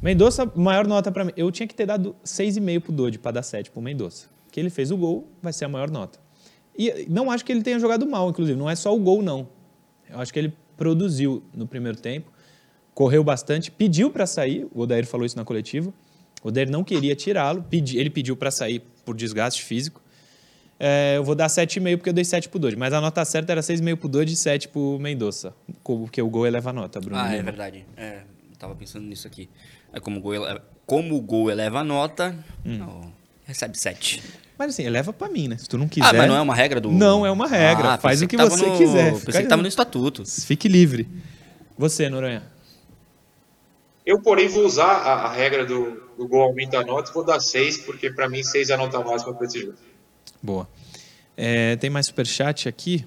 Mendonça, 0.02 0.52
maior 0.56 0.86
nota 0.88 1.12
para 1.12 1.26
mim. 1.26 1.32
Eu 1.36 1.52
tinha 1.52 1.68
que 1.68 1.74
ter 1.74 1.86
dado 1.86 2.16
6,5 2.24 2.82
pro 2.82 2.92
Dodi 2.92 3.18
para 3.20 3.32
dar 3.32 3.44
7 3.44 3.72
pro 3.72 3.82
Mendonça. 3.82 4.28
Que 4.52 4.60
ele 4.60 4.70
fez 4.70 4.92
o 4.92 4.98
gol, 4.98 5.28
vai 5.42 5.52
ser 5.52 5.66
a 5.66 5.70
maior 5.70 5.90
nota. 5.90 6.20
E 6.78 7.08
não 7.10 7.32
acho 7.32 7.44
que 7.46 7.52
ele 7.52 7.62
tenha 7.62 7.80
jogado 7.80 8.06
mal, 8.06 8.30
inclusive. 8.30 8.58
Não 8.58 8.70
é 8.70 8.76
só 8.76 8.96
o 8.96 9.00
gol, 9.00 9.22
não. 9.22 9.48
Eu 10.10 10.20
acho 10.20 10.32
que 10.32 10.40
ele 10.40 10.54
produziu 10.78 11.44
no 11.54 11.66
primeiro 11.66 11.98
tempo, 11.98 12.32
correu 12.94 13.24
bastante, 13.24 13.72
pediu 13.72 14.10
para 14.12 14.26
sair. 14.26 14.68
O 14.74 14.82
Odair 14.82 15.06
falou 15.06 15.26
isso 15.26 15.38
na 15.38 15.46
coletiva. 15.46 15.94
O 16.44 16.50
Odair 16.50 16.70
não 16.70 16.84
queria 16.84 17.16
tirá-lo, 17.16 17.66
ele 17.72 18.10
pediu 18.10 18.36
para 18.36 18.52
sair 18.52 18.82
por 19.04 19.16
desgaste 19.16 19.64
físico. 19.64 20.02
É, 20.78 21.14
eu 21.16 21.24
vou 21.24 21.36
dar 21.36 21.48
7,5 21.48 21.98
porque 21.98 22.10
eu 22.10 22.14
dei 22.14 22.26
7 22.26 22.50
pro 22.50 22.60
Dodi. 22.60 22.76
Mas 22.76 22.94
a 22.94 23.00
nota 23.00 23.24
certa 23.24 23.54
era 23.54 23.62
6,5 23.62 23.96
pro 23.96 24.10
Dodi 24.10 24.34
e 24.34 24.36
7 24.36 24.68
pro 24.68 25.00
Mendonça. 25.00 25.56
Porque 25.84 26.22
o 26.22 26.30
gol 26.30 26.46
eleva 26.46 26.70
a 26.70 26.74
nota, 26.74 27.00
Bruno. 27.00 27.18
Ah, 27.18 27.34
é 27.34 27.42
verdade. 27.42 27.86
É, 27.96 28.22
tava 28.66 28.76
pensando 28.76 29.06
nisso 29.06 29.28
aqui. 29.28 29.50
É 29.94 30.00
como 30.00 30.20
o 30.20 30.22
gol, 30.22 30.36
ele- 30.36 30.62
como 30.86 31.16
o 31.16 31.22
gol 31.22 31.50
eleva 31.52 31.80
a 31.80 31.84
nota, 31.84 32.36
Hum. 32.66 33.10
recebe 33.46 33.78
7. 33.78 34.22
Mas 34.58 34.70
assim, 34.74 34.84
eleva 34.84 35.12
pra 35.12 35.28
mim, 35.30 35.48
né? 35.50 35.58
Se 35.58 35.68
tu 35.68 35.78
não 35.78 35.88
quiser. 35.88 36.08
Ah, 36.08 36.14
mas 36.14 36.28
não 36.28 36.36
é 36.38 36.42
uma 36.42 36.56
regra 36.56 36.80
do. 36.80 36.92
Não 36.92 37.26
é 37.26 37.32
uma 37.32 37.48
regra. 37.48 37.94
Ah, 37.94 37.98
Faz 37.98 38.22
o 38.22 38.28
que 38.28 38.38
tava 38.38 38.50
você 38.50 38.66
no- 38.66 38.78
quiser. 38.78 39.12
Pensei 39.12 39.26
Fica- 39.26 39.42
que 39.44 39.48
tava 39.50 39.62
no 39.62 39.68
estatuto. 39.68 40.24
Fique 40.26 40.68
livre. 40.68 41.08
Você, 41.78 42.08
Noronha. 42.10 42.42
Eu, 44.06 44.22
porém, 44.22 44.48
vou 44.48 44.66
usar 44.66 44.86
a, 44.86 45.14
a 45.26 45.32
regra 45.34 45.66
do, 45.66 46.02
do 46.18 46.28
gol 46.28 46.44
aumenta 46.44 46.80
a 46.80 46.86
nota 46.86 47.10
e 47.10 47.14
vou 47.14 47.24
dar 47.26 47.40
6, 47.40 47.80
porque 47.80 48.12
para 48.12 48.30
mim 48.30 48.44
6 48.44 48.70
é 48.70 48.74
a 48.74 48.78
nota 48.78 49.00
máxima 49.04 49.34
para 49.34 49.46
esse 49.48 49.60
jogo. 49.62 49.74
Boa. 50.42 50.68
É, 51.36 51.76
tem 51.78 51.90
mais 51.90 52.06
superchat 52.06 52.70
aqui, 52.70 53.04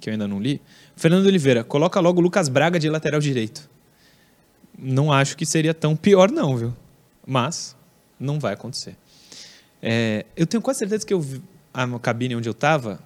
que 0.00 0.08
eu 0.08 0.12
ainda 0.12 0.26
não 0.28 0.40
li. 0.40 0.62
Fernando 0.94 1.26
Oliveira, 1.26 1.62
coloca 1.64 1.98
logo 2.00 2.20
o 2.20 2.22
Lucas 2.22 2.48
Braga 2.48 2.78
de 2.78 2.88
lateral 2.88 3.20
direito. 3.20 3.68
Não 4.78 5.12
acho 5.12 5.36
que 5.36 5.46
seria 5.46 5.72
tão 5.72 5.96
pior, 5.96 6.30
não, 6.30 6.56
viu? 6.56 6.74
Mas 7.26 7.76
não 8.18 8.38
vai 8.38 8.54
acontecer. 8.54 8.96
É, 9.82 10.24
eu 10.36 10.46
tenho 10.46 10.62
quase 10.62 10.80
certeza 10.80 11.06
que 11.06 11.14
eu 11.14 11.20
vi 11.20 11.42
a 11.72 11.86
cabine 11.98 12.36
onde 12.36 12.48
eu 12.48 12.52
estava, 12.52 12.98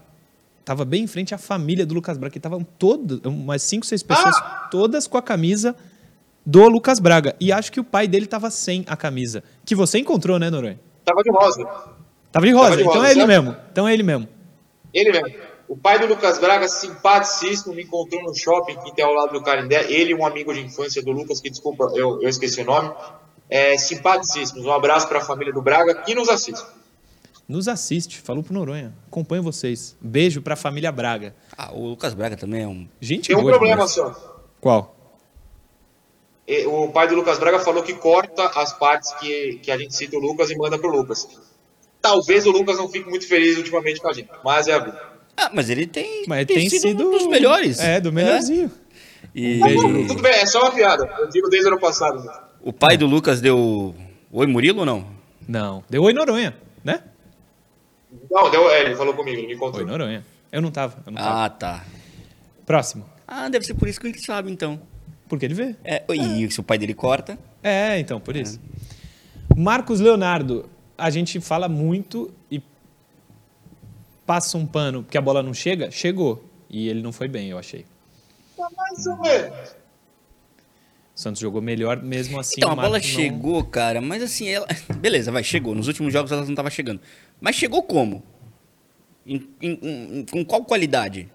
estava 0.60 0.84
bem 0.84 1.04
em 1.04 1.06
frente 1.06 1.34
à 1.34 1.38
família 1.38 1.84
do 1.84 1.94
Lucas 1.94 2.16
Braga, 2.16 2.32
que 2.32 2.38
estavam 2.38 2.62
todas, 2.62 3.20
umas 3.24 3.62
cinco, 3.62 3.84
seis 3.84 4.02
pessoas, 4.02 4.36
todas 4.70 5.06
com 5.06 5.18
a 5.18 5.22
camisa 5.22 5.74
do 6.46 6.68
Lucas 6.68 6.98
Braga. 7.00 7.34
E 7.40 7.52
acho 7.52 7.72
que 7.72 7.80
o 7.80 7.84
pai 7.84 8.06
dele 8.06 8.24
estava 8.26 8.50
sem 8.50 8.84
a 8.86 8.96
camisa. 8.96 9.42
Que 9.64 9.74
você 9.74 9.98
encontrou, 9.98 10.38
né, 10.38 10.48
Noronha? 10.48 10.78
Tava 11.04 11.22
de 11.22 11.30
rosa. 11.30 11.64
Tava 12.30 12.46
de 12.46 12.52
rosa, 12.52 12.70
Tava 12.70 12.76
de 12.76 12.82
então 12.82 12.94
rosa, 12.94 13.08
é 13.08 13.10
ele 13.10 13.26
mesmo. 13.26 13.56
Então 13.72 13.88
é 13.88 13.92
ele 13.92 14.02
mesmo. 14.02 14.28
Ele 14.94 15.12
mesmo. 15.12 15.49
O 15.70 15.76
pai 15.76 16.00
do 16.00 16.06
Lucas 16.06 16.36
Braga, 16.40 16.66
simpaticíssimo, 16.66 17.72
me 17.72 17.84
encontrou 17.84 18.20
no 18.24 18.34
shopping 18.34 18.76
que 18.80 18.92
tem 18.92 19.04
ao 19.04 19.14
lado 19.14 19.32
do 19.32 19.40
Carindé. 19.40 19.88
Ele 19.88 20.10
e 20.10 20.14
um 20.16 20.26
amigo 20.26 20.52
de 20.52 20.58
infância 20.58 21.00
do 21.00 21.12
Lucas, 21.12 21.40
que 21.40 21.48
desculpa, 21.48 21.92
eu, 21.94 22.20
eu 22.20 22.28
esqueci 22.28 22.60
o 22.62 22.64
nome. 22.64 22.92
É, 23.48 23.78
simpaticíssimos. 23.78 24.66
Um 24.66 24.72
abraço 24.72 25.06
para 25.06 25.20
a 25.20 25.24
família 25.24 25.52
do 25.52 25.62
Braga 25.62 26.02
e 26.08 26.14
nos 26.16 26.28
assiste. 26.28 26.66
Nos 27.48 27.68
assiste, 27.68 28.18
falou 28.18 28.42
pro 28.42 28.52
Noronha. 28.52 28.92
Acompanho 29.06 29.44
vocês. 29.44 29.96
Beijo 30.00 30.42
pra 30.42 30.56
família 30.56 30.90
Braga. 30.90 31.36
Ah, 31.56 31.70
o 31.72 31.90
Lucas 31.90 32.14
Braga 32.14 32.36
também 32.36 32.64
é 32.64 32.66
um. 32.66 32.88
Gente 33.00 33.28
Tem 33.28 33.36
um 33.36 33.42
boa 33.42 33.52
problema 33.52 33.86
demais. 33.86 33.92
só. 33.92 34.42
Qual? 34.60 34.96
O 36.66 36.88
pai 36.88 37.06
do 37.06 37.14
Lucas 37.14 37.38
Braga 37.38 37.60
falou 37.60 37.84
que 37.84 37.94
corta 37.94 38.44
as 38.56 38.72
partes 38.72 39.12
que, 39.20 39.60
que 39.62 39.70
a 39.70 39.78
gente 39.78 39.94
cita 39.94 40.16
o 40.16 40.20
Lucas 40.20 40.50
e 40.50 40.56
manda 40.56 40.76
pro 40.76 40.90
Lucas. 40.90 41.28
Talvez 42.02 42.44
o 42.44 42.50
Lucas 42.50 42.76
não 42.76 42.88
fique 42.88 43.08
muito 43.08 43.28
feliz 43.28 43.56
ultimamente 43.56 44.00
com 44.00 44.08
a 44.08 44.12
gente, 44.12 44.28
mas 44.42 44.66
é 44.66 44.72
a 44.72 44.78
vida. 44.80 45.19
Ah, 45.37 45.51
mas 45.55 45.70
ele 45.70 45.87
tem, 45.87 46.24
Mas 46.26 46.47
tem, 46.47 46.68
sido, 46.68 47.09
um 47.09 47.11
dos 47.11 47.26
melhores. 47.26 47.78
É, 47.81 48.01
do 48.01 48.12
melhorzinho. 48.12 48.70
E 49.35 49.61
Tudo 50.07 50.20
bem, 50.22 50.33
é 50.33 50.47
só 50.47 50.61
uma 50.62 50.72
piada. 50.72 51.09
Eu 51.18 51.28
digo 51.28 51.49
desde 51.49 51.68
o 51.68 51.72
ano 51.72 51.81
passado. 51.81 52.22
né? 52.22 52.33
o 52.62 52.72
pai 52.72 52.97
do 52.97 53.07
Lucas 53.07 53.41
deu. 53.41 53.95
Oi, 54.33 54.47
Murilo 54.47 54.81
ou 54.81 54.87
não? 54.87 55.07
Não. 55.49 55.83
Deu 55.89 56.03
oi 56.03 56.12
Noronha, 56.12 56.57
né? 56.85 57.03
Não, 58.31 58.51
deu, 58.51 58.68
é, 58.70 58.85
ele 58.85 58.97
falou 58.97 59.14
comigo, 59.14 59.39
ele 59.39 59.47
me 59.47 59.55
Oi 59.55 59.59
contou. 59.59 59.85
Noronha. 59.87 60.24
Eu 60.53 60.61
não 60.61 60.70
tava, 60.70 61.03
eu 61.07 61.12
não 61.12 61.22
tava. 61.22 61.45
Ah, 61.45 61.49
tá. 61.49 61.85
Próximo. 62.66 63.05
Ah, 63.26 63.49
deve 63.49 63.64
ser 63.64 63.74
por 63.74 63.89
isso 63.89 64.01
que 64.01 64.09
ele 64.09 64.18
sabe, 64.18 64.51
então. 64.51 64.81
Porque 65.28 65.45
ele 65.45 65.55
vê. 65.55 65.76
É, 65.85 66.03
e 66.12 66.51
se 66.51 66.59
o 66.61 66.62
pai 66.62 66.76
dele 66.76 66.95
corta. 66.95 67.39
É, 67.62 67.99
então, 67.99 68.18
por 68.20 68.35
isso. 68.37 68.61
Marcos 69.57 70.01
Leonardo, 70.01 70.68
a 70.99 71.09
gente 71.11 71.41
fala 71.41 71.68
muito 71.68 72.33
e 72.51 72.61
passa 74.31 74.57
um 74.57 74.64
pano 74.64 75.03
porque 75.03 75.18
a 75.18 75.20
bola 75.20 75.43
não 75.43 75.53
chega. 75.53 75.91
Chegou. 75.91 76.45
E 76.68 76.89
ele 76.89 77.03
não 77.03 77.11
foi 77.11 77.26
bem, 77.26 77.49
eu 77.49 77.59
achei. 77.59 77.85
Mais 78.76 79.05
ou 79.09 79.16
menos. 79.16 79.70
O 81.16 81.20
Santos 81.20 81.41
jogou 81.41 81.61
melhor 81.61 82.01
mesmo 82.01 82.39
assim. 82.39 82.55
Então, 82.59 82.70
a 82.70 82.76
bola 82.76 82.91
não- 82.91 83.01
chegou, 83.01 83.64
cara, 83.64 84.01
mas 84.01 84.22
assim, 84.22 84.49
ela. 84.49 84.68
Beleza, 85.01 85.33
vai, 85.33 85.43
chegou. 85.43 85.74
Nos 85.74 85.89
últimos 85.89 86.12
jogos 86.12 86.31
ela 86.31 86.45
não 86.45 86.55
tava 86.55 86.70
chegando. 86.70 87.01
Mas 87.41 87.57
chegou 87.57 87.83
como? 87.83 88.22
Em- 89.26 89.49
em- 89.61 89.78
em- 90.20 90.24
com 90.31 90.45
qual 90.45 90.64
qualidade? 90.64 91.28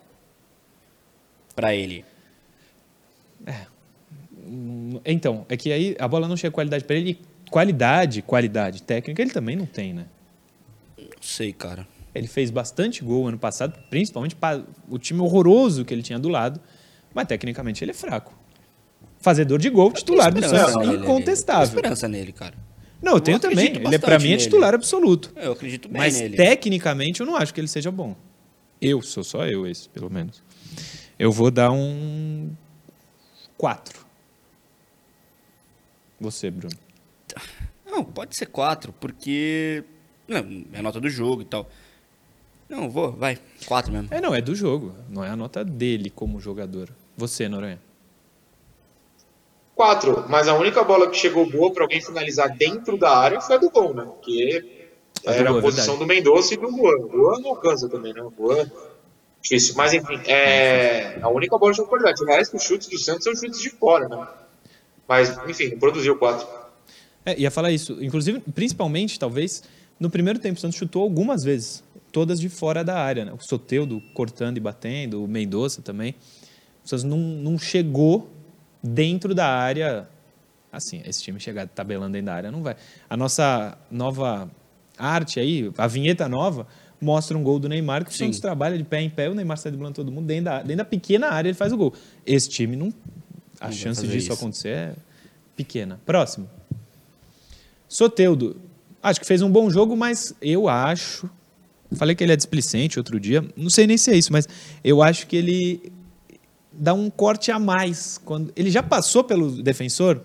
Pra 1.53 1.75
ele. 1.75 2.05
Então, 5.03 5.45
é 5.49 5.57
que 5.57 5.69
aí 5.71 5.97
a 5.99 6.07
bola 6.07 6.29
não 6.29 6.37
chega 6.37 6.51
qualidade 6.53 6.85
para 6.85 6.95
ele. 6.95 7.19
Qualidade, 7.51 8.21
qualidade 8.21 8.81
técnica, 8.83 9.21
ele 9.21 9.31
também 9.31 9.55
não 9.57 9.65
tem, 9.65 9.93
né? 9.93 10.05
Não 10.97 11.07
sei, 11.21 11.51
cara. 11.51 11.85
Ele 12.15 12.27
fez 12.27 12.49
bastante 12.49 13.03
gol 13.03 13.27
ano 13.27 13.37
passado, 13.37 13.77
principalmente 13.89 14.35
para 14.35 14.63
o 14.89 14.97
time 14.97 15.19
horroroso 15.19 15.83
que 15.83 15.93
ele 15.93 16.01
tinha 16.01 16.17
do 16.17 16.29
lado, 16.29 16.61
mas 17.13 17.27
tecnicamente 17.27 17.83
ele 17.83 17.91
é 17.91 17.93
fraco. 17.93 18.33
Fazedor 19.19 19.59
de 19.59 19.69
gol, 19.69 19.91
titular 19.91 20.33
do 20.33 20.41
Santos, 20.41 20.75
nele, 20.77 21.03
incontestável. 21.03 21.67
Tenho 21.67 21.75
esperança 21.77 22.07
nele, 22.07 22.31
cara. 22.31 22.55
Não, 23.01 23.13
eu 23.13 23.19
tenho 23.19 23.35
Eu 23.35 23.39
também. 23.39 23.57
acredito 23.67 23.75
Ele, 23.87 23.99
para 23.99 24.11
bastante 24.11 24.21
mim, 24.23 24.27
é 24.29 24.31
nele. 24.37 24.43
titular 24.43 24.73
absoluto. 24.73 25.33
Eu 25.35 25.51
acredito 25.51 25.89
bem 25.89 25.97
Mas 26.01 26.17
nele. 26.19 26.37
tecnicamente 26.37 27.19
eu 27.19 27.25
não 27.25 27.35
acho 27.35 27.53
que 27.53 27.59
ele 27.59 27.67
seja 27.67 27.91
bom. 27.91 28.15
Eu, 28.81 29.01
sou 29.01 29.23
só 29.23 29.45
eu 29.45 29.67
esse, 29.67 29.89
pelo 29.89 30.09
menos. 30.09 30.41
Eu 31.19 31.31
vou 31.31 31.51
dar 31.51 31.71
um 31.71 32.49
4. 33.57 34.05
Você, 36.19 36.49
Bruno. 36.49 36.75
Não, 37.85 38.03
pode 38.03 38.35
ser 38.35 38.45
quatro, 38.47 38.93
porque. 38.93 39.83
Não, 40.27 40.65
é 40.73 40.81
nota 40.81 40.99
do 40.99 41.09
jogo 41.09 41.41
e 41.41 41.45
tal. 41.45 41.69
Não, 42.75 42.89
vou, 42.89 43.11
vai. 43.13 43.39
Quatro 43.65 43.91
mesmo. 43.91 44.09
É, 44.11 44.19
não, 44.19 44.35
é 44.35 44.41
do 44.41 44.53
jogo. 44.53 44.93
Não 45.09 45.23
é 45.23 45.29
a 45.29 45.35
nota 45.35 45.63
dele 45.63 46.09
como 46.09 46.41
jogador. 46.41 46.89
Você, 47.15 47.47
Noronha. 47.47 47.79
Quatro, 49.73 50.25
mas 50.29 50.47
a 50.47 50.55
única 50.55 50.83
bola 50.83 51.09
que 51.09 51.17
chegou 51.17 51.49
boa 51.49 51.71
para 51.71 51.83
alguém 51.83 52.01
finalizar 52.01 52.55
dentro 52.55 52.97
da 52.97 53.17
área 53.17 53.41
foi 53.41 53.55
a 53.55 53.59
do 53.59 53.69
gol, 53.69 53.93
né? 53.93 54.03
Porque 54.03 54.89
A 55.25 55.33
era 55.33 55.49
gol, 55.49 55.57
a 55.57 55.59
é 55.59 55.61
posição 55.61 55.97
verdade. 55.97 56.23
do 56.23 56.31
Mendonça 56.31 56.53
e 56.53 56.57
do 56.57 56.69
Juan. 56.69 57.05
O 57.05 57.11
Juan 57.11 57.39
não 57.39 57.49
alcança 57.51 57.89
também, 57.89 58.13
né? 58.13 58.21
O 58.21 58.33
Juan. 58.37 58.69
Difícil. 59.41 59.75
Mas 59.77 59.93
enfim, 59.93 60.19
é... 60.25 61.19
a 61.21 61.29
única 61.29 61.57
bola 61.57 61.73
de 61.73 61.83
qualidade. 61.83 62.21
O 62.23 62.25
resto, 62.25 62.57
os 62.57 62.63
chutes 62.63 62.87
do 62.87 62.97
Santos 62.97 63.23
são 63.23 63.35
chutes 63.35 63.61
de 63.61 63.69
fora, 63.69 64.09
né? 64.09 64.27
Mas, 65.07 65.37
enfim, 65.47 65.69
não 65.69 65.79
produziu 65.79 66.17
quatro. 66.17 66.47
É, 67.25 67.39
ia 67.39 67.51
falar 67.51 67.71
isso. 67.71 67.97
Inclusive, 68.01 68.39
principalmente, 68.53 69.19
talvez, 69.19 69.63
no 69.99 70.09
primeiro 70.09 70.39
tempo, 70.39 70.57
o 70.57 70.61
Santos 70.61 70.77
chutou 70.77 71.03
algumas 71.03 71.43
vezes. 71.43 71.84
Todas 72.15 72.39
de 72.39 72.47
fora 72.47 72.81
da 72.81 72.97
área, 72.97 73.25
né? 73.25 73.33
O 73.33 73.45
Soteudo 73.45 74.01
cortando 74.13 74.55
e 74.55 74.61
batendo, 74.61 75.21
o 75.21 75.27
Mendonça 75.27 75.81
também. 75.81 76.15
O 76.81 76.87
Santos 76.87 77.03
não, 77.03 77.17
não 77.17 77.59
chegou 77.59 78.31
dentro 78.81 79.35
da 79.35 79.45
área. 79.45 80.07
Assim, 80.71 81.01
esse 81.05 81.21
time 81.21 81.41
chegar 81.41 81.67
tabelando 81.67 82.13
dentro 82.13 82.27
da 82.27 82.35
área 82.35 82.49
não 82.49 82.63
vai. 82.63 82.77
A 83.09 83.17
nossa 83.17 83.77
nova 83.91 84.49
arte 84.97 85.41
aí, 85.41 85.69
a 85.77 85.87
vinheta 85.87 86.29
nova, 86.29 86.65
mostra 87.01 87.37
um 87.37 87.43
gol 87.43 87.59
do 87.59 87.67
Neymar 87.67 88.05
que 88.05 88.11
o 88.11 88.13
Santos 88.13 88.39
trabalha 88.39 88.77
de 88.77 88.85
pé 88.85 89.01
em 89.01 89.09
pé, 89.09 89.29
o 89.29 89.35
Neymar 89.35 89.57
sai 89.57 89.73
driblando 89.73 89.95
todo 89.95 90.09
mundo, 90.09 90.25
dentro 90.25 90.45
da, 90.45 90.59
dentro 90.59 90.77
da 90.77 90.85
pequena 90.85 91.27
área 91.27 91.49
ele 91.49 91.57
faz 91.57 91.73
o 91.73 91.77
gol. 91.77 91.93
Esse 92.25 92.47
time 92.47 92.77
não. 92.77 92.93
A 93.59 93.65
vai 93.65 93.73
chance 93.73 94.01
disso 94.07 94.17
isso. 94.17 94.31
acontecer 94.31 94.69
é 94.69 94.95
pequena. 95.53 95.99
Próximo. 96.05 96.49
Soteudo, 97.89 98.55
acho 99.03 99.19
que 99.19 99.25
fez 99.25 99.41
um 99.41 99.51
bom 99.51 99.69
jogo, 99.69 99.97
mas 99.97 100.33
eu 100.41 100.69
acho. 100.69 101.29
Falei 101.93 102.15
que 102.15 102.23
ele 102.23 102.33
é 102.33 102.35
displicente 102.35 102.97
outro 102.97 103.19
dia. 103.19 103.45
Não 103.55 103.69
sei 103.69 103.85
nem 103.85 103.97
se 103.97 104.11
é 104.11 104.17
isso, 104.17 104.31
mas 104.31 104.47
eu 104.83 105.03
acho 105.03 105.27
que 105.27 105.35
ele 105.35 105.91
dá 106.71 106.93
um 106.93 107.09
corte 107.09 107.51
a 107.51 107.59
mais. 107.59 108.19
quando 108.23 108.51
Ele 108.55 108.69
já 108.69 108.83
passou 108.83 109.23
pelo 109.23 109.61
defensor 109.61 110.21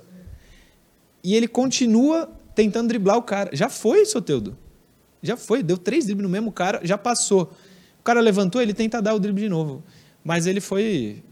e 1.22 1.34
ele 1.34 1.46
continua 1.46 2.30
tentando 2.54 2.88
driblar 2.88 3.16
o 3.16 3.22
cara. 3.22 3.50
Já 3.52 3.68
foi, 3.68 4.04
Soteudo. 4.04 4.56
Já 5.22 5.36
foi. 5.36 5.62
Deu 5.62 5.76
três 5.76 6.06
dribles 6.06 6.24
no 6.24 6.28
mesmo 6.28 6.50
cara, 6.50 6.80
já 6.82 6.98
passou. 6.98 7.52
O 7.98 8.02
cara 8.02 8.20
levantou, 8.20 8.60
ele 8.60 8.74
tenta 8.74 9.00
dar 9.00 9.14
o 9.14 9.18
drible 9.18 9.42
de 9.42 9.48
novo. 9.48 9.84
Mas 10.24 10.46
ele 10.46 10.60
foi 10.60 11.22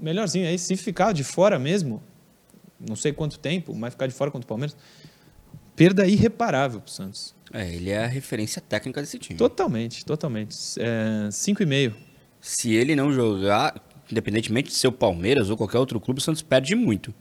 melhorzinho. 0.00 0.46
Aí, 0.46 0.58
se 0.58 0.76
ficar 0.76 1.12
de 1.12 1.24
fora 1.24 1.58
mesmo, 1.58 2.02
não 2.80 2.96
sei 2.96 3.12
quanto 3.12 3.38
tempo, 3.38 3.74
mas 3.74 3.92
ficar 3.92 4.06
de 4.06 4.14
fora 4.14 4.30
contra 4.30 4.46
o 4.46 4.48
Palmeiras, 4.48 4.76
perda 5.74 6.06
irreparável 6.06 6.80
pro 6.80 6.90
Santos. 6.90 7.35
É, 7.58 7.74
ele 7.74 7.90
é 7.90 8.04
a 8.04 8.06
referência 8.06 8.60
técnica 8.60 9.00
desse 9.00 9.18
time. 9.18 9.38
Totalmente, 9.38 10.04
totalmente. 10.04 10.54
É, 10.78 11.28
5,5. 11.30 11.94
Se 12.40 12.74
ele 12.74 12.94
não 12.94 13.10
jogar, 13.12 13.74
independentemente 14.10 14.68
de 14.68 14.74
ser 14.74 14.88
o 14.88 14.92
Palmeiras 14.92 15.48
ou 15.48 15.56
qualquer 15.56 15.78
outro 15.78 15.98
clube, 16.00 16.18
o 16.20 16.22
Santos 16.22 16.42
perde 16.42 16.74
muito. 16.74 17.14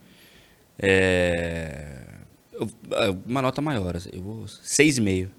É... 0.78 2.04
eu- 2.52 2.70
é, 2.92 3.16
Uma 3.26 3.42
nota 3.42 3.62
maior, 3.62 3.96
assim, 3.96 4.10
eu 4.14 4.22
vou 4.22 4.46
6,5. 4.46 5.30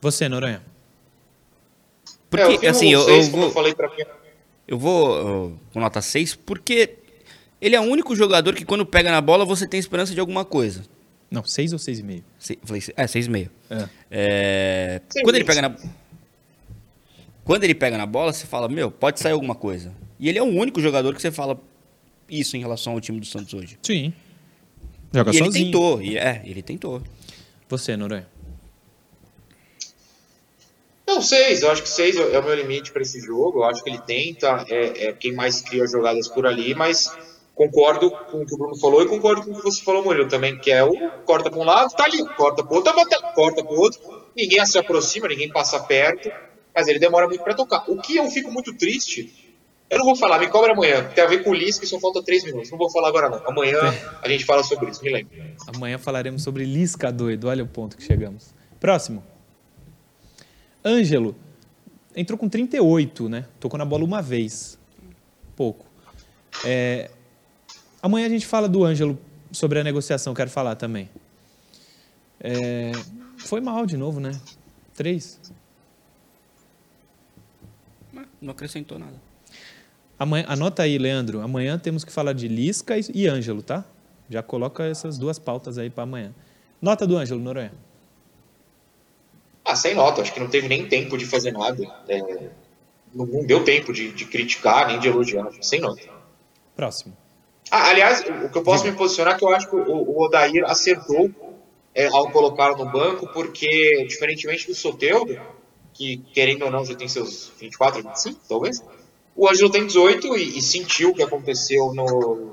Você, 0.00 0.28
Noronha. 0.28 0.62
Porque, 2.28 2.64
é, 2.64 2.66
eu 2.66 2.70
assim, 2.70 2.86
com 2.92 3.00
eu, 3.00 3.08
eu 3.08 3.22
vou, 3.30 3.42
eu 3.44 3.50
falei 3.50 3.74
pra 3.74 3.88
mim. 3.88 4.02
eu 4.66 4.78
vou 4.78 5.58
com 5.72 5.80
nota 5.80 6.00
6 6.00 6.34
porque 6.34 6.96
ele 7.60 7.76
é 7.76 7.80
o 7.80 7.84
único 7.84 8.16
jogador 8.16 8.54
que 8.54 8.64
quando 8.64 8.84
pega 8.84 9.10
na 9.10 9.20
bola 9.20 9.44
você 9.44 9.66
tem 9.66 9.78
esperança 9.78 10.12
de 10.14 10.18
alguma 10.20 10.44
coisa. 10.44 10.82
Não, 11.32 11.44
6 11.44 11.72
ou 11.72 11.78
6,5? 11.78 12.22
Se- 12.38 12.58
falei, 12.62 12.80
se- 12.80 12.92
é, 12.96 13.06
6,5. 13.06 13.50
É. 13.70 13.88
É, 14.10 15.00
Seis 15.10 15.24
quando 15.24 15.36
ele 15.36 15.44
pega 15.44 15.62
na 15.62 15.76
quando 17.44 17.64
ele 17.64 17.74
pega 17.74 17.98
na 17.98 18.06
bola, 18.06 18.32
você 18.32 18.46
fala, 18.46 18.68
meu, 18.68 18.90
pode 18.90 19.18
sair 19.18 19.32
alguma 19.32 19.54
coisa. 19.54 19.92
E 20.20 20.28
ele 20.28 20.38
é 20.38 20.42
o 20.42 20.46
único 20.46 20.80
jogador 20.80 21.12
que 21.14 21.20
você 21.20 21.32
fala 21.32 21.58
isso 22.30 22.56
em 22.56 22.60
relação 22.60 22.92
ao 22.92 23.00
time 23.00 23.18
do 23.18 23.26
Santos 23.26 23.52
hoje. 23.52 23.76
Sim. 23.82 24.12
Joga 25.12 25.30
e 25.32 25.36
ele 25.36 25.44
sozinho. 25.46 25.64
tentou, 25.66 26.00
e 26.02 26.16
é, 26.16 26.40
ele 26.44 26.62
tentou. 26.62 27.02
Você, 27.68 27.96
Noronha. 27.96 28.28
Não, 31.06 31.20
seis. 31.20 31.62
Eu 31.62 31.70
acho 31.72 31.82
que 31.82 31.88
seis 31.88 32.16
é 32.16 32.38
o 32.38 32.42
meu 32.44 32.54
limite 32.54 32.92
para 32.92 33.02
esse 33.02 33.20
jogo. 33.20 33.58
Eu 33.60 33.64
acho 33.64 33.82
que 33.82 33.90
ele 33.90 34.00
tenta, 34.00 34.64
é, 34.68 35.06
é 35.08 35.12
quem 35.12 35.32
mais 35.32 35.60
cria 35.60 35.86
jogadas 35.86 36.28
por 36.28 36.46
ali, 36.46 36.74
mas 36.74 37.10
concordo 37.70 38.10
com 38.10 38.42
o 38.42 38.46
que 38.46 38.54
o 38.54 38.58
Bruno 38.58 38.76
falou 38.76 39.02
e 39.02 39.08
concordo 39.08 39.42
com 39.42 39.52
o 39.52 39.54
que 39.54 39.62
você 39.62 39.82
falou, 39.82 40.02
Murilo, 40.02 40.28
também, 40.28 40.58
que 40.58 40.70
é 40.70 40.82
o 40.82 40.92
corta 41.24 41.50
para 41.50 41.60
um 41.60 41.64
lado, 41.64 41.94
tá 41.94 42.04
ali, 42.04 42.24
corta 42.34 42.64
para 42.64 42.76
outro, 42.76 42.92
tá 42.92 43.32
corta 43.32 43.62
para 43.62 43.74
outro. 43.74 44.00
Ninguém 44.36 44.64
se 44.66 44.78
aproxima, 44.78 45.28
ninguém 45.28 45.48
passa 45.50 45.78
perto, 45.80 46.30
mas 46.74 46.88
ele 46.88 46.98
demora 46.98 47.28
muito 47.28 47.42
para 47.42 47.54
tocar. 47.54 47.84
O 47.88 48.00
que 48.00 48.16
eu 48.16 48.28
fico 48.30 48.50
muito 48.50 48.76
triste, 48.76 49.54
eu 49.88 49.98
não 49.98 50.04
vou 50.04 50.16
falar, 50.16 50.38
me 50.38 50.48
cobra 50.48 50.72
amanhã, 50.72 51.08
tem 51.14 51.22
a 51.22 51.26
ver 51.26 51.44
com 51.44 51.50
o 51.50 51.54
Lisca 51.54 51.84
e 51.84 51.88
só 51.88 52.00
falta 52.00 52.22
três 52.22 52.44
minutos. 52.44 52.70
Não 52.70 52.78
vou 52.78 52.90
falar 52.90 53.08
agora 53.08 53.28
não. 53.28 53.46
Amanhã 53.46 53.78
a 54.22 54.28
gente 54.28 54.44
fala 54.44 54.64
sobre 54.64 54.90
isso, 54.90 55.02
me 55.02 55.12
lembro. 55.12 55.32
Amanhã 55.74 55.98
falaremos 55.98 56.42
sobre 56.42 56.64
Lisca 56.64 57.12
doido. 57.12 57.48
Olha 57.48 57.62
o 57.62 57.68
ponto 57.68 57.96
que 57.96 58.02
chegamos. 58.02 58.54
Próximo. 58.80 59.22
Ângelo. 60.84 61.36
Entrou 62.14 62.38
com 62.38 62.48
38, 62.48 63.28
né? 63.28 63.46
Tocou 63.60 63.78
na 63.78 63.84
bola 63.84 64.04
uma 64.04 64.20
vez. 64.20 64.78
Pouco. 65.54 65.86
É, 66.64 67.10
Amanhã 68.02 68.26
a 68.26 68.28
gente 68.28 68.46
fala 68.46 68.68
do 68.68 68.84
Ângelo 68.84 69.16
sobre 69.52 69.78
a 69.78 69.84
negociação, 69.84 70.34
quero 70.34 70.50
falar 70.50 70.74
também. 70.74 71.08
É, 72.40 72.90
Foi 73.38 73.60
mal 73.60 73.86
de 73.86 73.96
novo, 73.96 74.18
né? 74.18 74.32
Três. 74.94 75.38
Não 78.40 78.50
acrescentou 78.50 78.98
nada. 78.98 79.14
Amanhã, 80.18 80.44
anota 80.48 80.82
aí, 80.82 80.98
Leandro. 80.98 81.40
Amanhã 81.40 81.78
temos 81.78 82.04
que 82.04 82.12
falar 82.12 82.32
de 82.32 82.48
Lisca 82.48 82.98
e, 82.98 83.04
e 83.14 83.28
Ângelo, 83.28 83.62
tá? 83.62 83.84
Já 84.28 84.42
coloca 84.42 84.84
essas 84.84 85.16
duas 85.16 85.38
pautas 85.38 85.78
aí 85.78 85.88
para 85.88 86.02
amanhã. 86.02 86.34
Nota 86.80 87.06
do 87.06 87.16
Ângelo, 87.16 87.40
Noronha. 87.40 87.72
Ah, 89.64 89.76
sem 89.76 89.94
nota, 89.94 90.22
acho 90.22 90.34
que 90.34 90.40
não 90.40 90.48
teve 90.48 90.66
nem 90.66 90.88
tempo 90.88 91.16
de 91.16 91.24
fazer 91.24 91.52
nada. 91.52 91.84
É, 92.08 92.50
não, 93.14 93.26
deu 93.46 93.64
tempo 93.64 93.92
de, 93.92 94.12
de 94.12 94.24
criticar 94.26 94.88
nem 94.88 94.98
de 94.98 95.06
elogiar, 95.06 95.48
sem 95.60 95.80
nota. 95.80 96.02
Próximo. 96.74 97.16
Ah, 97.70 97.90
aliás, 97.90 98.24
o, 98.44 98.50
que 98.50 98.58
eu 98.58 98.62
posso 98.62 98.84
me 98.84 98.92
posicionar 98.92 99.34
é 99.34 99.38
que 99.38 99.44
eu 99.44 99.50
acho 99.50 99.68
que 99.68 99.76
o, 99.76 99.82
o 99.82 100.22
Odair 100.24 100.64
acertou 100.66 101.30
é, 101.94 102.06
ao 102.06 102.30
colocá-lo 102.30 102.76
no 102.76 102.90
banco, 102.90 103.26
porque, 103.32 104.04
diferentemente 104.06 104.66
do 104.66 104.74
Soteudo, 104.74 105.38
que 105.92 106.18
querendo 106.32 106.64
ou 106.64 106.70
não 106.70 106.84
já 106.84 106.94
tem 106.94 107.08
seus 107.08 107.52
24, 107.58 108.02
25, 108.02 108.40
talvez, 108.48 108.82
o 109.34 109.48
Ângelo 109.48 109.70
tem 109.70 109.86
18 109.86 110.36
e, 110.36 110.58
e 110.58 110.62
sentiu 110.62 111.10
o 111.10 111.14
que 111.14 111.22
aconteceu 111.22 111.92
no, 111.94 112.04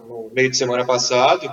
no 0.07 0.31
meio 0.33 0.49
de 0.49 0.57
semana 0.57 0.85
passado. 0.85 1.49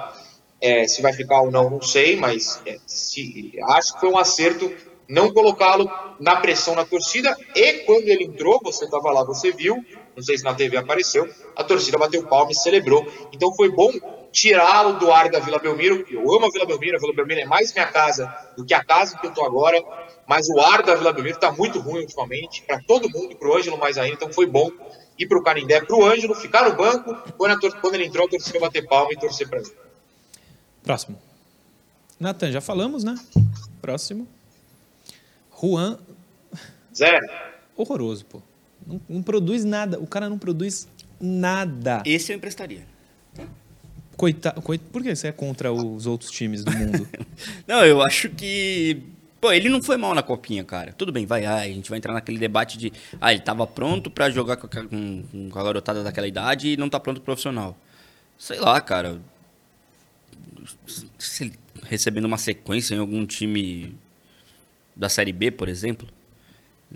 É, 0.60 0.86
se 0.88 1.02
vai 1.02 1.12
ficar 1.12 1.42
ou 1.42 1.50
não, 1.50 1.68
não 1.68 1.82
sei, 1.82 2.16
mas 2.16 2.62
é, 2.64 2.78
se, 2.86 3.52
acho 3.62 3.94
que 3.94 4.00
foi 4.00 4.08
um 4.08 4.18
acerto 4.18 4.72
não 5.08 5.32
colocá-lo 5.32 5.90
na 6.18 6.36
pressão 6.36 6.74
na 6.74 6.84
torcida. 6.84 7.36
E 7.54 7.84
quando 7.84 8.08
ele 8.08 8.24
entrou, 8.24 8.60
você 8.62 8.84
estava 8.84 9.10
lá, 9.10 9.24
você 9.24 9.52
viu, 9.52 9.84
não 10.16 10.22
sei 10.22 10.38
se 10.38 10.44
na 10.44 10.54
TV 10.54 10.78
apareceu, 10.78 11.28
a 11.54 11.62
torcida 11.62 11.98
bateu 11.98 12.26
palma 12.26 12.50
e 12.50 12.54
celebrou. 12.54 13.06
Então 13.32 13.54
foi 13.54 13.70
bom 13.70 13.92
tirá-lo 14.32 14.98
do 14.98 15.12
ar 15.12 15.30
da 15.30 15.38
Vila 15.38 15.58
Belmiro. 15.58 16.06
Eu 16.10 16.20
amo 16.34 16.46
a 16.46 16.50
Vila 16.50 16.66
Belmiro, 16.66 16.96
a 16.96 17.00
Vila 17.00 17.14
Belmiro 17.14 17.40
é 17.40 17.44
mais 17.44 17.72
minha 17.72 17.86
casa 17.86 18.34
do 18.56 18.64
que 18.64 18.72
a 18.72 18.82
casa 18.82 19.18
que 19.18 19.26
eu 19.26 19.34
tô 19.34 19.44
agora. 19.44 19.82
Mas 20.26 20.48
o 20.48 20.58
ar 20.58 20.82
da 20.82 20.94
Vila 20.94 21.12
Belmiro 21.12 21.36
está 21.36 21.52
muito 21.52 21.78
ruim 21.80 22.00
ultimamente, 22.00 22.62
para 22.62 22.80
todo 22.82 23.10
mundo, 23.10 23.36
para 23.36 23.48
o 23.48 23.56
Ângelo 23.56 23.78
mais 23.78 23.98
ainda. 23.98 24.14
Então 24.14 24.32
foi 24.32 24.46
bom 24.46 24.70
ir 25.18 25.26
para 25.26 25.38
o 25.38 25.42
Canindé, 25.42 25.80
para 25.82 25.96
o 25.96 26.04
Ângelo, 26.04 26.34
ficar 26.34 26.68
no 26.68 26.74
banco. 26.74 27.14
Quando, 27.36 27.80
quando 27.80 27.94
ele 27.94 28.06
entrou, 28.06 28.26
a 28.26 28.30
torcida 28.30 28.58
bater 28.58 28.86
palma 28.86 29.12
e 29.12 29.16
torcer 29.16 29.48
para 29.48 29.60
ele. 29.60 29.72
Próximo. 30.82 31.20
Natan, 32.18 32.50
já 32.50 32.60
falamos, 32.60 33.04
né? 33.04 33.14
Próximo. 33.82 34.26
Juan, 35.60 35.98
Zero. 36.94 37.26
horroroso, 37.76 38.24
pô. 38.24 38.42
Não, 38.86 39.00
não 39.08 39.22
produz 39.22 39.64
nada. 39.64 39.98
O 39.98 40.06
cara 40.06 40.28
não 40.28 40.38
produz 40.38 40.88
nada. 41.20 42.02
Esse 42.04 42.32
eu 42.32 42.36
emprestaria. 42.36 42.86
Coitado. 44.16 44.62
Coit... 44.62 44.82
Por 44.90 45.02
que 45.02 45.14
você 45.14 45.28
é 45.28 45.32
contra 45.32 45.72
os 45.72 46.06
outros 46.06 46.30
times 46.30 46.64
do 46.64 46.72
mundo? 46.72 47.06
Não, 47.68 47.84
eu 47.84 48.00
acho 48.00 48.30
que. 48.30 49.02
Pô, 49.38 49.52
ele 49.52 49.68
não 49.68 49.82
foi 49.82 49.98
mal 49.98 50.14
na 50.14 50.22
copinha, 50.22 50.64
cara. 50.64 50.92
Tudo 50.94 51.12
bem, 51.12 51.26
vai. 51.26 51.44
A 51.44 51.66
gente 51.66 51.90
vai 51.90 51.98
entrar 51.98 52.14
naquele 52.14 52.38
debate 52.38 52.78
de. 52.78 52.90
Ah, 53.20 53.32
ele 53.32 53.42
tava 53.42 53.66
pronto 53.66 54.10
pra 54.10 54.30
jogar 54.30 54.56
com 54.56 54.66
a, 54.66 54.70
com, 54.70 55.50
com 55.50 55.58
a 55.58 55.62
garotada 55.62 56.02
daquela 56.02 56.26
idade 56.26 56.68
e 56.68 56.76
não 56.78 56.88
tá 56.88 56.98
pronto 56.98 57.16
pro 57.16 57.26
profissional. 57.26 57.76
Sei 58.38 58.58
lá, 58.58 58.80
cara. 58.80 59.20
Se 61.18 61.44
ele 61.44 61.52
recebendo 61.82 62.24
uma 62.24 62.38
sequência 62.38 62.94
em 62.94 62.98
algum 62.98 63.26
time 63.26 63.94
da 64.96 65.10
Série 65.10 65.32
B, 65.32 65.50
por 65.50 65.68
exemplo, 65.68 66.08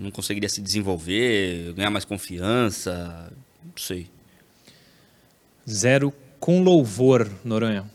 não 0.01 0.11
conseguiria 0.11 0.49
se 0.49 0.61
desenvolver, 0.61 1.73
ganhar 1.75 1.91
mais 1.91 2.05
confiança. 2.05 3.31
Não 3.63 3.73
sei. 3.77 4.09
Zero 5.69 6.13
com 6.39 6.63
louvor, 6.63 7.31
Noronha. 7.45 7.89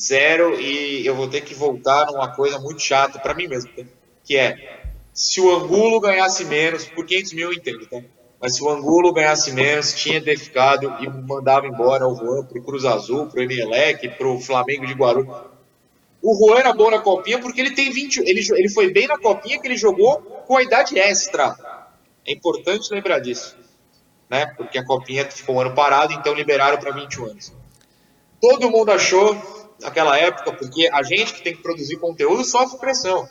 Zero 0.00 0.58
e 0.58 1.06
eu 1.06 1.14
vou 1.14 1.28
ter 1.28 1.42
que 1.42 1.54
voltar 1.54 2.06
numa 2.06 2.34
coisa 2.34 2.58
muito 2.58 2.80
chata 2.80 3.18
para 3.18 3.34
mim 3.34 3.46
mesmo, 3.46 3.70
tá? 3.70 3.84
que 4.24 4.36
é 4.36 4.80
se 5.12 5.40
o 5.40 5.54
Angulo 5.54 6.00
ganhasse 6.00 6.44
menos, 6.44 6.86
por 6.86 7.04
500 7.04 7.32
mil 7.34 7.48
eu 7.48 7.52
entendo, 7.52 7.86
tá? 7.86 8.00
Mas 8.40 8.56
se 8.56 8.64
o 8.64 8.70
Angulo 8.70 9.12
ganhasse 9.12 9.52
menos, 9.52 9.92
tinha 9.92 10.18
de 10.18 10.24
ter 10.24 10.38
ficado 10.38 10.92
e 11.00 11.08
mandava 11.08 11.66
embora 11.66 12.08
o 12.08 12.16
Juan 12.16 12.44
pro 12.44 12.62
Cruz 12.62 12.84
Azul, 12.84 13.26
pro 13.26 13.42
Emelec, 13.42 14.08
pro 14.16 14.40
Flamengo 14.40 14.86
de 14.86 14.94
Guarulhos. 14.94 15.51
O 16.22 16.34
Juan 16.36 16.60
era 16.60 16.72
bom 16.72 16.90
na 16.90 17.00
copinha 17.00 17.40
porque 17.40 17.60
ele 17.60 17.74
tem 17.74 17.90
20, 17.90 18.18
ele, 18.18 18.40
ele 18.52 18.68
foi 18.68 18.92
bem 18.92 19.08
na 19.08 19.18
copinha 19.18 19.60
que 19.60 19.66
ele 19.66 19.76
jogou 19.76 20.18
com 20.46 20.56
a 20.56 20.62
idade 20.62 20.98
extra. 20.98 21.56
É 22.24 22.32
importante 22.32 22.94
lembrar 22.94 23.18
disso, 23.18 23.56
né? 24.30 24.46
Porque 24.56 24.78
a 24.78 24.84
copinha 24.84 25.28
ficou 25.28 25.56
um 25.56 25.60
ano 25.60 25.74
parado, 25.74 26.12
então 26.12 26.32
liberaram 26.32 26.78
para 26.78 26.92
21 26.92 27.24
anos. 27.24 27.52
Todo 28.40 28.70
mundo 28.70 28.92
achou 28.92 29.36
naquela 29.80 30.16
época, 30.16 30.52
porque 30.52 30.88
a 30.92 31.02
gente 31.02 31.34
que 31.34 31.42
tem 31.42 31.56
que 31.56 31.62
produzir 31.62 31.96
conteúdo 31.96 32.44
sofre 32.44 32.78
pressão. 32.78 33.28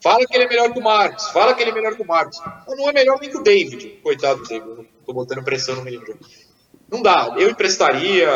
Fala 0.00 0.24
que 0.24 0.36
ele 0.36 0.44
é 0.44 0.48
melhor 0.48 0.72
que 0.72 0.78
o 0.78 0.82
Marcos, 0.82 1.26
fala 1.30 1.54
que 1.54 1.62
ele 1.62 1.72
é 1.72 1.74
melhor 1.74 1.96
que 1.96 2.02
o 2.02 2.06
Marcos. 2.06 2.40
Mas 2.66 2.78
não 2.78 2.88
é 2.88 2.92
melhor 2.92 3.18
nem 3.20 3.30
que 3.30 3.36
o 3.36 3.42
David. 3.42 3.98
Coitado 4.00 4.42
do 4.42 4.48
David, 4.48 4.88
tô 5.04 5.12
botando 5.12 5.42
pressão 5.42 5.74
no 5.74 5.82
menino. 5.82 6.16
Não 6.88 7.02
dá, 7.02 7.34
eu 7.36 7.50
emprestaria, 7.50 8.28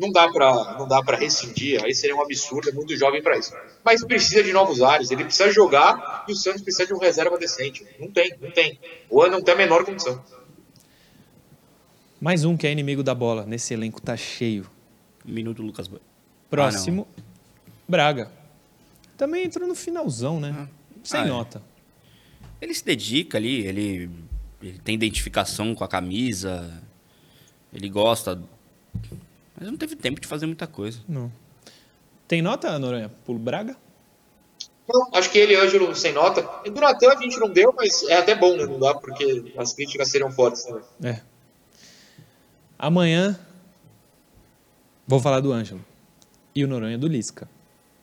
não 0.00 0.10
dá 0.10 0.28
pra, 0.32 0.78
não 0.78 0.88
dá 0.88 1.02
para 1.02 1.16
rescindir, 1.16 1.84
aí 1.84 1.94
seria 1.94 2.16
um 2.16 2.22
absurdo, 2.22 2.70
é 2.70 2.72
muito 2.72 2.96
jovem 2.96 3.22
para 3.22 3.38
isso. 3.38 3.52
Mas 3.84 4.02
precisa 4.04 4.42
de 4.42 4.52
novos 4.52 4.80
ares, 4.80 5.10
ele 5.10 5.24
precisa 5.24 5.52
jogar 5.52 6.24
e 6.26 6.32
o 6.32 6.36
Santos 6.36 6.62
precisa 6.62 6.86
de 6.86 6.94
um 6.94 6.98
reserva 6.98 7.36
decente. 7.38 7.86
Não 7.98 8.10
tem, 8.10 8.34
não 8.40 8.50
tem. 8.50 8.78
O 9.10 9.20
ano 9.22 9.32
não 9.32 9.42
tem 9.42 9.54
a 9.54 9.56
menor 9.58 9.84
condição. 9.84 10.24
Mais 12.20 12.44
um 12.44 12.56
que 12.56 12.66
é 12.66 12.72
inimigo 12.72 13.02
da 13.02 13.14
bola. 13.14 13.46
Nesse 13.46 13.72
elenco 13.74 14.00
tá 14.00 14.16
cheio. 14.16 14.66
Minuto 15.24 15.62
Lucas. 15.62 15.90
Próximo. 16.50 17.06
Braga. 17.88 18.30
Também 19.16 19.44
entrou 19.44 19.66
no 19.68 19.74
finalzão, 19.74 20.40
né? 20.40 20.68
Sem 21.02 21.20
Ah, 21.20 21.24
é. 21.24 21.28
nota. 21.28 21.62
Ele 22.60 22.74
se 22.74 22.84
dedica 22.84 23.38
ali, 23.38 23.66
ele, 23.66 24.10
ele 24.62 24.78
tem 24.84 24.94
identificação 24.94 25.74
com 25.74 25.82
a 25.82 25.88
camisa, 25.88 26.82
ele 27.72 27.88
gosta. 27.88 28.42
Mas 29.60 29.68
não 29.68 29.76
teve 29.76 29.94
tempo 29.94 30.18
de 30.18 30.26
fazer 30.26 30.46
muita 30.46 30.66
coisa. 30.66 31.00
Não. 31.06 31.30
Tem 32.26 32.40
nota, 32.40 32.78
Noronha? 32.78 33.10
Pro 33.26 33.38
Braga? 33.38 33.76
Não, 34.88 35.10
acho 35.12 35.30
que 35.30 35.38
ele 35.38 35.52
e 35.52 35.56
Ângelo 35.56 35.94
sem 35.94 36.12
nota. 36.12 36.48
E 36.64 36.70
do 36.70 36.80
Natan 36.80 37.12
a 37.12 37.20
gente 37.20 37.38
não 37.38 37.48
deu, 37.48 37.72
mas 37.76 38.02
é 38.04 38.16
até 38.16 38.34
bom 38.34 38.56
né, 38.56 38.64
não 38.64 38.78
dar, 38.78 38.94
porque 38.94 39.52
as 39.56 39.74
críticas 39.74 40.08
seriam 40.08 40.32
fortes 40.32 40.64
também. 40.64 40.82
É. 41.04 41.20
Amanhã 42.78 43.38
vou 45.06 45.20
falar 45.20 45.40
do 45.40 45.52
Ângelo 45.52 45.84
e 46.54 46.64
o 46.64 46.68
Noronha 46.68 46.96
do 46.96 47.06
Lisca. 47.06 47.48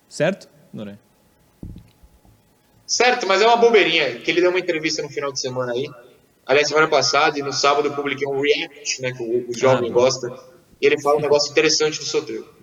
Certo, 0.08 0.48
Noronha? 0.72 1.00
Certo, 2.86 3.28
mas 3.28 3.42
é 3.42 3.48
uma 3.48 3.58
bobeirinha, 3.58 4.20
que 4.20 4.32
ele 4.32 4.40
deu 4.40 4.52
uma 4.52 4.60
entrevista 4.60 5.02
no 5.02 5.10
final 5.10 5.32
de 5.32 5.40
semana 5.42 5.74
aí. 5.74 5.90
Aliás, 6.46 6.70
semana 6.70 6.88
passada 6.88 7.38
e 7.38 7.42
no 7.42 7.52
sábado 7.52 7.90
eu 7.90 7.96
publiquei 7.96 8.26
um 8.26 8.40
react, 8.40 9.02
né, 9.02 9.12
que 9.12 9.22
o, 9.22 9.50
o 9.50 9.54
jovem 9.54 9.90
Ah, 9.90 9.94
gosta. 9.94 10.57
E 10.82 10.86
ele 10.86 11.02
fala 11.02 11.18
um 11.18 11.22
negócio 11.22 11.52
interessante 11.52 12.00
do 12.00 12.06
Soteldo. 12.06 12.58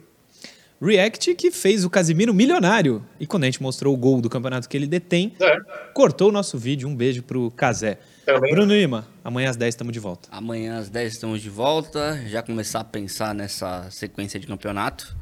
React 0.83 1.35
que 1.37 1.51
fez 1.51 1.85
o 1.85 1.91
Casimiro 1.91 2.35
milionário. 2.35 3.05
E 3.19 3.27
quando 3.27 3.45
a 3.45 3.47
gente 3.47 3.63
mostrou 3.63 3.95
o 3.95 3.97
gol 3.97 4.21
do 4.21 4.29
campeonato 4.29 4.69
que 4.69 4.77
ele 4.77 4.87
detém, 4.87 5.35
É, 5.41 5.57
cortou 5.95 6.29
o 6.29 6.33
nosso 6.33 6.59
vídeo. 6.59 6.89
Um 6.89 6.95
beijo 6.95 7.23
pro 7.23 7.51
Casé. 7.53 7.99
Também. 8.27 8.53
Bruno 8.53 8.75
Lima, 8.75 9.07
amanhã 9.23 9.51
às 9.51 9.57
10 9.57 9.75
estamos 9.75 9.93
de 9.93 10.01
volta. 10.01 10.29
Amanhã 10.33 10.79
às 10.79 10.89
10 10.91 11.13
estamos 11.15 11.41
de 11.41 11.49
volta. 11.49 12.21
Já 12.27 12.43
começar 12.43 12.81
a 12.81 12.85
pensar 12.85 13.35
nessa 13.35 13.89
sequência 13.91 14.39
de 14.39 14.47
campeonato, 14.47 15.17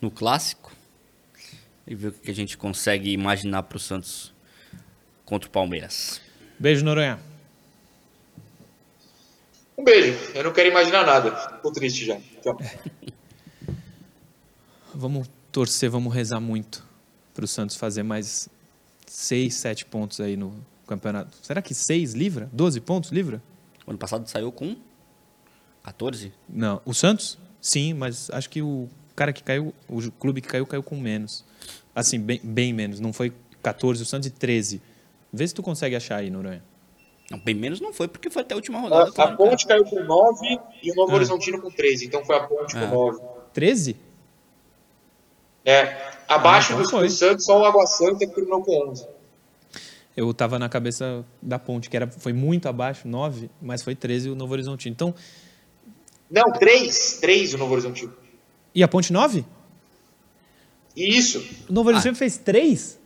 no 0.00 0.10
clássico. 0.10 0.72
E 1.86 1.94
ver 1.94 2.08
o 2.08 2.12
que 2.12 2.30
a 2.30 2.34
gente 2.34 2.56
consegue 2.56 3.10
imaginar 3.12 3.64
para 3.64 3.76
o 3.76 3.80
Santos 3.80 4.32
contra 5.24 5.48
o 5.48 5.52
Palmeiras. 5.52 6.20
Beijo, 6.58 6.84
Noronha. 6.84 7.18
Um 9.76 9.84
beijo, 9.84 10.16
eu 10.34 10.44
não 10.44 10.52
quero 10.52 10.68
imaginar 10.68 11.04
nada. 11.04 11.30
Tô 11.62 11.72
triste 11.72 12.04
já. 12.04 12.16
Tchau. 12.40 12.56
Vamos 14.94 15.28
torcer, 15.50 15.90
vamos 15.90 16.14
rezar 16.14 16.40
muito 16.40 16.86
pro 17.34 17.46
Santos 17.46 17.76
fazer 17.76 18.04
mais 18.04 18.48
6, 19.06 19.52
7 19.54 19.84
pontos 19.86 20.20
aí 20.20 20.36
no 20.36 20.54
campeonato. 20.86 21.36
Será 21.42 21.60
que 21.60 21.74
6 21.74 22.14
livra? 22.14 22.48
12 22.52 22.80
pontos 22.80 23.10
livra? 23.10 23.42
O 23.86 23.90
ano 23.90 23.98
passado 23.98 24.28
saiu 24.28 24.52
com 24.52 24.76
14? 25.82 26.32
Não. 26.48 26.80
O 26.84 26.94
Santos? 26.94 27.38
Sim, 27.60 27.94
mas 27.94 28.30
acho 28.30 28.48
que 28.48 28.62
o 28.62 28.88
cara 29.16 29.32
que 29.32 29.42
caiu, 29.42 29.74
o 29.88 30.10
clube 30.12 30.40
que 30.40 30.48
caiu, 30.48 30.66
caiu 30.66 30.82
com 30.82 30.96
menos. 30.96 31.44
Assim, 31.94 32.20
bem, 32.20 32.40
bem 32.42 32.72
menos. 32.72 33.00
Não 33.00 33.12
foi 33.12 33.32
14, 33.62 34.02
o 34.02 34.06
Santos 34.06 34.30
de 34.30 34.36
13. 34.36 34.80
Vê 35.32 35.46
se 35.46 35.54
tu 35.54 35.62
consegue 35.62 35.96
achar 35.96 36.16
aí, 36.16 36.30
Noronha. 36.30 36.62
Não, 37.30 37.38
bem 37.38 37.54
menos 37.54 37.80
não 37.80 37.92
foi, 37.92 38.06
porque 38.06 38.28
foi 38.30 38.42
até 38.42 38.52
a 38.54 38.56
última 38.56 38.78
rodada. 38.80 39.10
A, 39.16 39.24
a 39.24 39.36
Ponte 39.36 39.66
caiu 39.66 39.84
com 39.84 40.02
9 40.02 40.58
e 40.82 40.90
o 40.92 40.94
Novo 40.94 41.12
Ah. 41.12 41.14
Horizontino 41.16 41.60
com 41.60 41.70
13. 41.70 42.06
Então 42.06 42.24
foi 42.24 42.36
a 42.36 42.40
Ponte 42.46 42.76
Ah. 42.76 42.80
com 42.80 42.94
9. 42.94 43.20
13? 43.52 43.96
É, 45.64 46.12
abaixo 46.28 46.72
Ah, 46.72 46.76
então 46.76 46.82
do, 46.84 46.90
foi. 46.90 47.06
do 47.06 47.12
Santos, 47.12 47.44
só 47.46 47.58
o 47.60 47.64
Água 47.64 47.86
Santa 47.86 48.26
que 48.26 48.34
terminou 48.34 48.62
com 48.62 48.90
11. 48.90 49.06
Eu 50.16 50.32
tava 50.32 50.58
na 50.58 50.68
cabeça 50.68 51.24
da 51.42 51.58
ponte, 51.58 51.90
que 51.90 51.96
era, 51.96 52.06
foi 52.08 52.32
muito 52.32 52.68
abaixo, 52.68 53.08
9, 53.08 53.50
mas 53.60 53.82
foi 53.82 53.96
13 53.96 54.30
o 54.30 54.36
Novo 54.36 54.52
Horizontino. 54.52 54.92
Então, 54.92 55.14
Não, 56.30 56.52
3. 56.52 57.18
3 57.20 57.54
o 57.54 57.58
Novo 57.58 57.72
Horizontino. 57.72 58.14
e 58.74 58.82
a 58.82 58.86
ponte 58.88 59.12
9? 59.12 59.44
E 60.94 61.16
isso, 61.18 61.44
O 61.68 61.72
Novo 61.72 61.88
Horizontino 61.88 62.14
fez 62.16 62.36
3? 62.36 62.98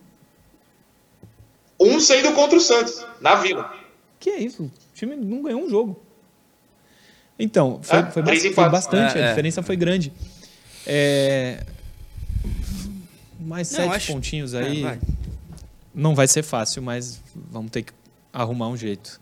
um 1.81 1.99
saindo 1.99 2.33
contra 2.33 2.57
o 2.57 2.61
Santos, 2.61 3.03
na 3.21 3.35
Vila. 3.35 3.73
Que 4.19 4.29
é 4.31 4.39
isso? 4.41 4.63
O 4.63 4.71
time 4.93 5.15
não 5.15 5.41
ganhou 5.43 5.61
um 5.63 5.69
jogo. 5.69 6.01
Então, 7.37 7.79
foi, 7.81 7.99
Ah, 7.99 8.11
foi, 8.11 8.23
três 8.23 8.43
bas- 8.43 8.53
foi 8.55 8.69
bastante, 8.69 9.17
É, 9.17 9.21
a 9.21 9.25
é. 9.25 9.29
diferença 9.29 9.63
foi 9.63 9.75
grande. 9.77 10.11
É, 10.85 11.63
Mais 13.39 13.71
Não, 13.71 13.79
sete 13.85 13.95
acho- 13.95 14.13
pontinhos 14.13 14.53
É, 14.53 14.61
aí. 14.63 14.81
vai. 14.83 14.99
não 15.95 16.13
vai 16.13 16.27
ser 16.27 16.43
fácil, 16.43 16.81
mas 16.83 17.21
vamos 17.33 17.71
ter 17.71 17.83
que 17.83 17.93
arrumar 18.33 18.67
um 18.67 18.75
jeito. 18.77 19.19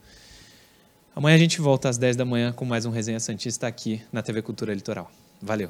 Amanhã 1.15 1.35
a 1.35 1.39
gente 1.39 1.61
volta 1.61 1.87
às 1.89 1.97
10 1.97 2.15
da 2.15 2.25
manhã 2.25 2.51
com 2.51 2.65
mais 2.65 2.85
um 2.85 2.89
Resenha 2.91 3.19
Santista 3.19 3.67
aqui 3.67 4.01
na 4.11 4.21
TV 4.21 4.41
Cultura 4.41 4.73
Litoral. 4.73 5.09
Valeu. 5.41 5.69